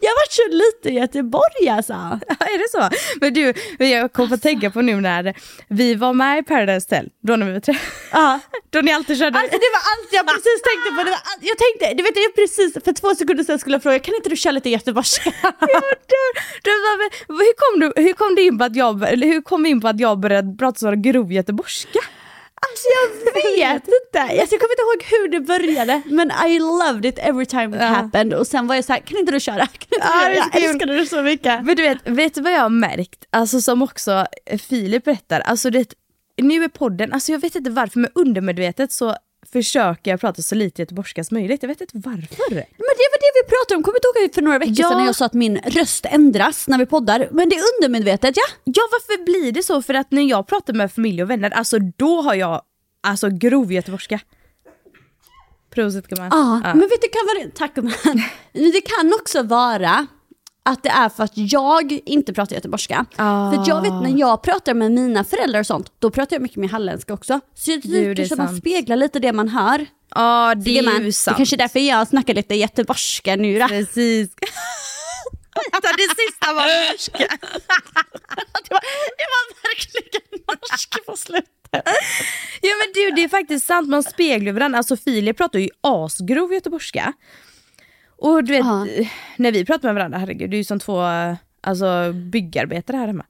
jag 0.00 0.10
varit 0.20 0.32
så 0.32 0.42
lite 0.50 0.88
i 0.88 0.92
Göteborg 0.94 1.68
alltså. 1.68 1.92
Ja, 1.92 2.34
är 2.46 2.58
det 2.58 2.70
så? 2.70 2.96
Men 3.20 3.34
du, 3.34 3.52
jag 3.86 4.12
kom 4.12 4.32
att 4.32 4.42
tänka 4.42 4.70
på 4.70 4.80
nu 4.82 5.00
när 5.00 5.34
vi 5.68 5.94
var 5.94 6.12
med 6.12 6.38
i 6.38 6.42
Paradise 6.42 6.86
Hotel, 6.90 7.10
då 7.22 7.36
när 7.36 7.46
vi 7.46 7.52
var 7.52 7.60
tre. 7.60 7.74
Ja. 8.12 8.40
Då 8.70 8.80
ni 8.80 8.92
alltid 8.92 9.18
körde. 9.18 9.38
Alltså 9.38 9.58
det 9.58 9.70
var 9.72 9.80
allt 9.92 10.08
jag 10.12 10.26
precis 10.26 10.62
tänkte 10.68 10.90
på. 10.96 11.04
Det 11.04 11.10
var 11.10 11.18
allt, 11.30 11.38
jag 11.40 11.58
tänkte, 11.58 11.94
du 11.94 12.02
vet 12.02 12.16
jag 12.16 12.34
precis 12.34 12.74
för 12.84 12.92
två 12.92 13.14
sekunder 13.14 13.44
sedan 13.44 13.58
skulle 13.58 13.74
jag 13.74 13.82
fråga, 13.82 13.98
kan 13.98 14.14
inte 14.14 14.28
du 14.28 14.36
köra 14.36 14.50
lite 14.52 14.70
göteborgska? 14.70 15.32
Var- 15.42 17.38
hur, 17.38 17.54
kom 17.54 17.80
du, 17.80 18.02
hur 18.02 18.12
kom 18.12 18.34
du 18.34 18.42
in 18.42 18.58
på 18.58 18.64
att 18.64 18.76
jag, 18.76 19.08
eller 19.12 19.26
hur 19.26 19.42
kom 19.42 19.62
vi 19.62 19.68
in 19.68 19.80
på 19.80 19.88
att 19.88 20.00
jag 20.00 20.18
började 20.20 20.56
prata 20.58 20.78
så 20.78 20.90
grov 20.96 21.32
göteborgska? 21.32 21.98
Alltså 22.70 22.88
jag 22.94 23.74
vet 23.74 23.82
inte. 23.88 24.20
Alltså, 24.20 24.36
jag 24.36 24.60
kommer 24.60 24.72
inte 24.72 24.82
ihåg 24.82 25.04
hur 25.10 25.28
det 25.28 25.40
började 25.40 26.02
men 26.06 26.32
I 26.50 26.58
loved 26.58 27.04
it 27.06 27.18
every 27.18 27.46
time 27.46 27.76
it 27.76 27.82
Ja. 27.82 27.88
happened 27.88 28.34
och 28.34 28.46
sen 28.46 28.66
var 28.66 28.74
jag 28.74 28.84
så 28.84 28.92
här, 28.92 29.00
kan 29.00 29.18
inte 29.18 29.32
du 29.32 29.40
köra? 29.40 29.66
Kan 29.66 29.66
inte 29.94 30.06
Ja, 30.22 30.28
du 30.28 30.34
jag 30.34 30.52
kul. 30.52 30.62
älskade 30.64 30.96
det 30.96 31.06
så 31.06 31.22
mycket. 31.22 31.64
Men 31.64 31.76
du 31.76 31.82
vet, 31.82 31.98
vet 32.08 32.34
du 32.34 32.40
vad 32.40 32.52
jag 32.52 32.60
har 32.60 32.68
märkt? 32.68 33.24
Alltså 33.30 33.60
som 33.60 33.82
också 33.82 34.26
Filip 34.68 35.04
berättar, 35.04 35.40
alltså 35.40 35.70
det, 35.70 35.94
nu 36.42 36.64
är 36.64 36.68
podden, 36.68 37.12
alltså 37.12 37.32
jag 37.32 37.38
vet 37.38 37.54
inte 37.54 37.70
varför 37.70 37.98
men 38.00 38.10
undermedvetet 38.14 38.92
så 38.92 39.16
försöker 39.52 40.10
jag 40.10 40.20
prata 40.20 40.42
så 40.42 40.54
lite 40.54 40.82
göteborgska 40.82 41.24
som 41.24 41.34
möjligt. 41.34 41.62
Jag 41.62 41.68
vet 41.68 41.80
inte 41.80 41.98
varför. 42.08 42.54
Men 42.54 42.94
det 42.98 43.08
var 43.12 43.18
det 43.20 43.32
vi 43.42 43.48
pratade 43.48 43.76
om, 43.76 43.82
kommer 43.82 43.98
du 44.14 44.20
ihåg 44.24 44.34
för 44.34 44.42
några 44.42 44.58
veckor 44.58 44.74
Ja. 44.78 44.88
sedan 44.88 44.98
när 44.98 45.06
jag 45.06 45.14
sa 45.16 45.24
att 45.24 45.32
min 45.32 45.58
röst 45.58 46.06
ändras 46.10 46.68
när 46.68 46.78
vi 46.78 46.86
poddar? 46.86 47.28
Men 47.32 47.48
det 47.48 47.56
är 47.56 47.62
undermedvetet 47.76 48.36
ja. 48.36 48.42
Ja 48.64 48.82
varför 48.92 49.24
blir 49.24 49.52
det 49.52 49.62
så? 49.62 49.82
För 49.82 49.94
att 49.94 50.10
när 50.10 50.22
jag 50.22 50.46
pratar 50.46 50.72
med 50.74 50.92
familj 50.92 51.22
och 51.22 51.30
vänner, 51.30 51.50
alltså 51.50 51.78
då 51.78 52.20
har 52.22 52.34
jag 52.34 52.62
alltså 53.02 53.28
grov 53.30 53.72
göteborgska. 53.72 54.20
Prosit 55.74 56.08
gumman. 56.08 56.28
Ja, 56.32 56.60
Ja. 56.64 56.74
men 56.74 56.88
vet 56.88 57.02
du, 57.02 57.08
kan 57.08 57.26
vara, 57.26 57.50
tack 57.54 57.74
gumman. 57.74 58.22
Det 58.52 58.80
kan 58.80 59.12
också 59.14 59.42
vara 59.42 60.06
att 60.68 60.82
det 60.82 60.88
är 60.88 61.08
för 61.08 61.24
att 61.24 61.32
jag 61.34 61.98
inte 62.06 62.32
pratar 62.34 62.54
göteborgska. 62.54 63.04
Ah. 63.16 63.50
För 63.52 63.64
jag 63.68 63.82
vet 63.82 63.92
när 63.92 64.20
jag 64.20 64.42
pratar 64.42 64.74
med 64.74 64.92
mina 64.92 65.24
föräldrar 65.24 65.60
och 65.60 65.66
sånt, 65.66 65.92
då 65.98 66.10
pratar 66.10 66.36
jag 66.36 66.42
mycket 66.42 66.56
med 66.56 66.70
halländska 66.70 67.14
också. 67.14 67.40
Så 67.54 67.70
jag 67.70 67.80
Du, 67.82 67.88
det 67.88 68.10
är 68.10 68.14
tycker 68.14 68.28
som 68.36 68.44
man 68.44 68.56
speglar 68.56 68.96
lite 68.96 69.18
det 69.18 69.32
man 69.32 69.48
hör. 69.48 69.86
Ja 70.14 70.54
det 70.54 70.74
Gumman, 70.74 70.94
är 70.96 70.98
ju 71.00 71.04
Det 71.06 71.12
sant. 71.12 71.34
är 71.34 71.36
kanske 71.36 71.56
är 71.56 71.58
därför 71.58 71.80
jag 71.80 72.08
snackar 72.08 72.34
lite 72.34 72.54
göteborgska 72.54 73.36
nu 73.36 73.58
då. 73.58 73.68
Precis. 73.68 74.30
Vänta, 75.72 75.88
det 75.96 76.08
sista 76.26 76.52
var 76.52 76.90
norska. 76.92 77.18
Det 78.68 78.74
var, 78.74 78.80
det 79.18 79.26
var 79.34 79.44
verkligen 79.68 80.44
norsk 80.46 81.06
på 81.06 81.16
slutet. 81.16 81.48
Ja 82.62 82.70
men 82.80 82.92
du 82.94 83.10
det 83.16 83.24
är 83.24 83.28
faktiskt 83.28 83.66
sant, 83.66 83.88
man 83.88 84.02
speglar 84.02 84.52
varandra. 84.52 84.78
Alltså 84.78 84.96
Filip 84.96 85.36
pratar 85.36 85.58
ju 85.58 85.68
asgrov 85.80 86.52
göteborgska. 86.54 87.12
Och 88.18 88.44
du 88.44 88.52
vet, 88.52 88.64
Ja. 88.64 88.86
när 89.36 89.52
vi 89.52 89.64
pratar 89.64 89.88
med 89.88 89.94
varandra, 89.94 90.18
herregud 90.18 90.50
det 90.50 90.56
är 90.56 90.58
ju 90.58 90.64
som 90.64 90.78
två 90.80 91.02
alltså, 91.62 92.12
byggarbetare 92.12 92.96
här 92.96 93.06
hemma. 93.06 93.24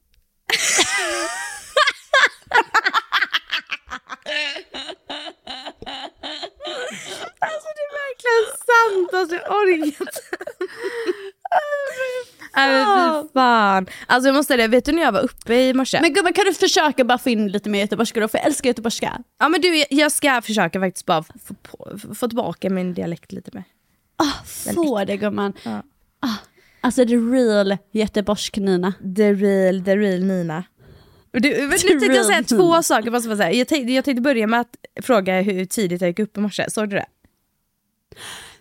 alltså 7.40 7.68
det 7.76 7.82
är 7.88 7.92
verkligen 8.04 8.44
sant, 8.68 9.14
alltså 9.14 9.34
jag 9.36 9.56
orkar 9.56 9.86
inte. 9.86 10.20
Nej 12.56 12.68
men 12.72 13.22
fy 13.22 13.28
fan. 13.32 13.86
Alltså 14.06 14.28
jag 14.28 14.34
måste 14.36 14.54
säga 14.54 14.62
det, 14.66 14.68
vet 14.76 14.84
du 14.84 14.92
när 14.92 15.02
jag 15.02 15.12
var 15.12 15.20
uppe 15.20 15.54
i 15.54 15.74
morse? 15.74 15.98
Men 16.00 16.12
gumman 16.12 16.32
kan 16.32 16.44
du 16.44 16.54
försöka 16.54 17.04
bara 17.04 17.18
få 17.18 17.30
in 17.30 17.48
lite 17.48 17.68
mer 17.70 17.80
göteborgska 17.80 18.20
då? 18.20 18.28
För 18.28 18.38
jag 18.38 18.46
älskar 18.46 18.70
göteborgska. 18.70 19.18
Ja 19.38 19.48
men 19.48 19.60
du, 19.60 19.84
jag 19.90 20.12
ska 20.12 20.42
försöka 20.42 20.80
faktiskt 20.80 21.06
bara 21.06 21.22
få, 21.22 21.54
få, 21.68 21.98
få 22.14 22.28
tillbaka 22.28 22.70
min 22.70 22.94
dialekt 22.94 23.32
lite 23.32 23.50
mer. 23.54 23.64
Ah, 24.18 24.44
få 24.74 25.04
det 25.04 25.16
gumman. 25.16 25.52
Ja. 25.62 25.82
Ah, 26.20 26.34
alltså 26.80 27.06
the 27.06 27.16
real 27.16 27.76
göteborgsk 27.92 28.56
Nina. 28.56 28.92
The 29.16 29.32
real, 29.32 29.84
the 29.84 29.96
real 29.96 30.20
Nina. 30.24 30.64
Du, 31.32 31.68
nu 31.68 31.78
tänkte 31.78 32.06
jag 32.06 32.26
säga 32.26 32.42
två 32.42 32.56
Nina. 32.56 32.82
saker. 32.82 33.10
Måste 33.10 33.28
jag, 33.28 33.38
säga. 33.38 33.52
Jag, 33.52 33.68
tänkte, 33.68 33.92
jag 33.92 34.04
tänkte 34.04 34.22
börja 34.22 34.46
med 34.46 34.60
att 34.60 34.76
fråga 35.02 35.40
hur 35.40 35.64
tidigt 35.64 36.00
jag 36.00 36.08
gick 36.08 36.18
upp 36.18 36.36
i 36.36 36.40
morse. 36.40 36.70
Såg 36.70 36.90
du 36.90 36.96
det? 36.96 37.06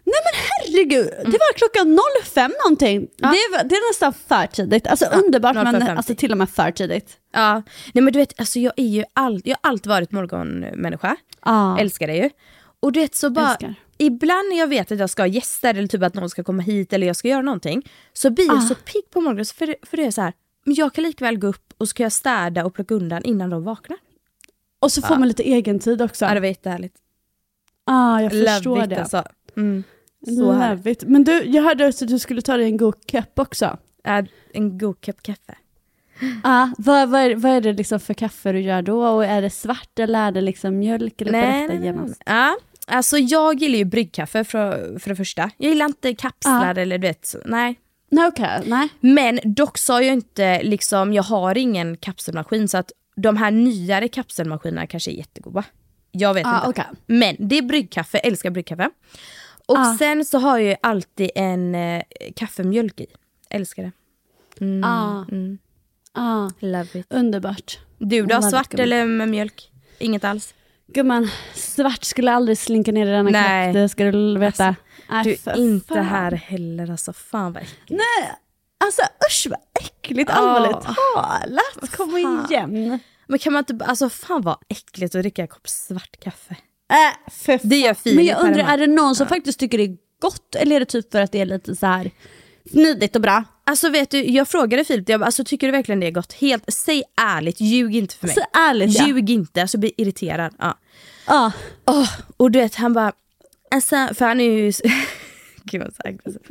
Nej 0.03 0.15
men 0.25 0.33
herregud, 0.49 1.09
det 1.25 1.37
var 1.37 1.53
klockan 1.53 1.99
05 2.23 2.51
någonting. 2.65 3.07
Det, 3.17 3.25
var, 3.25 3.63
det 3.63 3.75
är 3.75 3.91
nästan 3.91 4.13
för 4.13 4.47
tidigt. 4.47 4.87
Alltså 4.87 5.05
underbart 5.05 5.55
men 5.55 5.75
05.50. 5.75 5.97
alltså, 5.97 6.15
till 6.15 6.31
och 6.31 6.37
med 6.37 6.49
för 6.49 6.71
tidigt. 6.71 7.17
Ja. 7.33 7.53
Nej 7.93 8.03
men 8.03 8.13
du 8.13 8.19
vet, 8.19 8.39
alltså, 8.39 8.59
jag, 8.59 8.73
är 8.77 8.87
ju 8.87 9.03
all, 9.13 9.41
jag 9.43 9.57
har 9.61 9.69
alltid 9.69 9.87
varit 9.87 10.11
morgonmänniska. 10.11 11.15
Ah. 11.39 11.77
Älskar 11.77 12.07
det 12.07 12.15
ju. 12.15 12.29
Och 12.79 12.91
du 12.91 12.99
vet 12.99 13.15
så 13.15 13.29
bara, 13.29 13.49
Älskar. 13.51 13.75
Ibland 13.97 14.49
när 14.49 14.57
jag 14.59 14.67
vet 14.67 14.91
att 14.91 14.99
jag 14.99 15.09
ska 15.09 15.21
ha 15.21 15.27
gäster 15.27 15.73
eller 15.73 15.87
typ 15.87 16.03
att 16.03 16.13
någon 16.13 16.29
ska 16.29 16.43
komma 16.43 16.63
hit 16.63 16.93
eller 16.93 17.07
jag 17.07 17.15
ska 17.15 17.27
göra 17.27 17.41
någonting. 17.41 17.89
Så 18.13 18.29
blir 18.29 18.45
jag 18.45 18.57
Ah. 18.57 18.61
så 18.61 18.75
pigg 18.75 19.09
på 19.11 19.21
morgonen 19.21 19.45
för, 19.45 19.75
för 19.85 19.97
det 19.97 20.05
är 20.05 20.11
så 20.11 20.21
här, 20.21 20.33
men 20.65 20.75
jag 20.75 20.93
kan 20.93 21.03
lika 21.03 21.25
väl 21.25 21.37
gå 21.39 21.47
upp 21.47 21.73
och 21.77 21.89
så 21.89 21.93
kan 21.93 22.03
jag 22.03 22.11
städa 22.13 22.65
och 22.65 22.73
plocka 22.73 22.93
undan 22.95 23.23
innan 23.23 23.49
de 23.49 23.63
vaknar. 23.63 23.97
Och 24.79 24.91
så 24.91 25.01
får 25.01 25.15
man 25.15 25.27
lite 25.27 25.43
egen 25.43 25.79
tid 25.79 26.01
också. 26.01 26.25
Ja 26.25 26.33
det 26.33 26.39
var 26.39 26.47
jättehärligt. 26.47 26.95
ah, 27.85 28.19
jag 28.21 28.31
förstår 28.31 28.69
Love 28.75 28.83
it, 28.83 28.89
det. 28.89 28.99
alltså. 28.99 29.23
Mm. 29.57 29.83
Så 30.25 30.51
här. 30.51 30.75
Love 30.75 30.91
it. 30.91 31.03
Men 31.03 31.23
du, 31.23 31.31
jag 31.45 31.63
hörde 31.63 31.87
också 31.87 32.05
att 32.05 32.09
du 32.11 32.19
skulle 32.19 32.41
ta 32.41 32.57
dig 32.57 32.65
en 32.65 32.77
god 32.77 32.95
kopp 33.11 33.39
också. 33.39 33.77
Äh, 34.03 34.25
en 34.53 34.77
god 34.77 35.05
kopp 35.05 35.21
kaffe. 35.23 35.55
Ah, 36.43 36.67
vad, 36.77 37.09
vad, 37.09 37.21
är, 37.21 37.35
vad 37.35 37.51
är 37.51 37.61
det 37.61 37.73
liksom 37.73 37.99
för 37.99 38.13
kaffe 38.13 38.51
du 38.51 38.59
gör 38.61 38.81
då? 38.81 39.07
Och 39.07 39.25
är 39.25 39.41
det 39.41 39.49
svart 39.49 39.99
eller 39.99 40.27
är 40.27 40.31
det 40.31 40.41
liksom 40.41 40.77
mjölk? 40.79 41.21
Eller 41.21 41.31
berätta 41.31 41.73
genast. 41.85 42.21
Ja, 42.25 42.57
alltså 42.87 43.17
jag 43.17 43.61
gillar 43.61 43.77
ju 43.77 43.85
bryggkaffe 43.85 44.43
för, 44.43 44.99
för 44.99 45.09
det 45.09 45.15
första. 45.15 45.51
Jag 45.57 45.69
gillar 45.69 45.85
inte 45.85 46.13
kapslar 46.15 46.75
Ja. 46.75 46.81
eller 46.81 46.97
du 46.97 47.07
vet, 47.07 47.35
nej. 47.45 47.79
Nej 48.09 48.27
okej, 48.27 48.61
nej. 48.65 48.89
Men 48.99 49.39
dock 49.43 49.77
så 49.77 49.93
har 49.93 50.01
jag 50.01 50.13
inte 50.13 50.63
liksom, 50.63 51.13
jag 51.13 51.23
har 51.23 51.57
ingen 51.57 51.97
kapselmaskin 51.97 52.67
så 52.67 52.77
att 52.77 52.91
de 53.15 53.37
här 53.37 53.51
nyare 53.51 54.07
kapselmaskinerna 54.07 54.87
kanske 54.87 55.11
är 55.11 55.15
jättegoda. 55.15 55.63
Jag 56.11 56.33
vet 56.33 56.45
Ah, 56.47 56.57
inte. 56.57 56.69
okej. 56.69 56.85
Men 57.05 57.35
det 57.39 57.57
är 57.57 57.61
bryggkaffe, 57.61 58.17
älskar 58.17 58.49
bryggkaffe. 58.49 58.89
Och 59.65 59.77
Ah. 59.79 59.95
sen 59.97 60.25
så 60.25 60.39
har 60.39 60.57
jag 60.57 60.67
ju 60.69 60.75
alltid 60.81 61.29
en 61.35 61.75
eh, 61.75 62.03
kaffemjölk 62.35 62.99
i. 62.99 63.05
Älskar 63.49 63.83
det. 63.83 63.91
Mm, 64.65 64.83
Ah. 64.83 65.25
mm. 65.31 65.57
Ah, 66.13 66.49
Love 66.59 66.99
it. 66.99 67.05
underbart. 67.09 67.79
Du 67.97 68.25
då, 68.25 68.41
svart 68.41 68.73
eller 68.73 69.05
med 69.05 69.29
mjölk? 69.29 69.71
Inget 69.99 70.23
alls? 70.23 70.53
Gumman, 70.87 71.29
svart 71.53 72.03
skulle 72.03 72.31
aldrig 72.31 72.57
slinka 72.57 72.91
ner 72.91 73.07
i 73.07 73.09
denna 73.09 73.29
Nej. 73.29 73.65
kropp, 73.65 73.73
det 73.73 73.89
ska 73.89 74.03
du 74.11 74.37
veta. 74.37 74.75
Nej, 75.09 75.23
Du 75.23 75.37
för 75.37 75.57
inte 75.57 75.93
fan. 75.93 76.05
här 76.05 76.31
heller 76.31 76.91
alltså. 76.91 77.13
Fan 77.13 77.53
vad 77.53 77.63
äckligt. 77.63 77.89
Nej, 77.89 78.31
alltså 78.83 79.01
usch 79.29 79.47
vad 79.49 79.59
äckligt, 79.85 80.29
Ja. 80.29 80.35
allvarligt 80.35 80.87
talat. 81.15 81.91
Kom 81.97 82.11
fan. 82.11 82.45
igen. 82.49 82.99
Men 83.27 83.39
kan 83.39 83.53
man 83.53 83.63
inte, 83.69 83.85
alltså 83.85 84.09
fan 84.09 84.41
vad 84.41 84.57
äckligt 84.69 85.15
att 85.15 85.21
dricka 85.21 85.41
en 85.41 85.47
kopp 85.47 85.67
svart 85.69 86.19
kaffe. 86.23 86.55
Äh, 86.89 87.31
för 87.31 87.59
Det 87.63 87.75
gör 87.77 87.93
Filip 87.93 88.15
Men 88.15 88.25
jag 88.25 88.43
undrar, 88.43 88.63
är 88.73 88.77
det 88.77 88.87
någon 88.87 89.15
som 89.15 89.27
faktiskt 89.27 89.59
tycker 89.59 89.77
det 89.77 89.83
är 89.83 89.97
gott 90.21 90.55
eller 90.55 90.75
är 90.75 90.79
det 90.79 90.85
typ 90.85 91.11
för 91.11 91.21
att 91.21 91.31
det 91.31 91.41
är 91.41 91.45
lite 91.45 91.75
så 91.75 91.85
här 91.85 92.11
smidigt 92.71 93.15
och 93.15 93.21
bra? 93.21 93.43
Alltså 93.63 93.89
vet 93.89 94.09
du, 94.09 94.25
jag 94.25 94.47
frågade 94.47 94.83
Filip, 94.85 95.09
jag 95.09 95.19
bara, 95.19 95.25
alltså, 95.25 95.43
tycker 95.43 95.67
du 95.67 95.71
verkligen 95.71 95.99
det 95.99 96.07
är 96.07 96.11
gott? 96.11 96.33
Helt, 96.33 96.73
säg 96.73 97.03
ärligt, 97.21 97.61
ljug 97.61 97.95
inte 97.95 98.15
för 98.15 98.27
mig. 98.27 98.35
Så 98.35 98.41
ärligt 98.59 98.99
ja. 98.99 99.07
Ljug 99.07 99.29
inte, 99.29 99.61
alltså 99.61 99.77
blir 99.77 99.91
irriterad. 99.97 100.53
Ja. 100.59 100.77
Ja. 101.27 101.51
Åh, 101.85 102.09
och 102.37 102.51
du 102.51 102.59
vet 102.59 102.75
han 102.75 102.93
bara, 102.93 103.11
alltså, 103.71 103.95
för 104.13 104.25
han 104.25 104.39
är 104.39 104.51
ju... 104.51 104.71
Gud 105.63 105.81
vad 105.81 105.93
så 105.95 106.01
aggressiv. 106.05 106.41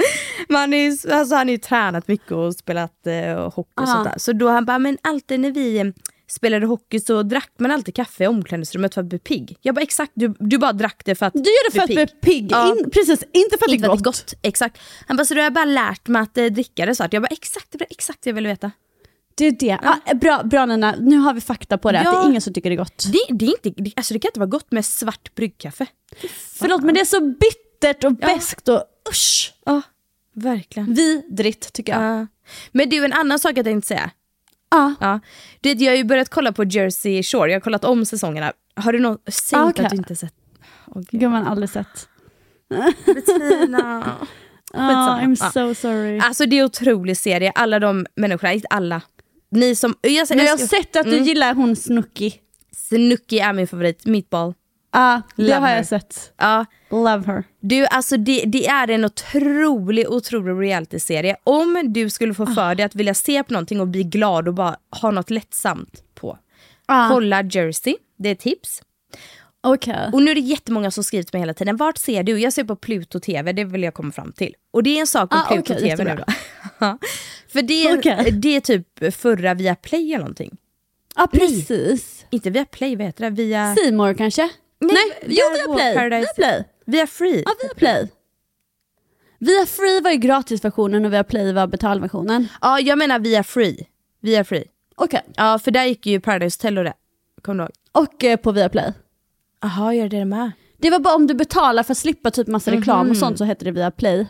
Men 0.48 0.56
han, 0.60 0.72
är 0.74 0.78
ju, 0.78 0.90
alltså, 0.90 1.34
han 1.34 1.46
har 1.46 1.52
ju 1.52 1.58
tränat 1.58 2.08
mycket 2.08 2.30
och 2.32 2.54
spelat 2.54 3.06
eh, 3.06 3.50
hockey 3.54 3.70
och 3.74 3.82
Ja. 3.82 3.86
sånt 3.86 4.04
där. 4.04 4.18
Så 4.18 4.32
då 4.32 4.48
han 4.48 4.64
bara, 4.64 4.78
men 4.78 4.98
alltid 5.02 5.40
när 5.40 5.50
vi 5.50 5.92
spelade 6.28 6.66
hockey 6.66 7.00
så 7.00 7.22
drack 7.22 7.52
man 7.58 7.70
alltid 7.70 7.94
kaffe 7.94 8.24
i 8.24 8.26
omklädningsrummet 8.26 8.94
för 8.94 9.00
att 9.00 9.06
bli 9.06 9.18
pigg. 9.18 9.56
Jag 9.62 9.74
bara 9.74 9.80
exakt, 9.80 10.12
du, 10.14 10.34
du 10.38 10.58
bara 10.58 10.72
drack 10.72 11.02
det 11.04 11.14
för 11.14 11.26
att 11.26 11.32
Du 11.32 11.38
gör 11.40 11.70
det 11.70 11.76
för 11.76 11.82
att 11.82 11.88
bli 11.88 12.06
pigg, 12.06 12.48
Ja. 12.52 12.76
In, 12.78 12.90
precis, 12.90 13.22
inte 13.32 13.58
för 13.58 13.66
att 13.66 13.72
inte 13.72 13.88
det 13.88 13.92
är 13.92 13.96
gott. 13.96 14.34
Exakt. 14.42 14.78
Han 15.06 15.16
bara, 15.16 15.24
så 15.24 15.34
då 15.34 15.40
har 15.40 15.50
bara 15.50 15.64
lärt 15.64 16.08
mig 16.08 16.22
att 16.22 16.38
eh, 16.38 16.44
dricka 16.44 16.86
det 16.86 16.94
så 16.94 17.04
att 17.04 17.12
jag 17.12 17.22
bara 17.22 17.26
exakt, 17.26 17.66
det 17.72 17.78
var 17.78 17.86
exakt 17.90 18.22
det 18.22 18.30
jag 18.30 18.34
ville 18.34 18.48
veta. 18.48 18.70
Det 19.34 19.46
är 19.46 19.50
det. 19.52 19.78
Ah, 19.82 20.14
bra, 20.14 20.42
bra 20.44 20.66
Nina, 20.66 20.94
nu 21.00 21.16
har 21.16 21.34
vi 21.34 21.40
fakta 21.40 21.78
på 21.78 21.92
det, 21.92 21.98
att 21.98 22.04
Ja. 22.04 22.12
det 22.12 22.18
är 22.18 22.28
ingen 22.28 22.40
som 22.40 22.52
tycker 22.54 22.70
det 22.70 22.74
är 22.74 22.78
gott. 22.78 23.04
Det, 23.12 23.34
det, 23.34 23.44
är 23.46 23.66
inte, 23.66 23.82
det, 23.82 23.92
alltså 23.96 24.14
det 24.14 24.20
kan 24.20 24.28
inte 24.28 24.40
vara 24.40 24.50
gott 24.50 24.72
med 24.72 24.84
svart 24.84 25.34
bryggkaffe. 25.34 25.86
Förlåt 26.58 26.82
men 26.82 26.94
det 26.94 27.00
är 27.00 27.04
så 27.04 27.20
bittert 27.20 28.04
och 28.04 28.12
Ja. 28.20 28.26
beskt 28.26 28.68
och 28.68 28.82
usch. 29.10 29.54
Ja, 29.64 29.82
verkligen. 30.34 30.94
Vidrigt 30.94 31.72
tycker 31.72 31.92
jag. 31.92 32.02
Ja. 32.20 32.26
Men 32.72 32.88
du, 32.88 33.04
en 33.04 33.12
annan 33.12 33.38
sak 33.38 33.52
jag 33.58 33.64
tänkte 33.64 33.88
säga. 33.88 34.10
Ja. 34.70 34.94
Ja. 35.00 35.20
Det, 35.60 35.72
jag 35.72 35.92
har 35.92 35.96
ju 35.96 36.04
börjat 36.04 36.28
kolla 36.28 36.52
på 36.52 36.64
Jersey 36.64 37.22
Shore, 37.22 37.50
jag 37.50 37.56
har 37.56 37.60
kollat 37.60 37.84
om 37.84 38.04
säsongerna. 38.06 38.52
Har 38.76 38.92
du 38.92 38.98
någon, 38.98 39.18
säg 39.28 39.60
okej. 39.60 39.84
att 39.84 39.90
du 39.90 39.96
inte 39.96 40.16
sett. 40.16 40.34
Åh, 40.86 41.02
gud. 41.10 41.20
Gumman 41.20 41.46
aldrig 41.46 41.70
sett. 41.70 42.08
Bettina. 43.06 44.16
Ah, 44.74 45.20
I'm 45.20 45.36
Ja. 45.40 45.50
so 45.50 45.74
sorry. 45.74 46.18
Alltså 46.18 46.46
det 46.46 46.56
är 46.56 46.60
en 46.60 46.66
otrolig 46.66 47.16
serie, 47.16 47.50
alla 47.54 47.78
de 47.78 48.06
människorna, 48.16 48.52
inte 48.52 48.66
alla. 48.70 49.02
Ni 49.50 49.76
som, 49.76 49.94
jag, 50.02 50.28
Men 50.28 50.38
jag 50.46 50.52
har 50.52 50.58
sett 50.66 50.96
att 50.96 51.04
du 51.06 51.12
Mm. 51.12 51.24
gillar 51.24 51.54
hon 51.54 51.76
Snooki. 51.76 52.34
Snooki 52.76 53.38
är 53.38 53.52
min 53.52 53.66
favorit, 53.66 54.06
Meatball. 54.06 54.54
Ja, 54.98 55.22
det 55.36 55.42
Love 55.42 55.54
har 55.54 55.66
her. 55.68 55.76
jag 55.76 55.86
sett. 55.86 56.32
Ja. 56.36 56.64
Love 56.90 57.22
her. 57.26 57.44
Du, 57.60 57.86
alltså 57.86 58.16
det, 58.16 58.44
det 58.46 58.66
är 58.66 58.90
en 58.90 59.04
otrolig, 59.04 60.08
otrolig 60.10 60.68
realityserie. 60.68 61.36
Om 61.44 61.82
du 61.92 62.10
skulle 62.10 62.34
få 62.34 62.46
för 62.46 62.74
dig 62.74 62.86
att 62.86 62.94
vilja 62.94 63.14
se 63.14 63.42
på 63.42 63.52
någonting 63.52 63.80
och 63.80 63.88
bli 63.88 64.02
glad 64.04 64.48
och 64.48 64.54
bara 64.54 64.76
ha 65.00 65.10
något 65.10 65.30
lättsamt 65.30 66.02
på. 66.14 66.38
Ah. 66.86 67.08
Kolla 67.08 67.42
Jersey, 67.42 67.96
det 68.18 68.28
är 68.28 68.34
tips. 68.34 68.82
Okej. 69.62 70.10
Och 70.12 70.22
nu 70.22 70.30
är 70.30 70.34
det 70.34 70.40
jättemånga 70.40 70.90
som 70.90 71.04
skrivit 71.04 71.32
mig 71.32 71.40
hela 71.42 71.54
tiden. 71.54 71.76
Vart 71.76 71.98
ser 71.98 72.22
du? 72.22 72.38
Jag 72.40 72.52
ser 72.52 72.64
på 72.64 72.76
Pluto 72.76 73.20
TV, 73.20 73.52
det 73.52 73.64
vill 73.64 73.82
jag 73.82 73.94
komma 73.94 74.12
fram 74.12 74.32
till. 74.32 74.54
Och 74.72 74.82
det 74.82 74.90
är 74.96 75.00
en 75.00 75.06
sak 75.06 75.30
med 75.30 75.40
Ah, 75.40 75.48
Pluto 75.48 75.62
okej, 75.62 75.76
TV 75.76 75.88
jättebra. 75.88 76.14
nu 76.14 76.24
då. 76.78 76.98
För 77.52 77.62
det 77.62 77.86
är, 77.88 77.98
Okej. 77.98 78.30
det 78.32 78.56
är 78.56 78.60
typ 78.60 79.14
förra 79.14 79.54
via 79.54 79.74
Play 79.74 80.08
eller 80.12 80.18
någonting. 80.18 80.56
Ja 81.16 81.28
precis. 81.32 82.26
Inte 82.30 82.50
via 82.50 82.64
Play, 82.64 82.96
vad 82.96 83.06
heter 83.06 83.24
det? 83.24 83.30
Via... 83.30 83.74
Seymour 83.74 84.14
kanske? 84.14 84.48
Nej, 84.78 85.18
jo 85.22 85.42
via 85.52 85.66
via 85.66 85.74
Play. 85.74 85.94
Paradise. 85.94 86.32
Via 86.36 86.46
Play. 86.46 86.64
Via 86.86 87.06
Free. 87.06 87.42
Ja, 87.46 87.52
via 87.62 87.74
Play. 87.74 88.08
Via 89.38 89.66
Free 89.66 90.00
var 90.00 90.10
ju 90.10 90.16
gratisversionen 90.16 91.04
och 91.04 91.12
via 91.12 91.24
Play 91.24 91.52
var 91.52 91.66
betalversionen. 91.66 92.48
Ja, 92.60 92.80
jag 92.80 92.98
menar 92.98 93.18
via 93.18 93.42
Free. 93.44 93.86
Via 94.22 94.44
Free. 94.44 94.64
Okej. 94.96 95.22
Ja, 95.36 95.58
för 95.58 95.70
där 95.70 95.84
gick 95.84 96.06
ju 96.06 96.20
Paradise 96.20 96.58
Hotel 96.58 96.78
och 96.78 96.84
det. 96.84 96.92
Kommer 97.42 97.58
du 97.58 97.62
ihåg? 97.64 97.72
Och 98.04 98.24
eh, 98.24 98.36
på 98.36 98.52
via 98.52 98.68
Play. 98.68 98.92
Jaha, 99.62 99.94
gör 99.94 100.08
det 100.08 100.24
med? 100.24 100.50
Det 100.78 100.90
var 100.90 100.98
bara 100.98 101.14
om 101.14 101.26
du 101.26 101.34
betalar 101.34 101.82
för 101.82 101.92
att 101.92 101.98
slippa 101.98 102.30
typ 102.30 102.46
massa 102.46 102.70
reklam 102.72 103.00
Mhm. 103.06 103.10
och 103.10 103.16
sånt 103.16 103.38
så 103.38 103.44
hette 103.44 103.64
det 103.64 103.70
via 103.70 103.90
Play. 103.90 104.26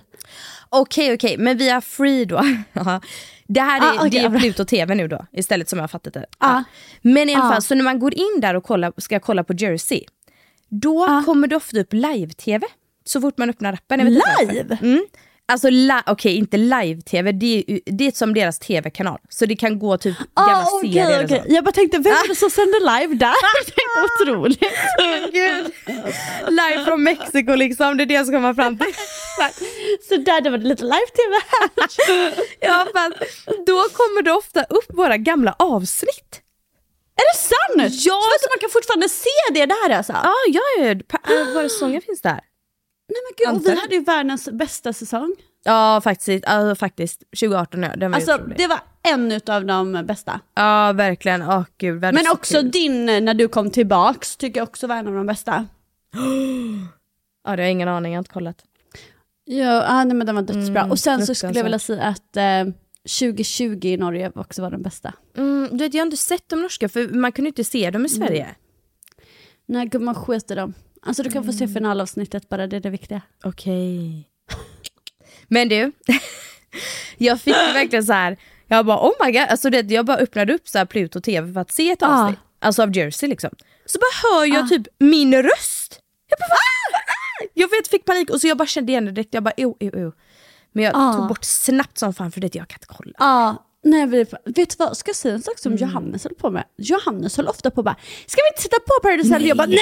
Okej, 0.68 1.14
okej, 1.14 1.36
men 1.38 1.57
via 1.59 1.80
Free 1.80 2.24
då. 2.24 2.40
Ja. 2.72 3.01
det 3.47 3.61
här 3.61 3.80
är, 3.94 4.01
Ah, 4.05 4.09
det 4.09 4.18
är. 4.18 4.38
Pluto 4.40 4.64
TV 4.64 4.94
nu 4.94 5.09
då, 5.09 5.26
istället 5.32 5.68
som 5.68 5.78
jag 5.78 5.82
har 5.82 5.88
fattat 5.88 6.14
det. 6.14 6.26
Ah. 6.38 6.62
Men 7.03 7.28
i 7.28 7.34
alla 7.34 7.44
Ah. 7.44 7.53
fall, 7.53 7.62
så 7.62 7.74
när 7.74 7.84
man 7.84 7.99
går 7.99 8.14
in 8.14 8.40
där 8.40 8.55
och 8.55 8.64
kollar, 8.64 8.92
ska 8.97 9.20
kolla 9.20 9.44
på 9.44 9.53
Jersey, 9.53 10.05
då 10.69 11.05
Ah. 11.05 11.23
kommer 11.25 11.49
det 11.49 11.57
ofta 11.57 11.81
upp 11.81 11.93
live-tv. 11.93 12.67
Så 13.05 13.21
fort 13.21 13.39
man 13.39 13.51
öppnar 13.51 13.73
appen. 13.73 14.01
Live? 14.14 14.79
Mm. 14.83 15.07
Alltså, 15.49 15.71
li- 15.71 16.03
okej 16.07 16.37
inte 16.37 16.57
live-tv, 16.57 17.33
det 17.33 17.64
är, 17.67 17.81
det 17.93 18.07
är 18.07 18.12
som 18.12 18.35
deras 18.35 18.59
tv-kanal. 18.59 19.19
Så 19.29 19.47
det 19.47 19.57
kan 19.57 19.79
gå 19.79 19.99
typ 19.99 20.17
gamla 20.37 20.53
Ah, 20.57 20.69
okej, 20.73 20.93
serier 20.93 21.19
och 21.19 21.25
okej. 21.25 21.43
så. 21.47 21.55
Jag 21.55 21.64
bara 21.64 21.73
tänkte, 21.73 21.99
vem 21.99 22.12
är 22.12 22.29
det 22.29 22.35
som 22.35 22.51
sänder 22.51 23.01
live 23.01 23.14
där? 23.14 23.27
Jag 23.57 23.67
tänkte 23.67 24.23
otroligt. 24.23 24.61
Gud. 25.33 25.73
Live 26.49 26.85
från 26.85 27.03
Mexiko 27.03 27.55
liksom, 27.55 27.97
det 27.97 28.05
är 28.05 28.07
det 28.07 28.14
jag 28.14 28.27
ska 28.27 28.37
komma 28.37 28.55
fram 28.55 28.79
till. 28.79 28.95
Så 30.09 30.17
där 30.17 30.41
det 30.41 30.51
var 30.51 30.59
lite 30.59 30.85
live-tv 30.85 31.35
här. 31.49 31.71
Ja, 32.61 32.87
fast 32.95 33.17
då 33.67 33.75
kommer 33.93 34.23
det 34.23 34.33
ofta 34.33 34.62
upp 34.62 34.87
våra 34.89 35.17
gamla 35.17 35.57
avsnitt. 35.59 36.41
Är 37.21 37.33
det 37.33 37.39
sant? 37.39 38.05
Ja, 38.05 38.21
Så 38.31 38.47
att 38.47 38.53
man 38.55 38.61
kan 38.61 38.71
fortfarande 38.73 39.09
se 39.09 39.29
det 39.55 39.67
där 39.67 39.91
alltså? 39.97 40.12
Ja, 40.12 40.33
ja, 40.49 40.85
ja. 40.85 40.95
Pa- 41.09 41.33
äh, 41.35 41.55
våra 41.55 41.69
säsonger 41.69 42.01
finns 42.01 42.23
där. 42.23 42.41
Nej 43.09 43.21
men 43.25 43.33
gud, 43.55 43.57
och 43.67 43.73
vi 43.73 43.81
hade 43.81 43.95
ju 43.95 44.05
världens 44.05 44.49
bästa 44.53 44.93
säsong. 44.93 45.35
Ja, 45.64 46.01
faktiskt. 46.05 46.45
Ja, 46.49 46.75
faktiskt. 46.75 47.21
2018, 47.41 47.83
ja. 47.83 47.97
Den 47.97 48.11
var 48.11 48.17
Alltså 48.17 48.39
det 48.57 48.67
var 48.67 48.81
en 49.03 49.33
utav 49.33 49.64
de 49.67 50.05
bästa. 50.07 50.41
Ja, 50.55 50.93
verkligen. 50.93 51.43
Åh 51.43 51.62
gud, 51.79 52.01
Men 52.01 52.25
så 52.25 52.33
också 52.33 52.55
kul. 52.61 52.71
din 52.71 53.09
eh, 53.09 53.21
när 53.21 53.35
du 53.35 53.49
kom 53.49 53.71
tillbaks 53.71 54.37
tycker 54.37 54.61
jag 54.61 54.69
också 54.69 54.87
var 54.87 54.97
en 54.97 55.07
av 55.09 55.14
de 55.14 55.27
bästa. 55.27 55.67
Ja, 57.45 57.57
det 57.57 57.62
har 57.62 57.67
jag 57.67 57.71
ingen 57.73 57.89
aning, 57.89 58.12
jag 58.12 58.17
har 58.19 58.21
inte 58.21 58.31
kollat. 58.33 58.57
Ja, 59.45 59.85
ah, 59.89 60.05
nej, 60.05 60.17
men 60.17 60.27
den 60.27 60.35
var 60.35 60.43
dödsbra. 60.43 60.81
Mm, 60.81 60.91
och 60.91 60.99
sen 60.99 61.27
så 61.27 61.35
skulle 61.35 61.53
jag 61.55 61.62
vilja 61.64 61.79
säga 61.79 62.03
att 62.03 62.37
eh, 62.37 62.75
2020 63.07 63.87
i 63.87 63.97
Norge 63.97 64.33
också 64.35 64.63
var 64.63 64.71
den 64.71 64.83
bästa. 64.83 65.13
Mm, 65.37 65.69
du 65.71 65.77
vet, 65.85 65.95
jag 65.95 66.01
har 66.01 66.07
inte 66.07 66.17
sett 66.17 66.49
de 66.49 66.63
norska, 66.63 66.89
för 66.89 67.09
man 67.09 67.33
kunde 67.33 67.49
inte 67.49 67.65
se 67.65 67.91
dem 67.91 68.07
i 68.07 68.09
Sverige. 68.09 68.55
Nej 69.69 69.87
gumman 69.87 70.15
skit 70.15 70.51
i 70.51 70.55
dem. 70.55 70.75
Alltså 71.03 71.23
du 71.23 71.31
kan 71.31 71.45
få 71.45 71.51
Mm. 71.51 71.59
se 71.69 71.75
finalavsnittet 71.75 72.49
bara, 72.49 72.67
det 72.67 72.77
är 72.77 72.81
det 72.81 72.91
viktiga. 72.91 73.21
Okej. 73.45 74.29
Men 75.49 75.69
du, 75.69 75.93
jag 77.19 77.41
fick 77.41 77.55
verkligen 77.55 78.05
så 78.07 78.13
här. 78.13 78.37
jag 78.67 78.87
bara 78.87 78.99
oh 79.09 79.13
my 79.27 79.33
god, 79.33 79.43
alltså 79.49 79.71
det, 79.71 79.91
jag 79.91 80.07
bara 80.07 80.17
öppnade 80.17 80.55
upp 80.55 80.69
så 80.69 80.79
här 80.79 80.85
Pluto 80.87 81.21
TV 81.21 81.53
för 81.53 81.61
att 81.61 81.71
se 81.71 81.91
ett 81.91 82.03
Ah. 82.03 82.07
avsnitt. 82.25 82.39
Alltså 82.59 82.83
av 82.83 82.97
Jersey 82.97 83.29
liksom. 83.29 83.51
Så 83.87 83.99
bara 83.99 84.31
hör 84.35 84.45
jag 84.47 84.65
Ah. 84.65 84.69
typ 84.69 84.83
min 84.99 85.35
röst. 85.43 86.01
Jag 86.29 86.39
bara, 86.39 86.55
ah! 86.55 86.99
Ah! 86.99 87.47
Jag 87.55 87.69
vet, 87.71 87.89
fick 87.89 88.05
panik 88.05 88.31
och 88.31 88.41
så 88.41 88.47
jag 88.47 88.57
bara 88.59 88.67
kände 88.67 88.93
igen 88.93 89.05
det 89.05 89.11
direkt, 89.13 89.35
jag 89.35 89.43
bara 89.43 89.55
oh, 89.57 89.75
oh, 89.81 90.07
oh. 90.07 90.13
Men 90.77 90.85
jag 90.85 90.93
Ah. 90.97 91.12
tog 91.12 91.29
bort 91.29 91.45
snabbt 91.45 91.99
som 91.99 92.14
fan 92.14 92.31
för 92.33 92.41
det 92.41 92.55
jag 92.55 92.68
kan 92.68 92.77
inte 92.77 92.95
kolla. 92.97 93.12
Ja, 93.18 93.66
nej, 93.85 94.07
vi, 94.07 94.24
vet 94.45 94.55
du 94.70 94.77
vad, 94.79 94.97
ska 94.97 95.09
jag 95.09 95.16
säga 95.16 95.35
en 95.35 95.43
sak 95.43 95.59
som 95.59 95.72
Mm. 95.72 95.89
Johannes 95.89 96.24
höll 96.24 96.35
på 96.35 96.51
med? 96.51 96.64
Johannes 96.79 97.37
höll 97.37 97.49
ofta 97.49 97.70
på 97.70 97.83
bara, 97.83 97.97
ska 98.27 98.41
vi 98.43 98.53
inte 98.55 98.62
sätta 98.62 98.77
på 98.81 99.03
Paradise 99.03 99.29
Hotel? 99.29 99.47
Jag 99.49 99.57
bara 99.57 99.66
nej! 99.66 99.79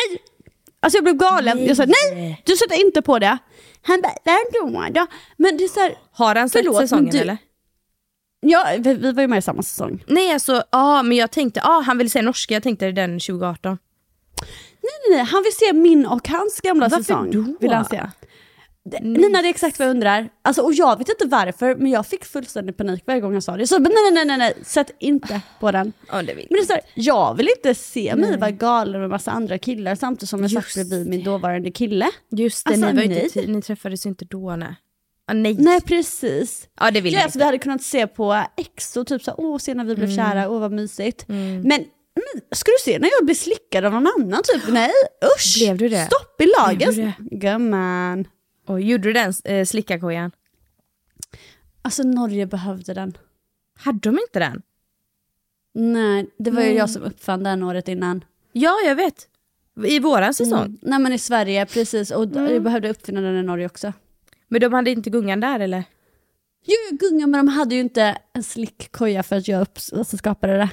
Alltså 0.81 0.97
jag 0.97 1.05
blev 1.05 1.17
galen. 1.17 1.67
Jag 1.67 1.77
sa 1.77 1.85
nej, 1.87 2.43
du 2.47 2.57
sätter 2.57 2.81
inte 2.87 3.03
på 3.03 3.19
det. 3.19 3.39
Han 3.83 4.01
bara, 4.01 4.13
då? 4.91 5.07
Men 5.37 5.57
det 5.57 5.65
är 5.65 5.69
så 5.69 5.81
här, 5.81 5.95
Har 6.13 6.35
han 6.35 6.49
sett 6.49 6.65
Förlåt, 6.65 6.77
säsongen 6.81 7.11
du- 7.11 7.19
eller? 7.19 7.37
ja, 8.41 8.67
vi, 8.79 8.95
vi 8.95 9.13
var 9.13 9.23
ju 9.23 9.29
med 9.29 9.39
i 9.39 9.43
samma 9.43 9.63
säsong. 9.63 10.05
Nej 10.07 10.33
alltså, 10.33 10.63
ja 10.71 11.03
men 11.03 11.17
jag 11.17 11.31
tänkte, 11.31 11.61
ja 11.65 11.83
han 11.87 11.99
vill 11.99 12.11
säga 12.11 12.23
norska, 12.23 12.55
jag 12.55 12.63
tänkte 12.63 12.91
den 12.93 13.21
2018. 13.21 13.79
Nej, 14.83 14.93
nej, 15.09 15.17
nej, 15.19 15.27
han 15.27 15.43
vill 15.43 15.53
se 15.57 15.73
min 15.73 16.07
och 16.07 16.29
hans 16.29 16.61
gamla 16.61 16.89
Varför 16.89 17.05
säsong. 17.05 17.31
då? 17.31 17.55
Vill 17.61 17.73
han 17.73 17.85
se. 17.85 18.03
Det- 18.91 19.01
Nina, 19.01 19.43
det 19.43 19.49
är 19.49 19.51
exakt 19.51 19.79
vad 19.79 19.89
jag 19.89 19.91
undrar. 19.91 20.29
Alltså, 20.43 20.63
och 20.63 20.75
jag 20.75 20.99
vet 20.99 21.09
inte 21.09 21.25
varför, 21.27 21.75
men 21.75 21.91
jag 21.91 22.07
fick 22.07 22.25
fullständig 22.25 22.77
panik 22.77 23.03
varje 23.07 23.21
gång 23.21 23.35
jag 23.35 23.43
sa 23.43 23.57
det. 23.57 23.67
Så 23.67 23.79
nej, 23.79 23.93
nej, 24.13 24.25
nej, 24.25 24.39
nej, 24.39 24.55
sätt 24.65 24.91
inte 25.01 25.41
på 25.61 25.73
den. 25.73 25.93
Ja 26.11 26.23
det 26.23 26.35
Men 26.35 26.47
det 26.51 26.59
är 26.59 26.67
så 26.67 26.73
här, 26.73 26.83
jag 26.95 27.35
vill 27.35 27.49
inte 27.57 27.75
se 27.75 28.17
mig 28.17 28.39
vara 28.39 28.51
galen 28.51 29.01
med 29.01 29.11
massa 29.11 29.31
andra 29.31 29.59
killar 29.59 29.95
samtidigt 29.95 30.29
som 30.29 30.43
jag 30.43 30.51
satt 30.51 30.65
Just 30.65 30.75
bredvid 30.75 31.07
min 31.09 31.25
dåvarande 31.25 31.71
kille. 31.71 32.11
Just 32.31 32.67
det, 32.67 32.71
Alltså, 32.73 32.87
ni, 32.93 33.09
var 33.09 33.15
inte, 33.23 33.47
ni 33.47 33.63
träffades 33.63 34.07
ju 34.07 34.11
inte 34.11 34.25
då 34.25 34.57
nej. 34.57 34.69
Ah, 35.27 35.33
nej. 35.35 35.55
Nej 35.59 35.81
precis. 35.81 36.69
Ja 36.81 36.91
det 36.91 37.01
vill 37.01 37.13
Ja, 37.13 37.19
jag 37.19 37.25
alltså, 37.25 37.39
vi 37.39 37.45
hade 37.45 37.59
kunnat 37.59 37.83
se 37.83 38.07
på 38.07 38.45
X 38.57 38.97
och 38.97 39.07
typ 39.07 39.23
så 39.23 39.31
här, 39.31 39.41
åh 39.41 39.59
se 39.59 39.75
när 39.75 39.85
vi 39.85 39.95
blev 39.95 40.11
Mm. 40.11 40.17
kära, 40.17 40.49
åh 40.49 40.61
vad 40.61 40.73
mysigt. 40.73 41.25
Men 41.29 41.85
men 42.17 42.43
ska 42.53 42.71
du 42.71 42.77
se 42.93 42.99
när 42.99 43.09
jag 43.19 43.25
blir 43.25 43.35
slickad 43.35 43.85
av 43.85 43.93
någon 43.93 44.07
annan 44.19 44.43
typ? 44.45 44.63
Nej, 44.69 44.91
usch! 45.37 45.55
Blev 45.59 45.77
du 45.79 45.89
det? 45.89 46.07
Stopp 46.07 46.41
i 46.41 46.47
lagen! 46.61 47.13
Gumman. 47.19 48.25
Och 48.67 48.81
gjorde 48.81 49.03
du 49.03 49.13
den 49.13 49.33
eh, 49.45 49.65
slickarkojan? 49.65 50.31
Alltså 51.83 52.03
Norge 52.03 52.47
behövde 52.47 52.95
den. 52.95 53.17
Hade 53.79 53.99
de 53.99 54.19
inte 54.19 54.39
den? 54.39 54.63
Nej, 55.75 56.27
det 56.39 56.51
var 56.51 56.61
ju 56.63 56.69
Nej. 56.69 56.77
jag 56.77 56.91
som 56.91 57.03
uppfann 57.03 57.43
den 57.43 57.63
året 57.63 57.89
innan. 57.89 58.25
Ja, 58.53 58.75
jag 58.87 58.95
vet. 58.97 59.29
I 59.87 59.99
våran 59.99 60.35
säsong. 60.35 60.65
Mm. 60.65 60.79
Nej 60.83 60.99
men 60.99 61.13
i 61.13 61.19
Sverige, 61.19 61.67
precis. 61.67 62.11
Och 62.11 62.29
d- 62.29 62.53
jag 62.53 62.63
behövde 62.63 62.91
uppfinna 62.91 63.21
den 63.21 63.37
i 63.37 63.43
Norge 63.43 63.67
också. 63.67 63.93
Men 64.49 64.61
de 64.61 64.73
hade 64.73 64.91
inte 64.91 65.11
gungan 65.11 65.41
där 65.41 65.61
eller? 65.61 65.85
Jo, 66.67 66.75
jag 66.91 66.99
gungar 67.01 67.27
men 67.27 67.47
de 67.47 67.53
hade 67.53 67.75
ju 67.75 67.81
inte 67.81 68.19
en 68.33 68.43
slickkoja 68.43 69.23
för 69.23 69.37
att 69.37 69.49
jag 69.49 69.63
upp, 69.63 69.79
alltså, 69.93 70.17
skapade 70.17 70.57
det. 70.57 70.71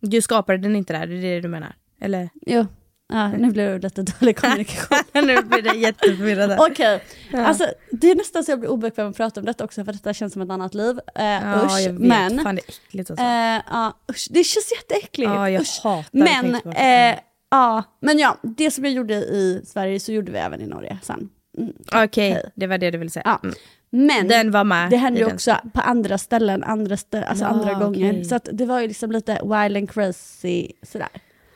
Du 0.00 0.22
skapade 0.22 0.58
den 0.58 0.76
inte 0.76 0.92
där, 0.92 1.06
det 1.06 1.14
är 1.14 1.34
det 1.34 1.40
du 1.40 1.48
menar? 1.48 1.74
Eller? 2.00 2.30
Jo, 2.46 2.66
ja, 3.08 3.28
nu 3.28 3.50
blir 3.50 3.68
det 3.68 3.78
lite 3.82 4.02
dålig 4.02 4.36
kommunikation. 4.40 4.98
nu 5.14 5.42
blir 5.42 5.62
det 5.62 5.74
jätteförvirrad. 5.78 6.56
Okej, 6.70 7.02
alltså 7.32 7.66
det 7.90 8.10
är 8.10 8.14
nästan 8.14 8.44
så 8.44 8.52
jag 8.52 8.60
blir 8.60 8.70
obekväm 8.70 9.10
att 9.10 9.16
prata 9.16 9.40
om 9.40 9.46
detta 9.46 9.64
också 9.64 9.84
för 9.84 9.92
detta 9.92 10.14
känns 10.14 10.32
som 10.32 10.42
ett 10.42 10.50
annat 10.50 10.74
liv. 10.74 10.98
Eh, 11.14 11.24
Ja, 11.24 11.62
usch, 11.64 11.80
jag 11.80 11.92
vet. 11.92 12.00
men 12.00 12.42
Fan 12.42 12.54
det 12.56 12.62
är 12.62 12.68
äckligt 12.88 13.10
alltså. 13.10 13.24
eh, 13.24 13.60
ja, 13.70 13.98
usch, 14.10 14.26
det 14.30 14.44
känns 14.44 14.72
jätteäckligt. 14.76 15.30
Ja, 15.30 15.50
jag 15.50 15.62
usch. 15.62 15.80
hatar 15.84 16.08
men, 16.12 16.54
eh, 16.54 17.18
ja, 17.50 17.82
men 18.00 18.18
ja, 18.18 18.36
det 18.42 18.70
som 18.70 18.84
jag 18.84 18.92
gjorde 18.92 19.14
i 19.14 19.62
Sverige 19.66 20.00
så 20.00 20.12
gjorde 20.12 20.32
vi 20.32 20.38
även 20.38 20.60
i 20.60 20.66
Norge 20.66 20.98
sen. 21.02 21.28
Mm. 21.58 21.72
Okej, 22.04 22.30
Hej. 22.30 22.50
det 22.54 22.66
var 22.66 22.78
det 22.78 22.90
du 22.90 22.98
ville 22.98 23.10
säga. 23.10 23.22
Ja. 23.24 23.40
Mm. 23.42 23.54
Men 23.90 24.28
Den 24.28 24.50
var 24.50 24.64
med. 24.64 24.90
det 24.90 24.96
hände 24.96 25.18
ju 25.20 25.24
den. 25.26 25.34
också 25.34 25.56
på 25.74 25.80
andra 25.80 26.18
ställen, 26.18 26.64
andra, 26.64 26.94
stä- 26.96 27.24
alltså 27.24 27.44
Ja, 27.44 27.48
andra 27.50 27.74
gånger. 27.74 28.24
Så 28.24 28.38
det 28.52 28.66
var 28.66 28.80
ju 28.80 28.88
liksom 28.88 29.12
lite 29.12 29.32
wild 29.42 29.76
and 29.76 29.90
crazy 29.90 30.68
sådär. 30.82 31.08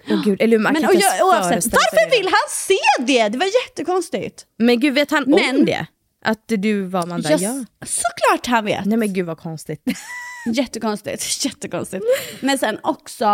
Åh 0.09 0.25
gud, 0.25 0.41
eller 0.43 0.59
man 0.59 0.73
Men 0.73 0.85
och 0.85 0.95
jag, 0.95 1.27
oavsett, 1.29 1.65
varför 1.65 2.11
vill 2.19 2.27
han 2.27 2.49
se 2.49 2.79
det? 3.07 3.29
Det 3.29 3.39
var 3.39 3.47
jättekonstigt. 3.67 4.47
Men 4.57 4.81
gud, 4.81 4.95
vet 4.95 5.11
han 5.11 5.25
Men- 5.27 5.57
om 5.59 5.65
det? 5.65 5.87
Att 6.25 6.45
du 6.47 6.83
var 6.83 7.03
Amanda? 7.03 7.31
Jag- 7.31 7.41
Ja. 7.41 7.65
Såklart 7.87 8.47
han 8.47 8.65
vet. 8.65 8.85
Nej 8.85 8.99
men 8.99 9.13
gud 9.13 9.27
vad 9.27 9.39
konstigt. 9.39 9.83
Jättekonstigt, 10.55 11.45
jättekonstigt. 11.45 12.05
Men 12.41 12.59
sen 12.59 12.79
också, 12.83 13.25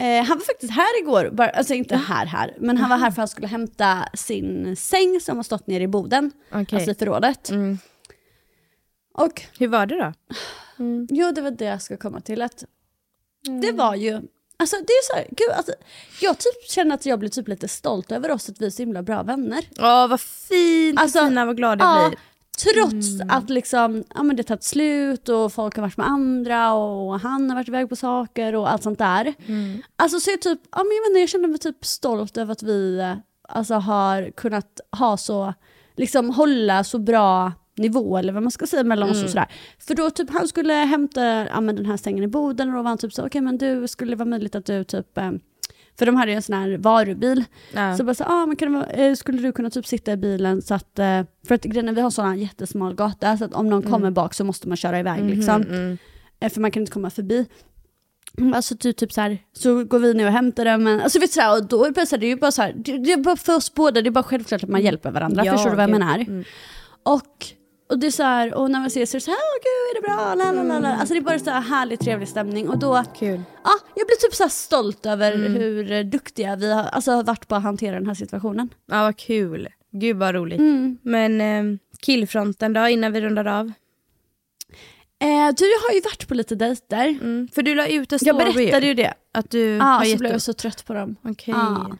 eh, 0.00 0.24
han 0.24 0.38
var 0.38 0.44
faktiskt 0.44 0.72
här 0.72 1.00
igår, 1.02 1.30
bara, 1.32 1.48
alltså 1.48 1.74
inte 1.74 1.96
här 1.96 2.26
här, 2.26 2.56
men 2.60 2.76
han 2.76 2.90
var 2.90 2.96
här 2.96 3.04
för 3.10 3.12
att 3.12 3.16
han 3.16 3.28
skulle 3.28 3.46
hämta 3.46 4.08
sin 4.14 4.76
säng 4.76 5.20
som 5.20 5.36
har 5.36 5.42
stått 5.44 5.66
nere 5.66 5.82
i 5.82 5.88
boden, 5.88 6.32
Okej. 6.52 6.76
alltså 6.76 6.90
i 6.90 6.94
förrådet. 6.94 7.50
Mm. 7.50 7.78
Och 9.14 9.42
Hur 9.58 9.68
var 9.68 9.86
det 9.86 9.96
då? 9.96 10.12
jo, 11.10 11.32
det 11.32 11.40
var 11.40 11.50
det 11.50 11.64
jag 11.64 11.82
ska 11.82 11.96
komma 11.96 12.20
till. 12.20 12.42
Att 12.42 12.64
Det 13.62 13.72
var 13.72 13.94
ju, 13.94 14.20
alltså 14.56 14.76
det 14.76 14.92
är 14.92 15.04
så 15.12 15.16
här, 15.16 15.26
gud, 15.30 15.50
alltså, 15.56 15.72
jag 16.20 16.38
typ 16.38 16.70
känner 16.70 16.94
att 16.94 17.06
jag 17.06 17.18
blir 17.18 17.30
typ 17.30 17.48
lite 17.48 17.68
stolt 17.68 18.12
över 18.12 18.30
oss 18.30 18.48
att 18.48 18.60
vi 18.60 18.66
är 18.66 18.70
så 18.70 18.82
himla 18.82 19.02
bra 19.02 19.22
vänner. 19.22 19.64
Åh 19.78 20.08
vad 20.08 20.20
fint, 20.20 21.00
Alltså, 21.00 21.18
alltså, 21.18 21.28
Tina 21.30 21.44
vad 21.46 21.56
glad 21.56 21.80
jag 21.80 21.88
Ja, 22.04 22.08
blir. 22.08 22.18
trots 22.74 23.06
att 23.28 23.50
liksom, 23.50 24.04
ja, 24.14 24.22
men 24.22 24.36
det 24.36 24.42
tagit 24.42 24.64
slut 24.64 25.28
och 25.28 25.52
folk 25.52 25.76
har 25.76 25.82
varit 25.82 25.96
med 25.96 26.06
andra 26.06 26.72
och 26.72 27.20
han 27.20 27.50
har 27.50 27.56
varit 27.56 27.68
iväg 27.68 27.88
på 27.88 27.96
saker 27.96 28.54
och 28.54 28.70
allt 28.70 28.82
sånt 28.82 28.98
där. 28.98 29.34
Alltså 29.96 30.20
så 30.20 30.30
är 30.30 30.32
jag 30.32 30.40
typ, 30.42 30.60
ja, 30.72 30.78
men 30.78 30.96
jag, 30.96 31.06
inte, 31.10 31.20
jag 31.20 31.28
känner 31.28 31.48
mig 31.48 31.58
typ 31.58 31.84
stolt 31.84 32.36
över 32.36 32.52
att 32.52 32.62
vi 32.62 32.98
eh, 32.98 33.14
alltså, 33.48 33.74
har 33.74 34.30
kunnat 34.30 34.80
ha 34.98 35.16
så, 35.16 35.54
liksom 35.96 36.30
hålla 36.30 36.84
så 36.84 36.98
bra 36.98 37.52
nivå 37.76 38.18
eller 38.18 38.32
vad 38.32 38.42
man 38.42 38.52
ska 38.52 38.66
säga 38.66 38.84
mellan 38.84 39.10
oss 39.10 39.24
och 39.24 39.30
sådär. 39.30 39.46
För 39.78 39.94
då 39.94 40.10
typ 40.10 40.30
han 40.30 40.48
skulle 40.48 40.72
hämta 40.72 41.24
ja, 41.24 41.60
men 41.60 41.76
den 41.76 41.86
här 41.86 41.96
sängen 41.96 42.24
i 42.24 42.28
boden 42.28 42.68
och 42.68 42.74
då 42.74 42.82
var 42.82 42.88
han 42.88 42.98
typ 42.98 43.12
så, 43.12 43.26
okej 43.26 43.40
men 43.40 43.58
du, 43.58 43.88
skulle 43.88 44.12
det 44.12 44.16
vara 44.16 44.28
möjligt 44.28 44.54
att 44.54 44.66
du 44.66 44.84
typ 44.84 45.18
eh, 45.18 45.30
för 45.98 46.06
de 46.06 46.14
hade 46.16 46.30
ju 46.30 46.36
en 46.36 46.42
sån 46.42 46.56
här 46.56 46.78
varubil. 46.78 47.44
Ja. 47.74 47.96
Så 47.96 48.04
bara 48.04 48.14
så, 48.14 48.24
ah, 48.24 48.46
men 48.46 48.56
kan 48.56 48.72
det 48.72 48.84
eh, 48.86 49.14
skulle 49.14 49.42
du 49.42 49.52
kunna 49.52 49.70
typ 49.70 49.86
sitta 49.86 50.12
i 50.12 50.16
bilen 50.16 50.62
så 50.62 50.74
att, 50.74 50.98
eh, 50.98 51.22
för 51.46 51.54
att 51.54 51.62
grejen 51.64 51.94
vi 51.94 52.00
har 52.00 52.10
sån 52.10 52.26
här 52.26 52.34
jättesmal 52.34 52.94
gata 52.94 53.36
så 53.36 53.44
att 53.44 53.54
om 53.54 53.68
någon 53.68 53.82
kommer 53.82 54.10
bak 54.10 54.34
så 54.34 54.44
måste 54.44 54.68
man 54.68 54.76
köra 54.76 55.00
iväg 55.00 55.24
liksom. 55.24 55.62
Mm. 55.62 55.98
Eh, 56.40 56.50
För 56.52 56.60
man 56.60 56.70
kan 56.70 56.82
inte 56.82 56.92
komma 56.92 57.10
förbi. 57.10 57.46
Mm, 58.38 58.54
Alltså 58.54 58.76
typ, 58.76 58.96
typ 58.96 59.12
så 59.12 59.20
här, 59.20 59.38
så 59.52 59.84
går 59.84 59.98
vi 59.98 60.14
ner 60.14 60.26
och 60.26 60.32
hämtar 60.32 60.64
den, 60.64 60.84
men 60.84 61.00
alltså 61.00 61.18
vet 61.18 61.30
du, 61.30 61.32
så 61.32 61.40
här, 61.40 61.58
och 61.58 61.68
då 61.68 61.84
är 61.84 61.90
det, 61.90 62.06
så 62.06 62.16
här, 62.16 62.20
det 62.20 62.26
är 62.26 62.28
ju 62.28 62.36
bara 62.36 62.50
så 62.50 62.62
här, 62.62 62.72
det, 62.76 62.98
det 62.98 63.12
är 63.12 63.16
bara 63.16 63.36
för 63.36 63.56
oss 63.56 63.74
båda, 63.74 64.02
det 64.02 64.08
är 64.08 64.10
bara 64.10 64.24
självklart 64.24 64.62
att 64.62 64.70
man 64.70 64.82
hjälper 64.82 65.10
varandra, 65.10 65.44
Ja, 65.44 65.52
förstår 65.52 65.70
du 65.70 65.76
vad 65.76 65.82
jag 65.82 65.90
menar? 65.90 66.18
Mm. 66.18 66.44
Och, 67.02 67.46
och 67.88 67.98
det 67.98 68.06
är 68.06 68.10
så 68.10 68.22
här, 68.22 68.54
och 68.54 68.70
när 68.70 68.78
man 68.80 68.86
ses 68.86 69.10
så 69.10 69.16
är 69.16 69.18
det 69.20 69.24
så 69.24 69.30
här, 69.30 69.38
åh 69.38 69.58
gud 69.62 69.90
är 69.90 70.00
det 70.02 70.08
bra, 70.08 70.34
la, 70.34 70.52
la, 70.52 70.62
la, 70.62 70.78
la. 70.78 70.96
Alltså 70.96 71.14
det 71.14 71.20
är 71.20 71.22
bara 71.22 71.38
så 71.38 71.50
här 71.50 71.60
härlig 71.60 72.00
trevlig 72.00 72.28
stämning 72.28 72.68
och 72.68 72.78
då, 72.78 73.04
Kul. 73.18 73.42
ja, 73.64 73.70
jag 73.94 74.06
blir 74.06 74.16
typ 74.16 74.34
så 74.34 74.42
här 74.42 74.50
stolt 74.50 75.06
över 75.06 75.36
hur 75.36 75.92
eh, 75.92 76.00
duktiga 76.04 76.56
vi 76.56 76.72
har 76.72 76.82
alltså, 76.82 77.22
varit 77.22 77.48
på 77.48 77.54
att 77.54 77.62
hantera 77.62 77.94
den 77.94 78.06
här 78.06 78.14
situationen. 78.14 78.68
Ja 78.86 79.02
vad 79.02 79.16
kul. 79.16 79.68
Gud 79.92 80.16
vad 80.16 80.34
roligt. 80.34 80.58
Mm. 80.58 80.98
Men 81.02 81.40
eh, 81.40 81.78
killfronten 82.00 82.72
då 82.72 82.88
innan 82.88 83.12
vi 83.12 83.20
rundar 83.20 83.44
av? 83.44 83.72
Eh, 85.18 85.54
du, 85.56 85.64
jag 85.70 85.78
har 85.88 85.94
ju 85.94 86.00
varit 86.00 86.28
på 86.28 86.34
lite 86.34 86.54
dejter. 86.54 87.08
Mm. 87.08 87.48
För 87.54 87.62
du 87.62 87.74
la 87.74 87.86
ut 87.86 88.12
en 88.12 88.18
Jag 88.22 88.36
story 88.36 88.52
berättade 88.52 88.86
ju 88.86 88.94
det. 88.94 89.14
Att 89.32 89.50
du 89.50 89.60
Ja, 89.76 89.84
har 89.84 90.04
så 90.04 90.16
blev 90.16 90.30
jag 90.30 90.36
upp. 90.36 90.42
så 90.42 90.52
trött 90.52 90.84
på 90.86 90.94
dem. 90.94 91.16
Okej. 91.22 91.54
Ja. 91.56 91.96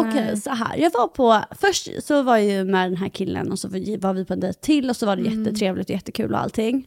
Okej, 0.00 0.24
Nej. 0.26 0.36
så 0.40 0.50
här. 0.50 0.76
Jag 0.76 0.90
var 0.90 1.08
på, 1.08 1.44
först 1.60 1.88
så 2.04 2.22
var 2.22 2.36
jag 2.36 2.46
ju 2.46 2.64
med 2.64 2.90
den 2.90 2.96
här 2.96 3.08
killen 3.08 3.52
och 3.52 3.58
så 3.58 3.68
var 3.68 4.12
vi 4.14 4.24
på 4.24 4.32
en 4.32 4.40
dejt 4.40 4.60
till 4.60 4.90
och 4.90 4.96
så 4.96 5.06
var 5.06 5.16
det 5.16 5.22
Mm. 5.26 5.44
jättetrevligt 5.44 5.88
och 5.88 5.94
jättekul 5.94 6.32
och 6.32 6.40
allting. 6.40 6.86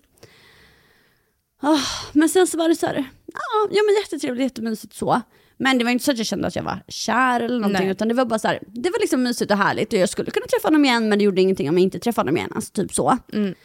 Ah, 1.62 1.80
men 2.14 2.30
sen 2.30 2.48
så 2.48 2.58
var 2.58 2.70
det 2.70 2.76
så 2.76 2.86
här, 2.86 2.96
ja, 3.26 3.68
ja 3.72 3.82
men 3.88 3.96
jättetrevligt, 4.04 4.44
jättemysigt 4.44 4.94
så. 4.94 5.22
Men 5.58 5.78
det 5.78 5.84
var 5.84 5.92
inte 5.92 6.06
så 6.06 6.12
att 6.12 6.18
jag 6.18 6.28
kände 6.28 6.48
att 6.48 6.56
jag 6.56 6.64
var 6.64 6.84
kär 6.88 7.42
eller 7.42 7.60
någonting 7.60 7.82
Nej. 7.84 7.92
utan 7.92 8.08
det 8.08 8.14
var 8.14 8.26
bara 8.26 8.40
så 8.40 8.48
här, 8.48 8.60
det 8.68 8.90
var 8.90 9.00
liksom 9.00 9.24
mysigt 9.24 9.52
och 9.52 9.58
härligt 9.58 9.94
och 9.94 10.00
jag 10.00 10.10
skulle 10.10 10.32
kunna 10.32 10.46
träffa 10.46 10.68
honom 10.68 10.86
igen 10.86 11.10
men 11.10 11.20
det 11.20 11.26
gjorde 11.26 11.42
ingenting 11.42 11.70
om 11.70 11.76
jag 11.78 11.84
inte 11.84 12.00
träffade 12.00 12.28
honom 12.28 12.38
igen, 12.38 12.52
alltså 12.56 12.72
typ 12.74 12.94
så. 12.94 13.18
Mm. 13.34 13.56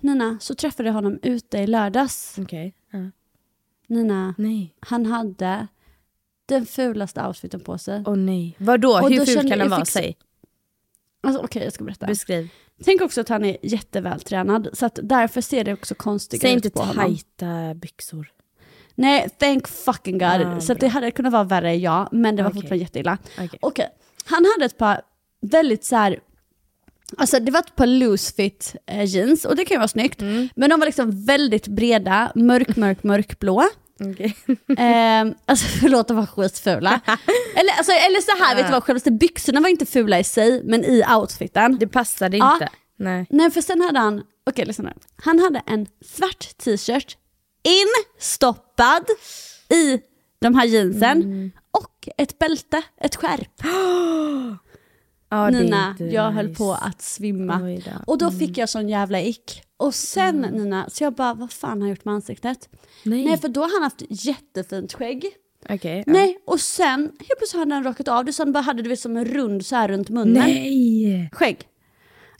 Nina, 0.00 0.38
så 0.40 0.54
träffade 0.54 0.88
jag 0.88 0.94
honom 0.94 1.18
ute 1.22 1.58
i 1.58 1.66
lördags. 1.66 2.36
Okej. 2.38 2.74
Ja. 2.90 2.98
Nina, 3.86 4.34
Nej. 4.38 4.74
han 4.80 5.06
hade 5.06 5.66
den 6.54 6.66
fulaste 6.66 7.26
outfiten 7.26 7.60
på 7.60 7.78
sig. 7.78 8.02
Åh 8.06 8.16
nej. 8.16 8.56
Vadå? 8.58 8.90
Och 8.90 9.10
Hur 9.10 9.24
ful 9.26 9.48
kan 9.48 9.58
den 9.58 9.70
vara? 9.70 9.84
Säg. 9.84 10.16
Alltså, 11.22 11.42
Okej, 11.42 11.64
jag 11.64 11.72
ska 11.72 11.84
berätta. 11.84 12.06
Beskriv. 12.06 12.48
Tänk 12.84 13.00
också 13.00 13.20
att 13.20 13.28
han 13.28 13.44
är 13.44 13.56
jättevältränad, 13.62 14.68
så 14.72 14.86
att 14.86 14.98
därför 15.02 15.40
ser 15.40 15.64
det 15.64 15.72
också 15.72 15.94
konstigt 15.94 16.40
Säg 16.40 16.50
ut 16.50 16.54
inte 16.64 16.70
på 16.70 16.80
honom. 16.80 17.04
tajta 17.04 17.74
byxor. 17.74 18.32
Nej, 18.94 19.28
thank 19.38 19.68
fucking 19.68 20.18
god. 20.18 20.28
Ah, 20.42 20.60
så 20.60 20.74
det 20.74 20.88
hade 20.88 21.10
kunnat 21.10 21.32
vara 21.32 21.44
värre, 21.44 21.76
ja, 21.76 22.08
men 22.12 22.36
det 22.36 22.42
var 22.42 22.50
Okej. 22.50 22.60
fortfarande 22.62 22.84
jätteilla. 22.84 23.18
Okej. 23.34 23.58
Okej, 23.62 23.88
han 24.24 24.44
hade 24.54 24.64
ett 24.64 24.78
par 24.78 25.02
väldigt 25.40 25.84
så 25.84 25.96
här. 25.96 26.20
Alltså 27.16 27.40
det 27.40 27.52
var 27.52 27.60
ett 27.60 27.76
par 27.76 27.86
loose 27.86 28.34
fit 28.34 28.76
eh, 28.86 29.04
jeans 29.04 29.44
och 29.44 29.56
det 29.56 29.64
kan 29.64 29.74
ju 29.74 29.78
vara 29.78 29.88
snyggt. 29.88 30.20
Mm. 30.20 30.48
Men 30.56 30.70
de 30.70 30.80
var 30.80 30.86
liksom 30.86 31.24
väldigt 31.24 31.68
breda, 31.68 32.32
mörk, 32.34 32.76
mörk, 32.76 33.02
mörkblå. 33.02 33.64
Okej. 34.00 34.36
Eh, 34.78 35.32
alltså 35.46 35.66
förlåt, 35.80 36.08
de 36.08 36.16
var 36.16 36.26
skitfula. 36.26 37.00
eller, 37.56 37.72
alltså, 37.78 37.92
eller 37.92 38.20
så 38.20 38.44
här, 38.44 38.56
vet 38.56 38.66
du 38.66 38.72
vad, 38.72 38.84
själva 38.84 39.10
byxorna 39.10 39.60
var 39.60 39.68
inte 39.68 39.86
fula 39.86 40.18
i 40.18 40.24
sig, 40.24 40.62
men 40.64 40.84
i 40.84 41.04
outfiten. 41.16 41.78
Det 41.78 41.86
passade 41.88 42.36
Ja. 42.36 42.52
inte. 42.54 42.68
Nej. 42.98 43.26
Nej 43.30 43.50
för 43.50 43.60
sen 43.60 43.80
hade 43.80 43.98
han, 43.98 44.22
okej 44.50 44.64
lyssna 44.64 44.84
nu. 44.84 44.92
Han 45.24 45.38
hade 45.38 45.62
en 45.66 45.86
svart 46.04 46.56
t-shirt 46.58 47.16
instoppad 47.62 49.04
i 49.68 50.00
de 50.40 50.54
här 50.54 50.64
jeansen 50.66 51.22
Mm. 51.22 51.50
och 51.70 52.08
ett 52.16 52.38
bälte, 52.38 52.82
ett 53.00 53.16
skärp. 53.16 53.62
Ja, 55.32 55.50
det 55.50 55.58
är 55.58 55.62
Nina, 55.62 55.90
inte 55.90 56.04
jag 56.04 56.30
höll 56.30 56.46
nice. 56.48 56.58
på 56.58 56.72
att 56.72 57.02
svimma. 57.02 57.60
Oj 57.62 57.82
då. 57.84 57.90
Mm. 57.90 58.02
Och 58.06 58.18
då 58.18 58.30
fick 58.30 58.58
jag 58.58 58.68
sån 58.68 58.88
jävla 58.88 59.20
ick. 59.20 59.62
Och 59.80 59.94
sen 59.94 60.40
Nina, 60.40 60.90
så 60.90 61.04
jag 61.04 61.14
bara, 61.14 61.34
vad 61.34 61.52
fan 61.52 61.80
har 61.80 61.88
jag 61.88 61.96
gjort 61.96 62.04
med 62.04 62.14
ansiktet? 62.14 62.68
Nej. 63.04 63.24
Nej 63.24 63.38
för 63.38 63.48
då 63.48 63.60
har 63.60 63.72
han 63.74 63.82
haft 63.82 64.02
jättefint 64.08 64.92
skägg. 64.92 65.26
Okej. 65.68 66.02
ja. 66.06 66.12
Nej, 66.12 66.38
och 66.46 66.60
sen 66.60 67.00
helt 67.00 67.38
plötsligt 67.38 67.58
hade 67.58 67.74
han 67.74 67.84
rakat 67.84 68.08
av 68.08 68.24
det 68.24 68.32
så 68.32 68.42
han 68.42 68.52
bara 68.52 68.60
hade 68.60 68.82
du 68.82 68.88
vet 68.88 69.00
som 69.00 69.16
en 69.16 69.24
rund 69.24 69.66
så 69.66 69.76
här 69.76 69.88
runt 69.88 70.08
munnen. 70.08 70.32
Nej. 70.32 71.30
Skägg. 71.32 71.58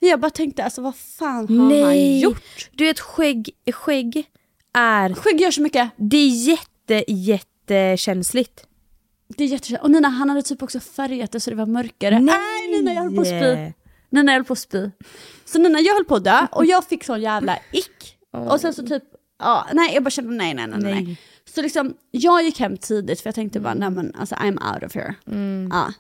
Jag 0.01 0.21
bara 0.21 0.31
tänkte 0.31 0.65
alltså 0.65 0.83
vad 0.83 0.97
fan 0.97 1.49
har 1.49 1.57
han 1.57 1.69
Nej. 1.69 2.21
gjort? 2.21 2.71
Du 2.73 2.85
vet 2.85 3.01
skägg, 3.01 3.51
skägg 3.73 4.25
är, 4.73 5.15
Skägg 5.15 5.41
gör 5.41 5.51
så 5.51 5.63
mycket. 5.63 5.91
det 5.97 6.17
är 6.17 6.49
jätte, 6.49 7.13
jättekänsligt. 7.13 8.67
Det 9.29 9.45
är 9.45 9.49
jättekänsligt. 9.49 9.85
Och 9.85 9.91
Nina 9.91 10.09
han 10.09 10.29
hade 10.29 10.43
typ 10.43 10.63
också 10.63 10.81
färgat 10.81 11.33
det 11.33 11.41
så 11.41 11.51
det 11.51 11.57
var 11.57 11.67
mörkare. 11.67 12.21
Nej 12.21 12.71
Nina 12.71 12.93
jag 12.95 13.03
höll 13.03 13.15
på 13.15 13.21
att 13.21 13.27
spy. 13.27 13.73
Nina 14.11 14.33
höll 14.33 14.45
på 14.45 14.53
att 14.53 14.59
spy. 14.59 14.91
Så 15.45 15.59
Nina 15.59 15.81
jag 15.81 15.95
höll 15.95 16.05
på 16.05 16.15
att 16.15 16.25
dö 16.25 16.47
och 16.53 16.67
jag 16.67 16.85
fick 16.85 17.05
sån 17.05 17.21
jävla 17.21 17.59
ick. 17.73 18.19
Och 18.31 18.61
sen 18.61 18.75
så 18.75 18.87
typ, 18.87 19.03
ja, 19.39 19.67
nej 19.73 19.95
jag 19.95 20.03
bara 20.03 20.11
kände 20.11 20.35
nej 20.35 20.55
nej 20.55 20.67
nej 20.67 20.81
nej. 20.81 21.21
Så 21.55 21.63
liksom 21.63 21.95
jag 22.11 22.43
gick 22.43 22.61
hem 22.61 22.77
tidigt 22.77 23.21
för 23.21 23.29
jag 23.29 23.35
tänkte 23.35 23.61
bara 23.61 23.75
nej 23.75 23.91
men 23.91 24.15
alltså 24.15 24.35
I'm 24.35 24.75
out 24.75 24.83
of 24.83 24.95
here. 24.95 25.15
Ja. 25.71 25.93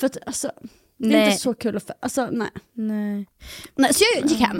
För 0.00 0.06
att 0.06 0.18
alltså, 0.26 0.52
det 0.96 1.06
är 1.06 1.10
Nej. 1.10 1.26
inte 1.26 1.42
så 1.42 1.54
kul 1.54 1.76
att, 1.76 1.86
för, 1.86 1.94
alltså 2.00 2.28
nej. 2.30 2.50
Nej. 2.72 3.26
nej. 3.74 3.94
Så 3.94 4.04
jag 4.14 4.30
gick 4.30 4.40
hem. 4.40 4.58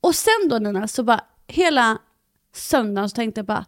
Och 0.00 0.14
sen 0.14 0.48
då 0.48 0.58
Nina 0.58 0.88
så 0.88 1.02
bara 1.02 1.20
hela 1.46 1.98
söndagen 2.54 3.10
så 3.10 3.14
tänkte 3.14 3.38
jag 3.38 3.46
bara 3.46 3.64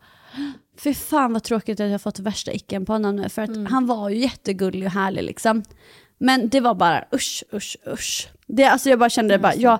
Fy 0.78 0.94
fan 0.94 1.32
vad 1.32 1.42
tråkigt 1.42 1.80
att 1.80 1.90
jag 1.90 2.02
fått 2.02 2.18
värsta 2.18 2.52
icken 2.52 2.86
på 2.86 2.92
honom 2.92 3.16
nu. 3.16 3.28
För 3.28 3.42
att 3.42 3.70
han 3.70 3.86
var 3.86 4.08
ju 4.08 4.16
jättegullig 4.18 4.86
och 4.86 4.92
härlig 4.92 5.22
liksom. 5.22 5.62
Men 6.18 6.48
det 6.48 6.60
var 6.60 6.74
bara 6.74 7.04
usch, 7.14 7.44
usch, 7.52 7.76
usch. 7.86 8.28
Det, 8.48 8.64
alltså 8.64 8.90
jag 8.90 8.98
bara 8.98 9.10
kände 9.10 9.34
det 9.34 9.38
bara, 9.38 9.54
jag, 9.54 9.78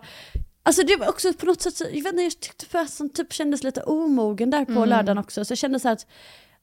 Alltså 0.63 0.83
det 0.83 0.97
var 0.97 1.09
också 1.09 1.33
på 1.33 1.47
något 1.47 1.61
sätt, 1.63 1.75
så- 1.77 1.85
jag 1.85 2.03
vet 2.03 2.07
inte, 2.13 2.23
jag 2.23 2.41
tyckte 2.41 2.79
han 2.99 3.11
typ 3.11 3.33
kändes 3.33 3.63
lite 3.63 3.83
omogen 3.83 4.51
där 4.51 4.65
på 4.65 4.85
lördagen 4.89 5.19
också. 5.19 5.45
Så 5.45 5.53
jag 5.53 5.59
kände 5.59 5.81
så 5.81 5.89
att, 5.89 6.07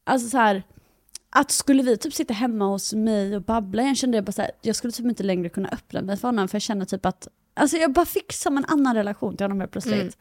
alltså 0.04 0.30
så 0.30 0.38
här, 0.38 0.64
att 1.30 1.52
skulle 1.52 1.84
vi 1.84 1.98
typ 1.98 2.14
sitta 2.14 2.34
hemma 2.34 2.66
hos 2.66 2.94
mig 2.94 3.36
och 3.36 3.42
babbla, 3.42 3.84
jag 3.84 3.98
kände 3.98 4.22
bara 4.22 4.32
så 4.32 4.42
här, 4.42 4.52
jag 4.62 4.76
skulle 4.76 4.92
typ 4.94 5.06
inte 5.06 5.24
längre 5.24 5.50
kunna 5.50 5.70
öppna 5.70 6.02
mig 6.02 6.18
för 6.18 6.28
honom 6.28 6.48
för 6.48 6.56
jag 6.56 6.62
känner 6.62 6.86
typ 6.86 7.06
att, 7.06 7.28
alltså 7.54 7.78
jag 7.78 7.94
bara 7.94 8.06
fick 8.06 8.34
som 8.34 8.58
en 8.58 8.66
annan 8.66 8.96
relation 8.96 9.38
till 9.38 9.44
honom 9.44 9.60
helt 9.60 9.72
plötsligt. 9.72 10.18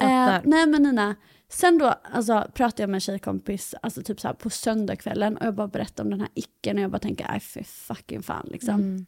Eh, 0.00 0.06
Fattar. 0.08 0.42
nej 0.44 0.66
men 0.66 0.82
Nina, 0.82 1.14
sen 1.48 1.78
då 1.78 1.94
alltså, 2.12 2.46
pratade 2.54 2.82
jag 2.82 2.90
med 2.90 2.96
en 2.96 3.00
tjejkompis 3.00 3.74
alltså, 3.82 4.02
typ 4.02 4.20
så 4.20 4.28
här, 4.28 4.34
på 4.34 4.50
söndagskvällen 4.50 5.36
och 5.36 5.46
jag 5.46 5.54
bara 5.54 5.68
berättade 5.68 6.02
om 6.06 6.10
den 6.10 6.20
här 6.20 6.28
icken 6.34 6.76
och 6.76 6.82
jag 6.82 6.90
bara 6.90 6.98
tänker, 6.98 7.30
aj 7.30 7.40
för 7.40 7.62
fucking 7.62 8.22
fan 8.22 8.48
liksom. 8.50 9.06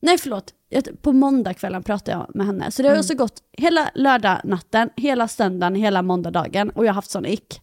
Nej 0.00 0.18
förlåt, 0.18 0.54
på 1.02 1.12
måndagskvällen 1.12 1.82
pratade 1.82 2.10
jag 2.18 2.36
med 2.36 2.46
henne. 2.46 2.70
Så 2.70 2.82
det 2.82 2.88
har 2.88 2.96
alltså 2.96 3.14
gått 3.14 3.42
hela 3.52 3.90
lördagnatten, 3.94 4.90
hela 4.96 5.28
söndagen, 5.28 5.74
hela 5.74 6.02
måndagdagen 6.02 6.70
och 6.70 6.84
jag 6.84 6.90
har 6.90 6.94
haft 6.94 7.10
sån 7.10 7.26
ick. 7.26 7.60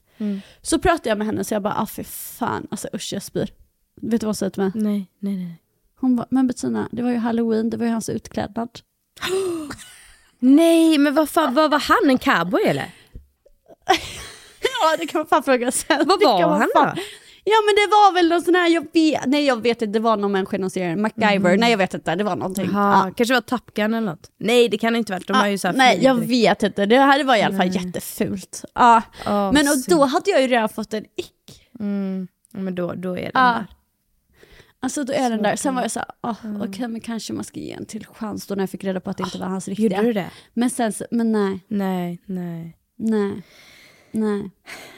Så 0.62 0.80
pratade 0.80 1.10
jag 1.10 1.18
med 1.18 1.28
henne 1.28 1.44
så 1.44 1.54
jag 1.54 1.62
bara, 1.62 1.74
ah 1.74 1.86
för 1.86 2.04
fan, 2.04 2.68
alltså 2.72 2.88
usch 2.94 3.14
jag 3.14 3.24
spyr. 3.24 3.54
Vet 4.02 4.22
du 4.22 4.26
vad 4.26 4.28
hon 4.28 4.36
sa 4.36 4.50
till 4.50 4.62
mig? 4.64 4.72
Nej, 4.76 5.08
nej, 5.20 5.36
nej. 5.36 5.62
Hon 6.00 6.16
bara, 6.16 6.28
men 6.30 6.48
Bettina, 6.48 6.90
det 6.92 7.02
var 7.02 7.10
ju 7.10 7.18
halloween, 7.18 7.70
det 7.70 7.78
var 7.78 7.86
ju 7.86 7.92
hans 7.92 8.10
utklädnad. 8.10 8.70
Nej, 10.40 10.98
men 10.98 11.14
vad 11.16 11.30
fan, 11.30 11.54
vad 11.54 11.72
var 11.72 11.80
han? 11.80 12.10
En 12.10 12.18
cowboy 12.18 12.62
eller? 12.64 12.92
Ja 14.82 14.98
det 14.98 15.08
kan 15.08 15.20
man 15.20 15.28
fan 15.28 15.44
fråga 15.44 15.72
sig. 15.72 15.98
Vad 16.06 16.22
var 16.22 16.50
han 16.50 16.70
fan- 16.76 16.96
då? 16.96 17.02
Ja 17.50 17.56
men 17.66 17.76
det 17.76 17.88
var 17.92 18.14
väl 18.14 18.30
någon 18.30 18.42
sån 18.42 18.56
här, 18.56 18.70
jag 18.70 18.88
vet, 18.94 19.26
nej 19.26 19.46
jag 19.46 19.62
vet 19.62 19.82
inte, 19.82 19.94
det 20.00 20.04
var 20.04 20.18
någon 20.18 20.32
människa 20.32 20.56
inom 20.58 20.70
serien, 20.70 21.02
MacGyver, 21.02 21.58
nej 21.58 21.72
jag 21.72 21.78
vet 21.78 21.94
inte, 21.94 22.16
det 22.16 22.24
var 22.24 22.36
någonting. 22.36 22.70
Jaha, 22.74 23.06
Ja. 23.08 23.14
kanske 23.18 23.34
var 23.34 23.42
Top 23.42 23.74
Gun 23.74 23.94
eller 23.94 24.08
något? 24.12 24.32
Nej, 24.38 24.70
det 24.70 24.78
kan 24.78 24.94
det 24.94 25.00
inte 25.00 25.14
varit. 25.14 25.28
De 25.28 25.34
har 25.34 25.48
ju 25.48 25.58
så 25.58 25.72
nej 25.72 26.00
jag 26.04 26.16
direkt. 26.16 26.30
vet 26.32 26.64
inte, 26.64 26.86
det 26.86 26.98
här 26.98 27.24
var 27.24 27.36
i 27.36 27.42
alla 27.42 27.58
fall 27.58 27.76
jättefult. 27.76 28.66
Ja. 28.76 29.02
Åh, 29.28 29.52
men 29.54 29.68
och 29.68 29.76
då 29.88 30.06
hade 30.06 30.32
jag 30.32 30.42
ju 30.42 30.48
redan 30.48 30.70
fått 30.70 30.94
en 30.94 31.06
ick. 31.06 31.70
Mm. 31.80 32.28
Ja, 32.54 32.60
men 32.60 32.76
då, 32.76 32.94
då 32.94 33.12
är 33.18 33.22
det 33.22 33.32
Ja. 33.34 33.40
där. 33.42 33.66
Alltså 34.80 35.04
då 35.04 35.14
är 35.14 35.30
den 35.30 35.44
där, 35.44 35.56
sen 35.56 35.76
var 35.76 35.82
jag 35.82 35.92
så 35.92 36.00
här, 36.00 36.08
oh, 36.32 36.64
okej 36.64 36.88
men 36.88 37.02
kanske 37.02 37.34
man 37.34 37.44
ska 37.44 37.60
ge 37.60 37.72
en 37.72 37.86
till 37.86 38.06
chans 38.06 38.48
då 38.48 38.56
när 38.56 38.62
jag 38.62 38.70
fick 38.70 38.84
reda 38.84 39.00
på 39.00 39.10
att 39.10 39.18
det 39.18 39.24
inte 39.24 39.38
var 39.38 39.48
hans 39.48 39.68
riktiga. 39.68 39.88
Gjorde 39.98 40.08
du 40.08 40.14
det? 40.14 40.30
Men 40.54 40.70
sen 40.70 40.94
så, 40.94 41.06
men 41.12 41.32
nej, 41.32 41.60
Nej, 41.68 42.22
nej. 42.26 42.78
nej, 42.98 43.44
nej. 44.12 44.52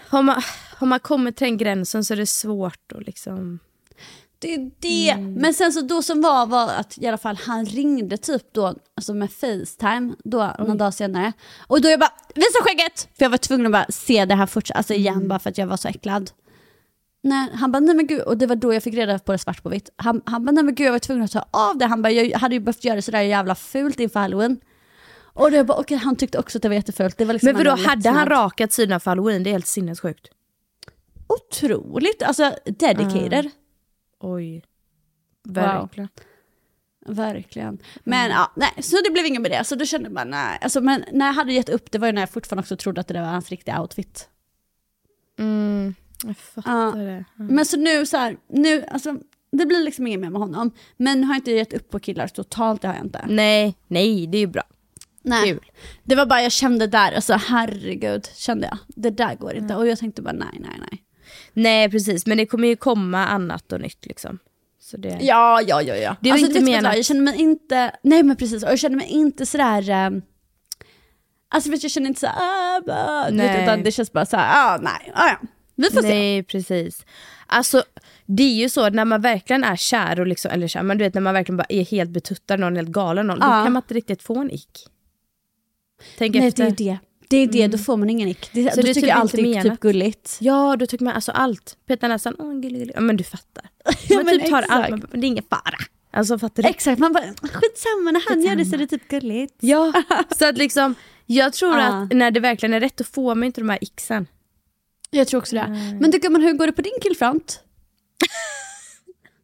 Har 0.10 0.22
man, 0.22 0.42
har 0.80 0.88
man 0.88 1.00
kommit 1.00 1.36
till 1.36 1.48
den 1.48 1.58
gränsen 1.58 2.06
så 2.06 2.14
är 2.14 2.18
det 2.18 2.26
svårt 2.26 2.92
att 2.96 3.06
liksom... 3.06 3.60
Det 4.40 4.54
är 4.54 4.72
det. 4.80 5.18
Men 5.18 5.54
sen 5.54 5.74
så 5.74 5.82
då 5.82 6.04
som 6.04 6.22
var 6.22 6.46
var 6.46 6.70
att 6.70 6.98
i 6.98 7.08
alla 7.08 7.18
fall 7.18 7.38
han 7.46 7.66
ringde 7.66 8.18
typ 8.18 8.54
då, 8.54 8.76
alltså 8.96 9.14
med 9.14 9.32
Facetime 9.32 10.14
då 10.24 10.56
någon 10.60 10.78
dag 10.78 10.94
senare. 10.94 11.34
Och 11.68 11.82
då 11.82 11.90
jag 11.90 12.00
bara, 12.00 12.14
visa 12.36 12.60
skägget! 12.64 13.08
För 13.18 13.26
jag 13.26 13.30
var 13.30 13.38
tvungen 13.38 13.66
att 13.66 13.72
bara 13.72 13.86
se 13.90 14.26
det 14.26 14.36
här 14.36 14.46
fortsatt, 14.46 14.78
alltså 14.78 14.94
igen 14.94 15.28
bara 15.28 15.40
för 15.40 15.50
att 15.50 15.58
jag 15.58 15.68
var 15.68 15.78
så 15.78 15.88
äcklad. 15.88 16.32
Nej, 17.22 17.50
han 17.54 17.72
bara, 17.72 17.80
nej 17.80 17.96
men 17.96 18.08
gud, 18.08 18.22
och 18.22 18.38
det 18.38 18.46
var 18.46 18.56
då 18.56 18.74
jag 18.74 18.84
fick 18.84 18.94
reda 18.94 19.20
på 19.20 19.32
det 19.32 19.38
svart 19.38 19.64
på 19.64 19.70
vitt. 19.70 19.90
Han, 19.96 20.22
han 20.26 20.46
bara, 20.46 20.52
nej 20.52 20.64
men 20.64 20.76
gud 20.76 20.88
jag 20.88 20.92
var 20.92 21.00
tvungen 21.00 21.24
att 21.24 21.32
ta 21.32 21.46
av 21.52 21.78
det. 21.78 21.86
Han 21.86 22.02
bara, 22.02 22.12
jag 22.12 22.40
hade 22.40 22.56
ju 22.56 22.60
behövt 22.60 22.84
göra 22.84 22.96
det 22.96 23.02
sådär 23.02 23.22
jävla 23.22 23.56
fult 23.56 24.00
inför 24.00 24.20
halloween. 24.20 24.60
Och 25.34 25.52
då 25.52 25.58
jag 25.58 25.66
bara, 25.66 25.78
okej 25.78 25.98
han 25.98 26.16
tyckte 26.16 26.40
också 26.40 26.58
att 26.58 26.62
det 26.62 26.70
var 26.70 26.76
jättefult. 26.76 27.18
Det 27.18 27.26
var 27.26 27.34
liksom 27.34 27.48
Men 27.48 27.56
vadå, 27.56 27.82
hade 27.82 28.10
han 28.10 28.30
rakat 28.30 28.74
sidorna 28.74 29.00
för 29.00 29.12
halloween? 29.12 29.44
Det 29.44 29.50
är 29.50 29.52
helt 29.52 29.68
sinnessjukt. 29.68 30.28
Otroligt, 31.30 32.24
alltså 32.24 32.56
dedicated. 32.66 33.52
Oj. 34.20 34.64
Verkligen. 35.44 36.10
Verkligen. 37.06 37.80
Men 38.04 38.32
ja, 38.32 38.52
nej, 38.56 38.72
så 38.80 38.98
det 39.06 39.12
blev 39.12 39.26
ingen 39.26 39.42
med 39.42 39.52
det. 39.52 39.64
Så 39.64 39.76
då 39.76 39.86
kände 39.86 40.10
man 40.10 40.30
nej. 40.30 40.58
Alltså, 40.62 40.82
men 40.82 41.06
när 41.12 41.26
jag 41.26 41.34
hade 41.34 41.54
gett 41.54 41.70
upp, 41.70 41.92
det 41.92 41.98
var 41.98 42.08
ju 42.08 42.14
när 42.14 42.22
jag 42.22 42.30
fortfarande 42.30 42.62
också 42.62 42.76
trodde 42.76 43.02
att 43.02 43.08
det 43.08 43.14
där 43.14 43.22
var 43.22 43.30
hans 43.30 43.50
riktiga 43.50 43.82
outfit. 43.82 44.30
Mm. 45.40 45.96
Jag 46.24 46.38
fattar 46.38 47.06
det. 47.06 47.26
Men 47.36 47.66
så 47.66 47.78
nu 47.78 48.06
så 48.06 48.18
här, 48.18 48.38
nu, 48.50 48.86
alltså, 48.86 49.18
det 49.52 49.66
blir 49.66 49.84
liksom 49.84 50.08
inget 50.08 50.20
mer 50.20 50.30
med 50.30 50.42
honom. 50.42 50.72
Men 50.98 51.24
har 51.24 51.34
jag 51.34 51.40
inte 51.40 51.52
gett 51.52 51.74
upp 51.74 51.90
på 51.90 52.00
killar 52.00 52.28
totalt, 52.28 52.82
det 52.82 52.88
har 52.88 52.96
jag 52.96 53.06
inte. 53.06 53.26
Nej, 53.28 53.76
nej, 53.88 54.28
det 54.28 54.38
är 54.38 54.40
ju 54.40 54.48
bra. 54.48 54.64
Nej. 55.22 55.44
Kul. 55.44 55.72
Det 56.04 56.16
var 56.16 56.26
bara 56.26 56.42
jag 56.42 56.52
kände 56.52 56.88
där, 56.88 57.12
alltså 57.12 57.34
herregud, 57.34 58.26
kände 58.36 58.68
jag. 58.68 58.78
Det 58.88 59.10
där 59.10 59.36
går 59.36 59.54
inte. 59.54 59.76
Och 59.76 59.88
jag 59.88 60.00
tänkte 60.00 60.22
bara 60.22 60.34
nej, 60.34 60.58
nej, 60.60 60.80
nej. 60.80 61.04
Nej, 61.54 61.90
precis. 61.92 62.26
Men 62.26 62.38
det 62.38 62.46
kommer 62.46 62.68
ju 62.68 62.76
komma 62.76 63.26
annat 63.28 63.72
och 63.72 63.82
nytt 63.82 64.06
liksom. 64.06 64.40
Så 64.82 64.98
det... 64.98 65.18
Ja, 65.22 65.62
ja, 65.68 65.82
ja. 65.82 65.96
ja. 65.96 66.16
Det 66.22 66.32
var 66.32 66.38
inte 66.38 66.54
vad, 66.60 66.64
menat- 66.70 66.96
Jag 66.96 67.06
känner 67.06 67.22
mig 67.22 67.36
inte, 67.42 67.92
nej 68.02 68.24
men 68.24 68.36
precis, 68.36 68.64
och 68.64 68.70
jag 68.72 68.80
känner 68.80 68.98
mig 68.98 69.08
inte 69.08 69.46
sådär, 69.46 70.08
um, 70.08 70.22
alltså 71.50 71.70
jag 71.72 71.92
känner 71.92 72.08
inte 72.08 72.20
såhär, 72.20 72.36
ah, 72.40 72.80
vet, 73.26 73.34
Nej. 73.34 73.64
utan 73.64 73.84
det 73.84 73.92
känns 73.92 74.12
bara 74.14 74.26
såhär, 74.26 74.74
ah, 74.76 74.78
nej, 74.82 75.12
ah, 75.16 75.28
ja. 75.28 75.38
Vi 75.76 75.90
får 75.90 76.02
se. 76.02 76.08
Nej, 76.10 76.44
precis. 76.44 77.06
Alltså, 77.48 77.84
det 78.26 78.44
är 78.44 78.54
ju 78.54 78.70
så 78.70 78.90
när 78.90 79.06
man 79.06 79.22
verkligen 79.22 79.64
är 79.64 79.76
kär, 79.76 80.20
och 80.20 80.28
liksom, 80.28 80.52
eller 80.52 80.68
kär, 80.68 80.84
men 80.84 80.98
du 80.98 81.04
vet 81.04 81.14
när 81.14 81.22
man 81.22 81.34
verkligen 81.34 81.58
bara 81.58 81.66
är 81.70 81.86
helt 81.86 82.10
betuttad, 82.10 82.58
någon 82.58 82.76
helt 82.76 82.90
galen, 82.90 83.28
någon, 83.28 83.40
då 83.40 83.46
Ja. 83.46 83.64
kan 83.64 83.74
man 83.74 83.82
inte 83.84 83.94
riktigt 83.94 84.24
få 84.24 84.40
en 84.40 84.52
ick. 84.52 84.88
Tänk 86.18 86.36
Nej, 86.36 86.48
efter. 86.48 86.64
det 86.64 86.68
är 86.68 86.70
ju 86.70 86.76
det. 86.92 86.98
Det 87.30 87.38
är 87.38 87.48
det, 87.48 87.68
då 87.68 87.78
får 87.78 87.98
man 87.98 88.10
ingen 88.10 88.30
ick. 88.30 88.50
Det, 88.54 88.74
Så 88.74 88.80
är 88.80 88.84
tycker 88.84 89.02
typ 89.02 89.16
alltid 89.16 89.44
menat. 89.50 89.64
typ 89.64 89.80
gulligt. 89.80 90.38
Ja, 90.40 90.76
då 90.80 90.86
tycker 90.86 91.06
man 91.06 91.14
alltså 91.14 91.32
allt. 91.32 91.78
Peta 91.88 92.08
näsan, 92.08 92.36
åh 92.40 92.54
gullig, 92.54 92.80
gullig. 92.80 92.92
Ja 92.96 93.02
men 93.02 93.18
du 93.18 93.24
fattar. 93.24 93.70
Ja, 94.10 94.16
Man 94.16 94.26
men 94.26 94.40
typ 94.40 94.50
tar 94.50 94.62
allt, 94.62 94.86
exakt. 94.86 94.90
man, 95.12 95.22
det 95.22 95.28
är 95.28 95.30
ingen 95.30 95.44
fara. 95.50 95.78
Alltså 96.12 96.40
fattar 96.40 96.64
du? 96.64 96.70
Exakt, 96.70 97.00
man 97.00 97.14
bara 97.14 97.24
skitsamma 97.24 98.12
när 98.12 98.30
han 98.30 98.42
gör 98.42 98.56
det 98.56 98.66
så 98.66 98.76
är 98.76 98.78
det 98.80 98.88
typ 98.88 99.08
gulligt. 99.08 99.56
Ja, 99.60 99.94
så 100.40 100.46
att 100.46 100.58
liksom, 100.58 100.96
jag 101.26 101.54
tror 101.54 101.78
Ja. 101.78 101.86
att 101.88 102.12
när 102.14 102.32
det 102.32 102.40
verkligen 102.40 102.74
är 102.74 102.80
rätt 102.80 102.98
då 102.98 103.04
får 103.04 103.36
man 103.36 103.44
inte 103.44 103.62
de 103.62 103.70
här 103.70 103.80
icksen. 103.84 104.28
Jag 105.10 105.28
tror 105.28 105.40
också 105.40 105.56
det. 105.56 105.68
Men 106.02 106.12
du 106.12 106.18
gumman, 106.20 106.42
hur 106.42 106.54
går 106.54 106.66
det 106.68 106.74
på 106.74 106.82
din 106.82 106.94
killfront? 107.02 107.60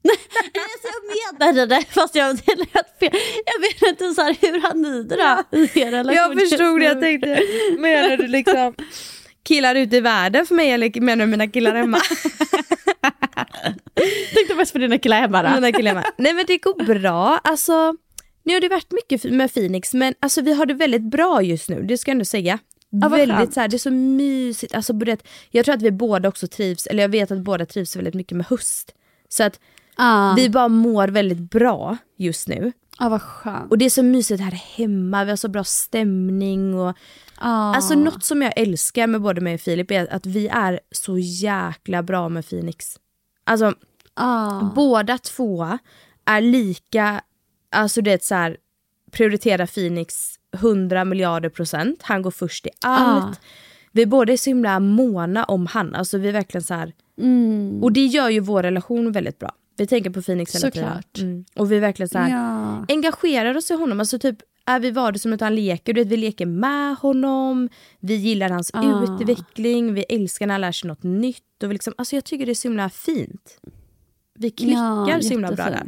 Alltså 0.09 0.87
jag 0.93 1.03
menade 1.39 1.65
det 1.65 1.85
fast 1.89 2.15
jag 2.15 2.35
det 2.35 2.55
lät 2.55 2.99
fel. 2.99 3.19
Jag 3.45 3.61
menar 3.61 3.89
inte 3.89 4.13
så 4.13 4.21
här, 4.21 4.37
hur 4.41 4.61
han 4.61 4.81
ni 4.81 5.03
det 5.03 5.15
då? 5.15 5.57
i 5.57 5.69
er 5.81 5.91
relation 5.91 6.15
Jag 6.15 6.39
förstod 6.39 6.79
det, 6.79 6.85
jag 6.85 7.01
tänkte, 7.01 7.41
menar 7.79 8.17
du 8.17 8.27
liksom 8.27 8.75
killar 9.43 9.75
ute 9.75 9.95
i 9.97 10.01
världen 10.01 10.45
för 10.45 10.55
mig 10.55 10.71
eller 10.71 11.01
menar 11.01 11.25
du 11.25 11.31
mina 11.31 11.47
killar 11.47 11.75
hemma? 11.75 11.97
Tänkte 14.35 14.55
mest 14.55 14.73
på 14.73 14.79
dina 14.79 14.97
killar 14.97 15.19
hemma 15.19 15.43
då. 15.43 15.49
mina 15.49 15.71
killar 15.71 15.95
hemma. 15.95 16.05
Nej 16.17 16.33
men 16.33 16.45
det 16.47 16.57
går 16.57 16.85
bra, 16.85 17.39
alltså 17.43 17.95
nu 18.43 18.53
har 18.53 18.61
det 18.61 18.69
varit 18.69 18.91
mycket 18.91 19.23
med 19.23 19.53
Phoenix 19.53 19.93
men 19.93 20.13
alltså 20.19 20.41
vi 20.41 20.53
har 20.53 20.65
det 20.65 20.73
väldigt 20.73 21.01
bra 21.01 21.41
just 21.41 21.69
nu, 21.69 21.83
det 21.83 21.97
ska 21.97 22.11
jag 22.11 22.15
ändå 22.15 22.25
säga. 22.25 22.59
Ja, 23.01 23.09
väldigt 23.09 23.53
så 23.53 23.59
här, 23.59 23.67
det 23.67 23.75
är 23.75 23.79
så 23.79 23.91
mysigt, 23.91 24.75
alltså, 24.75 24.93
jag 25.51 25.65
tror 25.65 25.75
att 25.75 25.81
vi 25.81 25.91
båda 25.91 26.29
också 26.29 26.47
trivs, 26.47 26.87
eller 26.87 27.03
jag 27.03 27.09
vet 27.09 27.31
att 27.31 27.39
båda 27.39 27.65
trivs 27.65 27.95
väldigt 27.95 28.13
mycket 28.13 28.37
med 28.37 28.45
höst. 28.45 28.93
Så 29.29 29.43
att 29.43 29.59
Ah. 29.95 30.33
vi 30.35 30.49
bara 30.49 30.67
mår 30.67 31.07
väldigt 31.07 31.51
bra 31.51 31.97
just 32.17 32.47
nu. 32.47 32.71
Ja, 32.99 33.09
vad 33.09 33.21
skönt. 33.21 33.71
Och 33.71 33.77
det 33.77 33.85
är 33.85 33.89
så 33.89 34.03
mysigt 34.03 34.41
här 34.41 34.51
hemma, 34.51 35.23
vi 35.23 35.29
har 35.29 35.37
så 35.37 35.47
bra 35.47 35.63
stämning 35.63 36.79
och 36.79 36.97
Ah. 37.37 37.75
Alltså 37.75 37.93
något 37.95 38.23
som 38.23 38.41
jag 38.41 38.53
älskar 38.55 39.07
med 39.07 39.21
både 39.21 39.41
mig 39.41 39.53
och 39.55 39.61
Filip 39.61 39.91
är 39.91 40.13
att 40.13 40.25
vi 40.25 40.47
är 40.47 40.79
så 40.91 41.17
jäkla 41.17 42.03
bra 42.03 42.29
med 42.29 42.49
Phoenix. 42.49 42.85
Alltså 43.43 43.73
Ah. 44.13 44.71
båda 44.75 45.17
två 45.17 45.77
är 46.25 46.41
lika, 46.41 47.21
alltså 47.71 48.01
det 48.01 48.11
är 48.11 48.19
så 48.21 48.35
här 48.35 48.57
prioritera 49.11 49.67
Phoenix 49.67 50.35
100 50.57 51.05
miljarder 51.05 51.49
procent. 51.49 51.99
Han 52.01 52.21
går 52.21 52.31
först 52.31 52.65
i 52.65 52.69
allt. 52.81 53.37
Ah. 53.37 53.41
Vi 53.91 54.05
båda 54.05 54.33
är 54.33 54.37
så 54.37 54.49
himla 54.49 54.79
måna 54.79 55.43
om 55.43 55.65
han, 55.67 55.95
alltså 55.95 56.17
vi 56.17 56.27
är 56.27 56.33
verkligen 56.33 56.63
så 56.63 56.73
här. 56.73 56.93
Mm. 57.21 57.83
Och 57.83 57.91
det 57.91 58.05
gör 58.05 58.29
ju 58.29 58.39
vår 58.39 58.63
relation 58.63 59.11
väldigt 59.11 59.39
bra. 59.39 59.51
Vi 59.77 59.87
tänker 59.87 60.09
på 60.09 60.21
Phoenix 60.21 60.55
hela 60.55 60.71
tiden. 60.71 61.01
Mm. 61.17 61.45
Och 61.55 61.71
vi 61.71 61.79
verkligen 61.79 62.09
så 62.09 62.17
här, 62.17 62.29
Ja. 62.29 62.85
engagerar 62.89 63.57
oss 63.57 63.71
i 63.71 63.73
honom. 63.73 63.99
Alltså 63.99 64.19
typ 64.19 64.37
är 64.65 64.79
vi 64.79 64.91
vardagsrummet 64.91 65.41
och 65.41 65.45
han 65.45 65.55
leker, 65.55 65.93
du 65.93 66.01
vet, 66.03 66.11
vi 66.11 66.17
leker 66.17 66.45
med 66.45 66.95
honom, 66.95 67.69
vi 67.99 68.15
gillar 68.15 68.49
hans 68.49 68.71
Ah. 68.73 69.03
utveckling, 69.03 69.93
vi 69.93 70.01
älskar 70.09 70.47
när 70.47 70.53
han 70.53 70.61
lär 70.61 70.71
sig 70.71 70.87
något 70.87 71.03
nytt. 71.03 71.63
Och 71.63 71.69
vi 71.69 71.73
liksom, 71.73 71.93
alltså 71.97 72.15
jag 72.15 72.25
tycker 72.25 72.45
det 72.45 72.51
är 72.51 72.53
så 72.53 72.67
himla 72.67 72.89
fint. 72.89 73.57
Vi 74.33 74.49
klickar 74.51 75.21
så 75.21 75.29
himla 75.29 75.51
bra 75.51 75.65
där. 75.65 75.83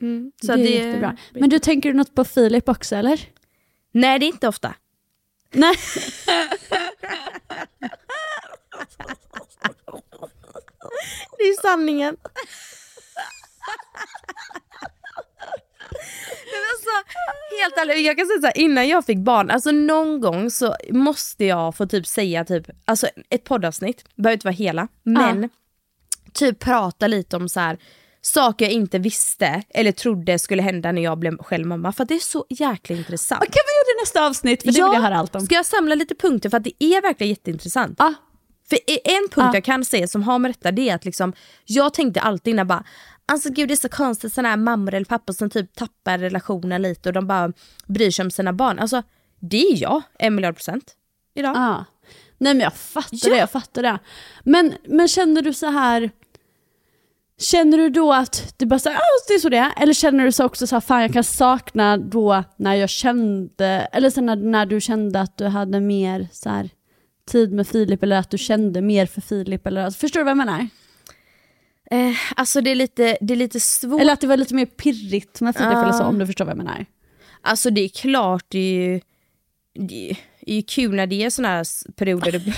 Mm. 0.00 0.32
Så 0.40 0.46
det 0.46 0.52
att 0.52 0.58
är 0.58 0.86
jättebra. 0.86 1.16
Men 1.32 1.50
du 1.50 1.58
tänker 1.58 1.88
du 1.88 1.94
något 1.96 2.14
på 2.14 2.24
Filip 2.24 2.68
också 2.68 2.96
eller? 2.96 3.20
Nej 3.92 4.18
det 4.18 4.26
är 4.26 4.28
inte 4.28 4.48
ofta. 4.48 4.74
Nej. 5.52 5.74
Det 11.38 11.44
är 11.44 11.62
sanningen. 11.62 12.16
Men 16.52 16.62
alltså, 16.72 16.90
helt 17.62 17.78
ärligt, 17.78 18.06
jag 18.06 18.16
kan 18.16 18.26
säga 18.26 18.40
så 18.40 18.46
här, 18.46 18.58
innan 18.58 18.88
jag 18.88 19.04
fick 19.06 19.18
barn, 19.18 19.50
alltså 19.50 19.70
någon 19.70 20.20
gång 20.20 20.50
så 20.50 20.76
måste 20.90 21.44
jag 21.44 21.76
få 21.76 21.86
typ 21.86 22.06
säga 22.06 22.44
typ, 22.44 22.66
alltså 22.84 23.08
ett 23.30 23.44
poddavsnitt, 23.44 24.04
behöver 24.14 24.32
inte 24.32 24.46
vara 24.46 24.54
hela, 24.54 24.88
men 25.02 25.50
typ 26.32 26.58
prata 26.58 27.06
lite 27.06 27.36
om 27.36 27.48
så 27.48 27.60
här 27.60 27.78
saker 28.20 28.64
jag 28.64 28.72
inte 28.72 28.98
visste 28.98 29.62
eller 29.70 29.92
trodde 29.92 30.38
skulle 30.38 30.62
hända 30.62 30.92
när 30.92 31.02
jag 31.02 31.18
blev 31.18 31.38
själv 31.38 31.66
mamma. 31.66 31.92
För 31.92 32.04
det 32.04 32.14
är 32.14 32.18
så 32.18 32.46
jäkla 32.48 32.96
intressant. 32.96 33.40
Kan 33.40 33.50
vi 33.52 33.56
göra 33.56 33.96
det 33.96 34.02
nästa 34.02 34.26
avsnitt? 34.26 34.62
För 34.62 34.66
det 34.66 34.72
vill 34.72 34.92
jag 34.92 35.00
höra 35.00 35.16
allt 35.16 35.34
om. 35.34 35.40
Ska 35.40 35.54
jag 35.54 35.66
samla 35.66 35.94
lite 35.94 36.14
punkter 36.14 36.50
för 36.50 36.56
att 36.56 36.64
det 36.64 36.84
är 36.84 37.02
verkligen 37.02 37.30
jätteintressant. 37.30 37.96
Ja. 37.98 38.14
För 38.68 38.78
en 39.04 39.28
punkt 39.30 39.32
Ja. 39.36 39.50
jag 39.54 39.64
kan 39.64 39.84
säga 39.84 40.08
som 40.08 40.22
har 40.22 40.38
med 40.38 40.50
detta 40.50 40.70
det 40.72 40.88
är 40.90 40.94
att 40.94 41.04
liksom, 41.04 41.32
jag 41.64 41.94
tänkte 41.94 42.20
alltid 42.20 42.50
innan 42.50 42.66
bara 42.66 42.84
Alltså 43.28 43.50
gud 43.50 43.68
det 43.68 43.74
är 43.74 43.76
så 43.76 43.88
konstigt 43.88 44.32
sådana 44.34 44.48
här 44.48 44.56
mammor 44.56 44.94
eller 44.94 45.04
pappor 45.04 45.32
som 45.32 45.50
typ 45.50 45.74
tappar 45.74 46.18
relationen 46.18 46.82
lite 46.82 47.08
och 47.08 47.12
de 47.12 47.26
bara 47.26 47.52
bryr 47.86 48.10
sig 48.10 48.24
om 48.24 48.30
sina 48.30 48.52
barn. 48.52 48.78
Alltså 48.78 49.02
det 49.40 49.56
är 49.62 49.82
jag, 49.82 50.02
en 50.18 50.34
miljard 50.34 50.54
procent. 50.54 50.94
Idag. 51.34 51.56
Ja. 51.56 51.84
Nej 52.38 52.54
men 52.54 52.60
jag 52.60 52.74
fattar 52.74 53.08
Ja. 53.28 53.30
det, 53.30 53.38
jag 53.38 53.50
fattar 53.50 53.82
det. 53.82 53.98
Men, 54.44 54.74
men 54.88 55.08
känner 55.08 55.42
du 55.42 55.52
så 55.52 55.66
här 55.70 56.10
Känner 57.38 57.78
du 57.78 57.90
då 57.90 58.12
att 58.12 58.54
det 58.56 58.66
bara 58.66 58.78
så 58.78 58.88
här, 58.88 58.96
"Ah, 58.96 59.24
det 59.28 59.34
är 59.34 59.38
så 59.38 59.48
det 59.48 59.56
är? 59.56 59.72
Eller 59.76 59.92
känner 59.94 60.24
du 60.24 60.32
så 60.32 60.44
också 60.44 60.66
så 60.66 60.76
här, 60.76 60.80
fan 60.80 61.02
jag 61.02 61.12
kan 61.12 61.24
sakna 61.24 61.96
då 61.96 62.44
när 62.56 62.74
jag 62.74 62.90
kände, 62.90 63.66
eller 63.92 64.10
så 64.10 64.20
när, 64.20 64.36
när 64.36 64.66
du 64.66 64.80
kände 64.80 65.20
att 65.20 65.36
du 65.38 65.44
hade 65.46 65.80
mer 65.80 66.28
så 66.32 66.48
här, 66.50 66.70
tid 67.26 67.52
med 67.52 67.68
Filip 67.68 68.02
eller 68.02 68.16
att 68.16 68.30
du 68.30 68.38
kände 68.38 68.80
mer 68.80 69.06
för 69.06 69.20
Filip? 69.20 69.66
Eller, 69.66 69.84
alltså, 69.84 70.00
förstår 70.00 70.20
du 70.20 70.24
vad 70.24 70.30
jag 70.30 70.36
menar? 70.36 70.68
Eh, 71.90 72.16
alltså 72.36 72.60
det 72.60 72.70
är 72.70 72.74
lite, 72.74 73.18
det 73.20 73.34
är 73.34 73.38
lite 73.38 73.60
svårt. 73.60 74.00
Eller 74.00 74.12
att 74.12 74.20
det 74.20 74.26
var 74.26 74.36
lite 74.36 74.54
mer 74.54 74.66
pirrigt 74.66 75.40
med 75.40 75.56
Filip 75.56 75.72
Ja. 75.72 75.82
eller 75.82 75.92
så 75.92 76.04
om 76.04 76.18
du 76.18 76.26
förstår 76.26 76.44
vad 76.44 76.52
jag 76.52 76.64
menar. 76.64 76.86
Alltså 77.42 77.70
det 77.70 77.80
är 77.80 77.88
klart, 77.88 78.44
det 78.48 78.58
är 78.58 78.72
ju, 78.72 79.00
det 79.88 80.10
är, 80.40 80.54
ju 80.54 80.62
kul 80.62 80.94
när 80.94 81.06
det 81.06 81.22
är 81.24 81.30
såna 81.30 81.48
här 81.48 81.92
perioder 81.92 82.32
det 82.32 82.38
börjar. 82.38 82.56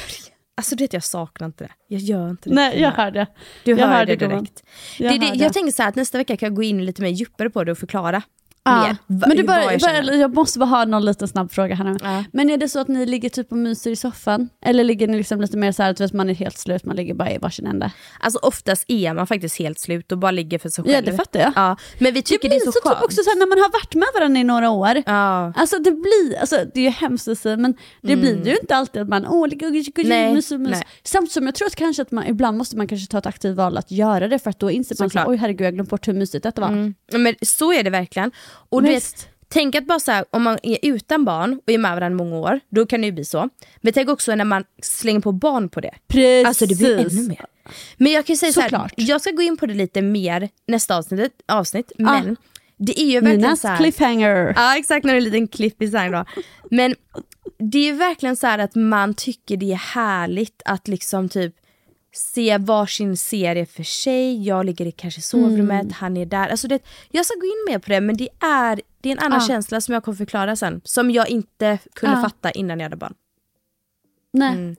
Alltså 0.54 0.76
det 0.76 0.92
jag 0.92 1.04
saknar 1.04 1.46
inte 1.46 1.64
det. 1.64 1.70
Jag 1.88 2.00
gör 2.00 2.30
inte 2.30 2.48
det. 2.48 2.54
Nej 2.54 2.80
jag 2.80 2.90
hör 2.90 3.10
det. 3.10 3.26
Du 3.64 3.70
jag 3.70 3.78
hör, 3.78 3.96
hör 3.96 4.06
det 4.06 4.16
direkt. 4.16 4.62
Jag 4.98 5.12
det, 5.12 5.18
det, 5.18 5.34
jag 5.34 5.52
tänker 5.52 5.72
så 5.72 5.82
här 5.82 5.88
att 5.88 5.96
nästa 5.96 6.18
vecka 6.18 6.36
kan 6.36 6.46
jag 6.46 6.56
gå 6.56 6.62
in 6.62 6.84
lite 6.84 7.02
mer 7.02 7.08
djupare 7.08 7.50
på 7.50 7.64
det 7.64 7.72
och 7.72 7.78
förklara 7.78 8.22
Ja. 8.68 8.96
Men 9.06 9.36
du 9.36 9.42
bara, 9.42 9.78
bara, 9.78 10.14
jag 10.14 10.34
måste 10.34 10.58
bara 10.58 10.66
ha 10.66 10.84
någon 10.84 11.04
liten 11.04 11.28
snabb 11.28 11.52
fråga 11.52 11.74
här 11.74 11.84
nu. 11.84 11.96
Ja. 12.02 12.24
Men 12.32 12.50
är 12.50 12.56
det 12.56 12.68
så 12.68 12.78
att 12.78 12.88
ni 12.88 13.06
ligger 13.06 13.28
typ 13.28 13.52
och 13.52 13.58
myser 13.58 13.90
i 13.90 13.96
soffan? 13.96 14.48
Eller 14.64 14.84
ligger 14.84 15.08
ni 15.08 15.16
liksom 15.16 15.40
lite 15.40 15.56
mer 15.56 15.72
så 15.72 15.82
här 15.82 16.02
att 16.02 16.12
man 16.12 16.30
är 16.30 16.34
helt 16.34 16.58
slut, 16.58 16.84
man 16.84 16.96
ligger 16.96 17.14
bara 17.14 17.30
i 17.32 17.38
varsin 17.38 17.66
ände? 17.66 17.90
Alltså 18.20 18.38
oftast 18.42 18.84
är 18.88 19.14
man 19.14 19.26
faktiskt 19.26 19.58
helt 19.58 19.78
slut 19.78 20.12
och 20.12 20.18
bara 20.18 20.30
ligger 20.30 20.58
för 20.58 20.68
sig 20.68 20.84
själv. 20.84 20.94
Ja 20.94 21.00
det 21.10 21.16
fattar 21.16 21.40
jag. 21.40 21.52
Ja, 21.56 21.76
men 21.98 22.14
vi 22.14 22.22
tycker 22.22 22.48
det 22.48 22.54
det, 22.54 22.58
blir 22.58 22.68
är 22.68 22.72
så, 22.72 22.72
så, 22.72 22.88
skönt. 22.88 22.96
typ 22.98 23.04
också 23.04 23.22
så 23.24 23.30
här, 23.30 23.38
när 23.38 23.46
man 23.46 23.58
har 23.58 23.72
varit 23.72 23.94
med 23.94 24.08
varandra 24.14 24.40
i 24.40 24.44
några 24.44 24.70
år. 24.70 25.02
Ja. 25.06 25.52
Alltså 25.56 25.78
det 25.78 25.92
blir, 25.92 26.38
alltså 26.40 26.56
det 26.74 26.80
är 26.80 26.84
ju 26.84 26.90
hemskt 26.90 27.28
att 27.28 27.38
säga 27.38 27.56
men 27.56 27.74
det 28.02 28.16
blir 28.16 28.46
ju 28.46 28.56
inte 28.56 28.76
alltid 28.76 29.02
att 29.02 29.08
man 29.08 29.26
åh, 29.26 29.48
ligger 29.48 29.66
och 29.66 29.74
Mm. 29.98 30.08
Nej, 30.08 30.34
mys 30.34 30.52
och 30.52 30.60
mys. 30.60 30.70
nej. 30.70 30.82
Samtidigt 31.04 31.32
som 31.32 31.46
jag 31.46 31.54
tror 31.54 31.66
att 31.66 31.76
kanske 31.76 32.02
att 32.02 32.10
man 32.10 32.26
ibland 32.26 32.58
måste 32.58 32.76
man 32.76 32.88
kanske 32.88 33.06
ta 33.10 33.18
ett 33.18 33.26
aktivt 33.26 33.56
val 33.56 33.76
att 33.78 33.90
göra 33.90 34.28
det 34.28 34.38
för 34.38 34.50
att 34.50 34.58
då 34.58 34.70
inser 34.70 34.94
man 34.94 34.96
så 34.96 35.04
Såklart. 35.10 35.28
oj 35.28 35.36
herregud 35.36 35.66
jag 35.66 35.74
glömt 35.74 35.90
bort 35.90 36.08
hur 36.08 36.12
mysigt 36.12 36.42
detta 36.42 36.60
var. 36.60 36.68
Mm. 36.68 36.94
Men 37.12 37.34
så 37.42 37.72
är 37.72 37.82
det 37.82 37.90
verkligen. 37.90 38.30
Och 38.68 38.82
du 38.82 38.88
vet, 38.88 39.28
tänk 39.48 39.74
att 39.74 39.86
bara 39.86 40.00
så 40.00 40.12
här, 40.12 40.24
om 40.30 40.42
man 40.42 40.58
är 40.62 40.78
utan 40.82 41.24
barn 41.24 41.60
och 41.66 41.72
är 41.72 41.78
med 41.78 41.94
varandra 41.94 42.24
många 42.24 42.36
år, 42.36 42.60
då 42.68 42.86
kan 42.86 43.00
det 43.00 43.06
ju 43.06 43.12
bli 43.12 43.24
så. 43.24 43.48
Men 43.80 43.92
tänk 43.92 44.08
också 44.08 44.34
när 44.34 44.44
man 44.44 44.64
slänger 44.82 45.20
på 45.20 45.32
barn 45.32 45.68
på 45.68 45.80
det. 45.80 45.94
Precis. 46.08 46.46
Alltså 46.46 46.66
det 46.66 46.78
blir 46.78 46.98
ännu 46.98 47.28
mer. 47.28 47.46
Men 47.96 48.12
jag 48.12 48.26
kan 48.26 48.34
ju 48.34 48.38
säga 48.38 48.52
så 48.52 48.60
här, 48.60 48.68
Såklart. 48.68 48.92
jag 48.96 49.20
ska 49.20 49.30
gå 49.30 49.42
in 49.42 49.56
på 49.56 49.66
det 49.66 49.74
lite 49.74 50.02
mer 50.02 50.48
nästa 50.66 50.96
avsnitt, 50.96 51.32
avsnitt 51.48 51.92
men 51.98 52.36
det 52.76 53.00
är 53.00 53.06
ju 53.06 53.20
verkligen 53.20 53.40
Minas 53.40 53.60
så 53.60 53.68
här, 53.68 53.76
cliffhanger. 53.76 54.52
Ja 54.56 54.76
exakt, 54.76 55.04
när 55.04 55.12
det 55.12 55.16
är 55.16 55.26
en 55.26 55.46
liten 55.46 55.48
i 55.82 55.86
då. 56.10 56.24
Men 56.70 56.94
det 57.58 57.78
är 57.78 57.84
ju 57.84 57.92
verkligen 57.92 58.36
så 58.36 58.46
här 58.46 58.58
att 58.58 58.74
man 58.74 59.14
tycker 59.14 59.56
det 59.56 59.72
är 59.72 59.76
härligt 59.76 60.62
att 60.64 60.88
liksom 60.88 61.28
typ 61.28 61.54
se 62.18 62.58
varsin 62.58 63.16
serie 63.16 63.66
för 63.66 63.82
sig, 63.82 64.42
jag 64.46 64.66
ligger 64.66 64.86
i 64.86 64.92
kanske 64.92 65.20
sovrummet, 65.22 65.80
Mm. 65.82 65.92
han 65.94 66.16
är 66.16 66.26
där. 66.26 66.48
Alltså 66.48 66.68
det, 66.68 66.82
jag 67.10 67.26
ska 67.26 67.34
gå 67.34 67.46
in 67.46 67.72
mer 67.72 67.78
på 67.78 67.90
det 67.90 68.00
men 68.00 68.16
det 68.16 68.28
är, 68.40 68.80
det 69.00 69.08
är 69.08 69.12
en 69.12 69.18
annan 69.18 69.40
Ja. 69.40 69.46
känsla 69.46 69.80
som 69.80 69.94
jag 69.94 70.04
kommer 70.04 70.16
förklara 70.16 70.56
sen. 70.56 70.80
Som 70.84 71.10
jag 71.10 71.28
inte 71.28 71.78
kunde 71.94 72.16
Ja. 72.16 72.22
fatta 72.22 72.50
innan 72.50 72.78
jag 72.80 72.84
hade 72.84 72.96
barn. 72.96 73.14
Nej. 74.32 74.52
Mm. 74.52 74.76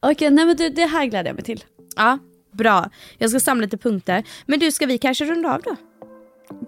Okej, 0.00 0.30
nej 0.30 0.46
men 0.46 0.56
du, 0.56 0.68
det 0.68 0.86
här 0.86 1.06
gläder 1.06 1.28
jag 1.30 1.34
mig 1.34 1.44
till. 1.44 1.64
Ja, 1.96 2.18
bra. 2.52 2.90
Jag 3.18 3.30
ska 3.30 3.40
samla 3.40 3.64
lite 3.64 3.76
punkter. 3.78 4.24
Men 4.46 4.58
du, 4.58 4.72
ska 4.72 4.86
vi 4.86 4.98
kanske 4.98 5.24
runda 5.24 5.54
av 5.54 5.62
då? 5.62 5.76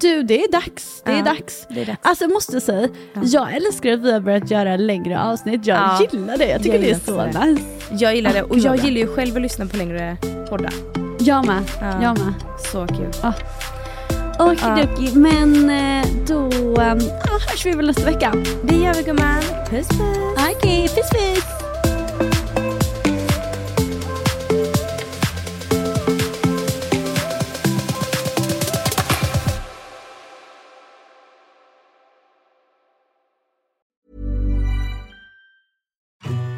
Du, 0.01 0.22
det 0.22 0.45
är 0.45 0.53
dags. 0.53 1.03
Det 1.05 1.11
är 1.12 1.16
Ja, 1.16 1.24
dags. 1.24 1.66
det 1.70 1.80
är 1.80 1.87
dags. 1.87 1.99
Alltså 2.03 2.24
jag 2.24 2.33
måste 2.33 2.61
säga, 2.61 2.89
jag 3.22 3.53
älskar 3.57 3.93
att 3.93 4.01
vi 4.01 4.12
har 4.12 4.20
börjat 4.20 4.51
göra 4.51 4.76
längre 4.76 5.22
avsnitt. 5.22 5.66
Jag 5.66 5.76
Ja, 5.78 6.07
gillar 6.12 6.37
det. 6.39 6.47
Jag 6.49 6.62
tycker 6.62 6.74
jag 6.74 6.83
det 6.85 6.91
är 6.91 6.95
så 6.95 7.24
också 7.26 7.39
nice. 7.45 7.62
Jag 7.91 8.14
gillar 8.16 8.33
det 8.33 8.43
och 8.43 8.59
jag 8.59 8.76
gillar 8.76 9.01
ju 9.01 9.07
själv 9.14 9.37
att 9.37 9.43
lyssna 9.43 9.66
på 9.66 9.76
längre 9.76 10.16
poddar. 10.49 10.72
Jag 11.20 11.47
med. 11.47 11.62
Ja. 11.80 12.03
Jag 12.03 12.18
med. 12.18 12.35
Så 12.72 12.87
kul. 12.87 13.11
Okidoki, 14.39 15.18
men 15.18 15.70
eh, 15.70 16.07
då 16.28 16.35
um, 16.35 16.74
ja, 16.76 17.39
hörs 17.51 17.66
vi 17.66 17.72
väl 17.72 17.87
nästa 17.87 18.05
vecka. 18.05 18.33
Det 18.64 18.74
gör 18.76 18.95
vi 18.95 19.03
gumman. 19.03 19.41
Puss 19.70 19.89
puss. 19.89 19.99
Okej, 20.57 20.83
puss 20.89 21.11
puss. 21.11 21.61